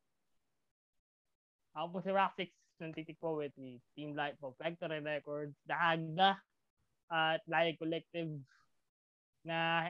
ako 1.74 1.86
po 1.89 1.97
si 2.05 2.11
Rock 2.13 2.34
6 2.38 2.49
ng 2.86 2.93
Titik 2.93 3.17
Poet 3.17 3.53
with 3.57 3.82
Team 3.97 4.13
Light 4.13 4.38
po, 4.38 4.53
Factory 4.57 5.01
Records, 5.01 5.53
Dahagda, 5.65 6.38
at 7.09 7.41
Light 7.49 7.78
Collective 7.78 8.30
na 9.45 9.89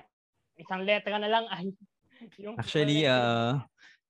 isang 0.59 0.83
letra 0.83 1.19
na 1.19 1.29
lang 1.29 1.45
ay 1.55 1.71
yung 2.39 2.55
Actually, 2.55 3.03
uh, 3.03 3.59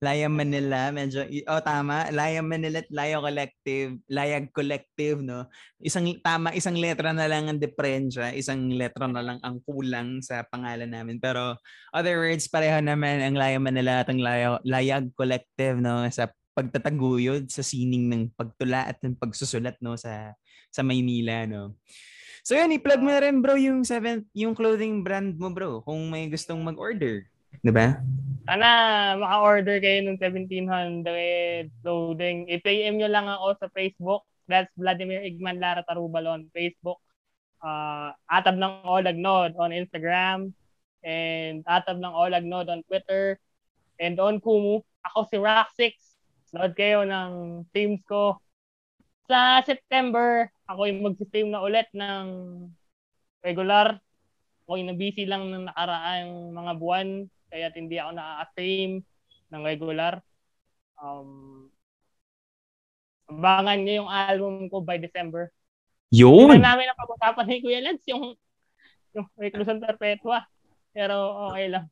Laya 0.04 0.28
Manila, 0.28 0.92
medyo, 0.92 1.24
oh 1.48 1.64
tama, 1.64 2.12
Laya 2.12 2.44
Manila 2.44 2.84
at 2.84 2.92
Laya 2.92 3.24
Collective, 3.24 3.96
Layag 4.12 4.52
Collective, 4.52 5.24
no? 5.24 5.48
Isang, 5.80 6.12
tama, 6.20 6.52
isang 6.52 6.76
letra 6.76 7.16
na 7.16 7.26
lang 7.26 7.48
ang 7.48 7.58
diferensya, 7.58 8.36
isang 8.36 8.68
letra 8.76 9.08
na 9.08 9.24
lang 9.24 9.40
ang 9.40 9.64
kulang 9.64 10.20
sa 10.20 10.44
pangalan 10.44 10.92
namin. 10.92 11.24
Pero, 11.24 11.56
other 11.96 12.20
words, 12.20 12.52
pareho 12.52 12.84
naman 12.84 13.24
ang 13.24 13.40
Laya 13.40 13.58
Manila 13.64 14.04
at 14.04 14.12
ang 14.12 14.20
Laya, 14.20 14.60
Layag 14.68 15.16
Collective, 15.16 15.80
no? 15.80 16.04
Sa 16.12 16.28
pagtataguyod, 16.54 17.50
sa 17.50 17.66
sining 17.66 18.08
ng 18.10 18.24
pagtula 18.38 18.88
at 18.90 19.02
ng 19.02 19.18
pagsusulat, 19.18 19.78
no? 19.82 19.98
Sa, 19.98 20.34
sa 20.70 20.82
Maynila, 20.86 21.46
no? 21.50 21.78
So 22.44 22.60
yun, 22.60 22.76
i-plug 22.76 23.00
mo 23.00 23.08
na 23.08 23.24
rin 23.24 23.40
bro 23.40 23.56
yung 23.56 23.88
seventh, 23.88 24.28
yung 24.36 24.52
clothing 24.52 25.00
brand 25.00 25.40
mo 25.40 25.48
bro 25.48 25.80
kung 25.80 26.12
may 26.12 26.28
gustong 26.28 26.60
mag-order. 26.60 27.24
'Di 27.64 27.72
ba? 27.72 28.04
Sana 28.44 28.68
maka-order 29.16 29.80
kayo 29.80 30.04
ng 30.04 30.20
1700 30.20 31.72
clothing. 31.80 32.52
I-PM 32.52 33.00
nyo 33.00 33.08
lang 33.08 33.32
ako 33.32 33.48
sa 33.64 33.68
Facebook. 33.72 34.28
That's 34.52 34.68
Vladimir 34.76 35.24
Igman 35.24 35.64
Lara 35.64 35.88
Tarubal 35.88 36.28
on 36.28 36.52
Facebook. 36.52 37.00
Uh, 37.64 38.12
Atab 38.28 38.60
ng 38.60 38.84
Olagnod 38.84 39.56
on 39.56 39.72
Instagram. 39.72 40.52
And 41.00 41.64
Atab 41.64 42.04
ng 42.04 42.12
Olagnod 42.12 42.68
on 42.68 42.84
Twitter. 42.84 43.40
And 43.96 44.20
on 44.20 44.44
Kumu. 44.44 44.84
Ako 45.08 45.32
si 45.32 45.40
Rock6. 45.40 45.96
Load 46.54 46.74
kayo 46.78 47.02
ng 47.02 47.66
teams 47.74 48.00
ko. 48.06 48.38
Sa 49.26 49.66
September, 49.66 50.54
ako 50.70 50.86
yung 50.86 51.02
mag-stream 51.02 51.50
na 51.50 51.66
ulit 51.66 51.90
ng 51.98 52.26
regular. 53.42 53.98
Ako 54.64 54.78
yung 54.78 54.94
busy 54.96 55.26
lang 55.26 55.50
ng 55.50 55.68
nakaraang 55.68 56.54
mga 56.54 56.74
buwan 56.78 57.08
kaya 57.50 57.70
hindi 57.74 57.98
ako 57.98 58.12
nakaka-stream 58.18 58.92
ng 59.54 59.62
regular. 59.62 60.14
Um, 60.98 61.70
abangan 63.30 63.80
niyo 63.82 63.94
yung 64.06 64.12
album 64.14 64.54
ko 64.70 64.82
by 64.82 64.98
December. 64.98 65.54
Yun! 66.14 66.54
Hindi 66.54 66.62
na 66.62 66.74
namin 66.78 66.90
ang 66.90 67.02
pag-usapan 67.02 67.46
ni 67.50 67.58
Kuya 67.62 67.82
Lance 67.82 68.06
yung, 68.10 68.38
yung 69.18 69.26
Reclusion 69.38 69.82
Perpetua. 69.82 70.46
Pero 70.94 71.50
okay 71.50 71.70
lang. 71.74 71.90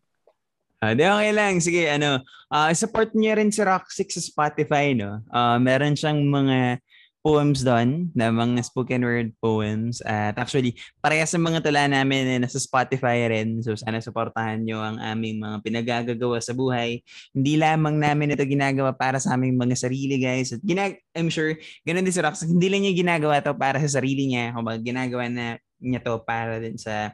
Ah, 0.81 0.97
di 0.97 1.05
okay 1.05 1.29
lang. 1.29 1.61
Sige, 1.61 1.85
ano, 1.93 2.25
ah 2.49 2.73
support 2.73 3.13
niyo 3.13 3.37
rin 3.37 3.53
si 3.53 3.61
Rock6 3.61 4.17
sa 4.17 4.21
Spotify, 4.21 4.97
no? 4.97 5.21
Ah, 5.29 5.61
meron 5.61 5.93
siyang 5.93 6.25
mga 6.25 6.81
poems 7.21 7.61
doon, 7.61 8.09
na 8.17 8.33
mga 8.33 8.65
spoken 8.65 9.05
word 9.05 9.29
poems. 9.37 10.01
At 10.01 10.41
actually, 10.41 10.73
parehas 10.97 11.29
sa 11.29 11.37
mga 11.37 11.61
tula 11.61 11.85
namin 11.85 12.25
na 12.25 12.49
nasa 12.49 12.57
Spotify 12.57 13.29
rin. 13.29 13.61
So 13.61 13.77
sana 13.77 14.01
suportahan 14.01 14.65
nyo 14.65 14.81
ang 14.81 14.97
aming 14.97 15.37
mga 15.37 15.57
pinagagagawa 15.61 16.41
sa 16.41 16.57
buhay. 16.57 17.05
Hindi 17.29 17.61
lamang 17.61 18.01
namin 18.01 18.33
ito 18.33 18.41
ginagawa 18.41 18.89
para 18.97 19.21
sa 19.21 19.37
aming 19.37 19.53
mga 19.61 19.77
sarili, 19.77 20.17
guys. 20.17 20.49
At 20.49 20.65
ginag 20.65 20.97
I'm 21.13 21.29
sure, 21.29 21.53
ganun 21.85 22.09
din 22.09 22.13
si 22.13 22.25
Rox. 22.25 22.41
Hindi 22.41 22.67
lang 22.73 22.81
niya 22.81 22.93
ginagawa 22.97 23.37
to 23.45 23.53
para 23.53 23.77
sa 23.85 24.01
sarili 24.01 24.25
niya. 24.25 24.57
Kung 24.57 24.65
ginagawa 24.81 25.29
na 25.29 25.61
niya 25.77 26.01
to 26.01 26.17
para 26.25 26.57
din 26.57 26.81
sa 26.81 27.13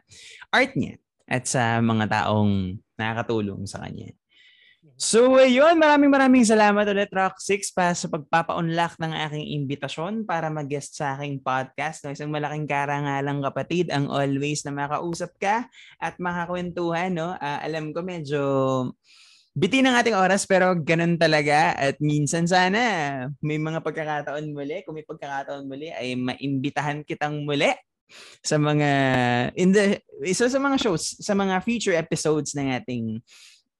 art 0.55 0.71
niya 0.79 0.95
at 1.27 1.43
sa 1.45 1.83
mga 1.83 2.07
taong 2.07 2.79
nakakatulong 2.95 3.67
sa 3.67 3.83
kanya. 3.83 4.15
So, 4.97 5.37
ayun, 5.37 5.77
maraming 5.77 6.09
maraming 6.09 6.41
salamat 6.41 6.87
ulit, 6.89 7.13
Rock6, 7.13 7.69
pa 7.69 7.93
sa 7.93 8.09
pagpapa-unlock 8.09 8.97
ng 8.97 9.13
aking 9.29 9.45
imbitasyon 9.61 10.25
para 10.25 10.49
mag-guest 10.49 10.97
sa 10.97 11.13
aking 11.13 11.37
podcast. 11.43 12.01
No, 12.01 12.15
isang 12.15 12.33
malaking 12.33 12.65
karangalang 12.65 13.43
kapatid 13.45 13.93
ang 13.93 14.09
always 14.09 14.65
na 14.65 14.73
makausap 14.73 15.37
ka 15.37 15.69
at 16.01 16.17
makakwentuhan. 16.17 17.13
No? 17.13 17.37
Uh, 17.37 17.59
alam 17.61 17.93
ko 17.93 18.01
medyo 18.01 18.41
biti 19.53 19.85
ng 19.85 19.93
ating 19.93 20.17
oras 20.17 20.45
pero 20.45 20.73
ganun 20.77 21.17
talaga 21.17 21.77
at 21.77 21.97
minsan 21.97 22.45
sana 22.45 22.81
may 23.41 23.61
mga 23.61 23.85
pagkakataon 23.85 24.49
muli. 24.49 24.81
Kung 24.81 24.97
may 24.97 25.05
pagkakataon 25.05 25.65
muli 25.69 25.93
ay 25.93 26.17
maimbitahan 26.17 27.05
kitang 27.05 27.45
muli 27.45 27.69
sa 28.41 28.55
mga 28.55 28.89
in 29.55 29.71
the 29.75 29.99
isa 30.23 30.47
sa 30.47 30.59
mga 30.59 30.77
shows 30.79 31.19
sa 31.19 31.33
mga 31.37 31.61
future 31.61 31.95
episodes 31.95 32.55
ng 32.57 32.73
ating 32.73 33.21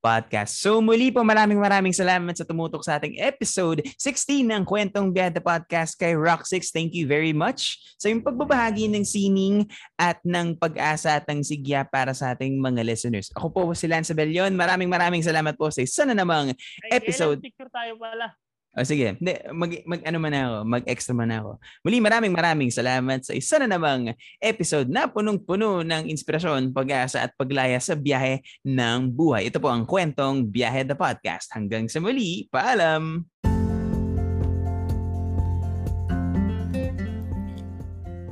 podcast. 0.08 0.62
So 0.62 0.80
muli 0.80 1.10
po 1.10 1.26
maraming 1.26 1.58
maraming 1.60 1.92
salamat 1.92 2.32
sa 2.38 2.46
tumutok 2.48 2.86
sa 2.86 2.96
ating 3.02 3.18
episode 3.20 3.84
16 4.00 4.46
ng 4.46 4.64
Kwentong 4.64 5.10
Biyada 5.12 5.42
Podcast 5.42 5.98
kay 5.98 6.14
Rock6. 6.16 6.72
Thank 6.72 6.94
you 6.94 7.10
very 7.10 7.34
much 7.34 7.82
sa 7.98 8.08
yung 8.08 8.24
pagbabahagi 8.24 8.88
ng 8.94 9.04
sining 9.04 9.66
at 9.98 10.22
ng 10.24 10.56
pag-asa 10.56 11.20
at 11.20 11.26
ng 11.28 11.42
sigya 11.44 11.84
para 11.84 12.14
sa 12.14 12.32
ating 12.32 12.56
mga 12.62 12.86
listeners. 12.86 13.34
Ako 13.36 13.52
po 13.52 13.62
si 13.74 13.90
Lance 13.90 14.14
Bellion. 14.14 14.54
Maraming 14.54 14.88
maraming 14.88 15.26
salamat 15.26 15.58
po 15.58 15.68
sa 15.74 15.84
isa 15.84 16.06
na 16.06 16.16
namang 16.16 16.54
episode. 16.88 17.42
Picture 17.44 17.70
tayo 17.74 18.00
pala. 18.00 18.47
O 18.78 18.86
sige, 18.86 19.18
hindi, 19.18 19.34
mag, 19.58 19.74
mag 19.90 20.02
ano 20.06 20.18
man 20.22 20.34
ako, 20.38 20.56
mag-extra 20.70 21.14
man 21.18 21.34
ako. 21.34 21.58
Muli 21.82 21.98
maraming 21.98 22.30
maraming 22.30 22.70
salamat 22.70 23.26
sa 23.26 23.34
isa 23.34 23.58
na 23.58 23.66
namang 23.66 24.14
episode 24.38 24.86
na 24.86 25.10
punong-puno 25.10 25.82
ng 25.82 26.06
inspirasyon, 26.14 26.78
pag-asa 26.78 27.26
at 27.26 27.34
paglaya 27.34 27.82
sa 27.82 27.98
biyahe 27.98 28.46
ng 28.62 29.10
buhay. 29.10 29.50
Ito 29.50 29.58
po 29.58 29.74
ang 29.74 29.90
kwentong 29.90 30.54
Biyahe 30.54 30.86
the 30.86 30.94
Podcast. 30.94 31.50
Hanggang 31.58 31.90
sa 31.90 31.98
muli, 31.98 32.46
paalam! 32.54 33.26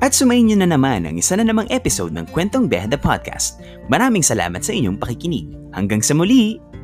At 0.06 0.14
sumayin 0.14 0.54
nyo 0.54 0.58
na 0.62 0.70
naman 0.70 1.10
ang 1.10 1.18
isa 1.18 1.34
na 1.34 1.41
namang 1.41 1.66
episode 1.74 2.14
ng 2.14 2.30
Kwentong 2.30 2.70
Biyahe 2.70 2.86
the 2.86 3.02
Podcast. 3.02 3.58
Maraming 3.89 4.22
salamat 4.22 4.62
sa 4.62 4.70
inyong 4.70 5.02
pakikinig. 5.02 5.50
Hanggang 5.74 6.06
sa 6.06 6.14
muli! 6.14 6.75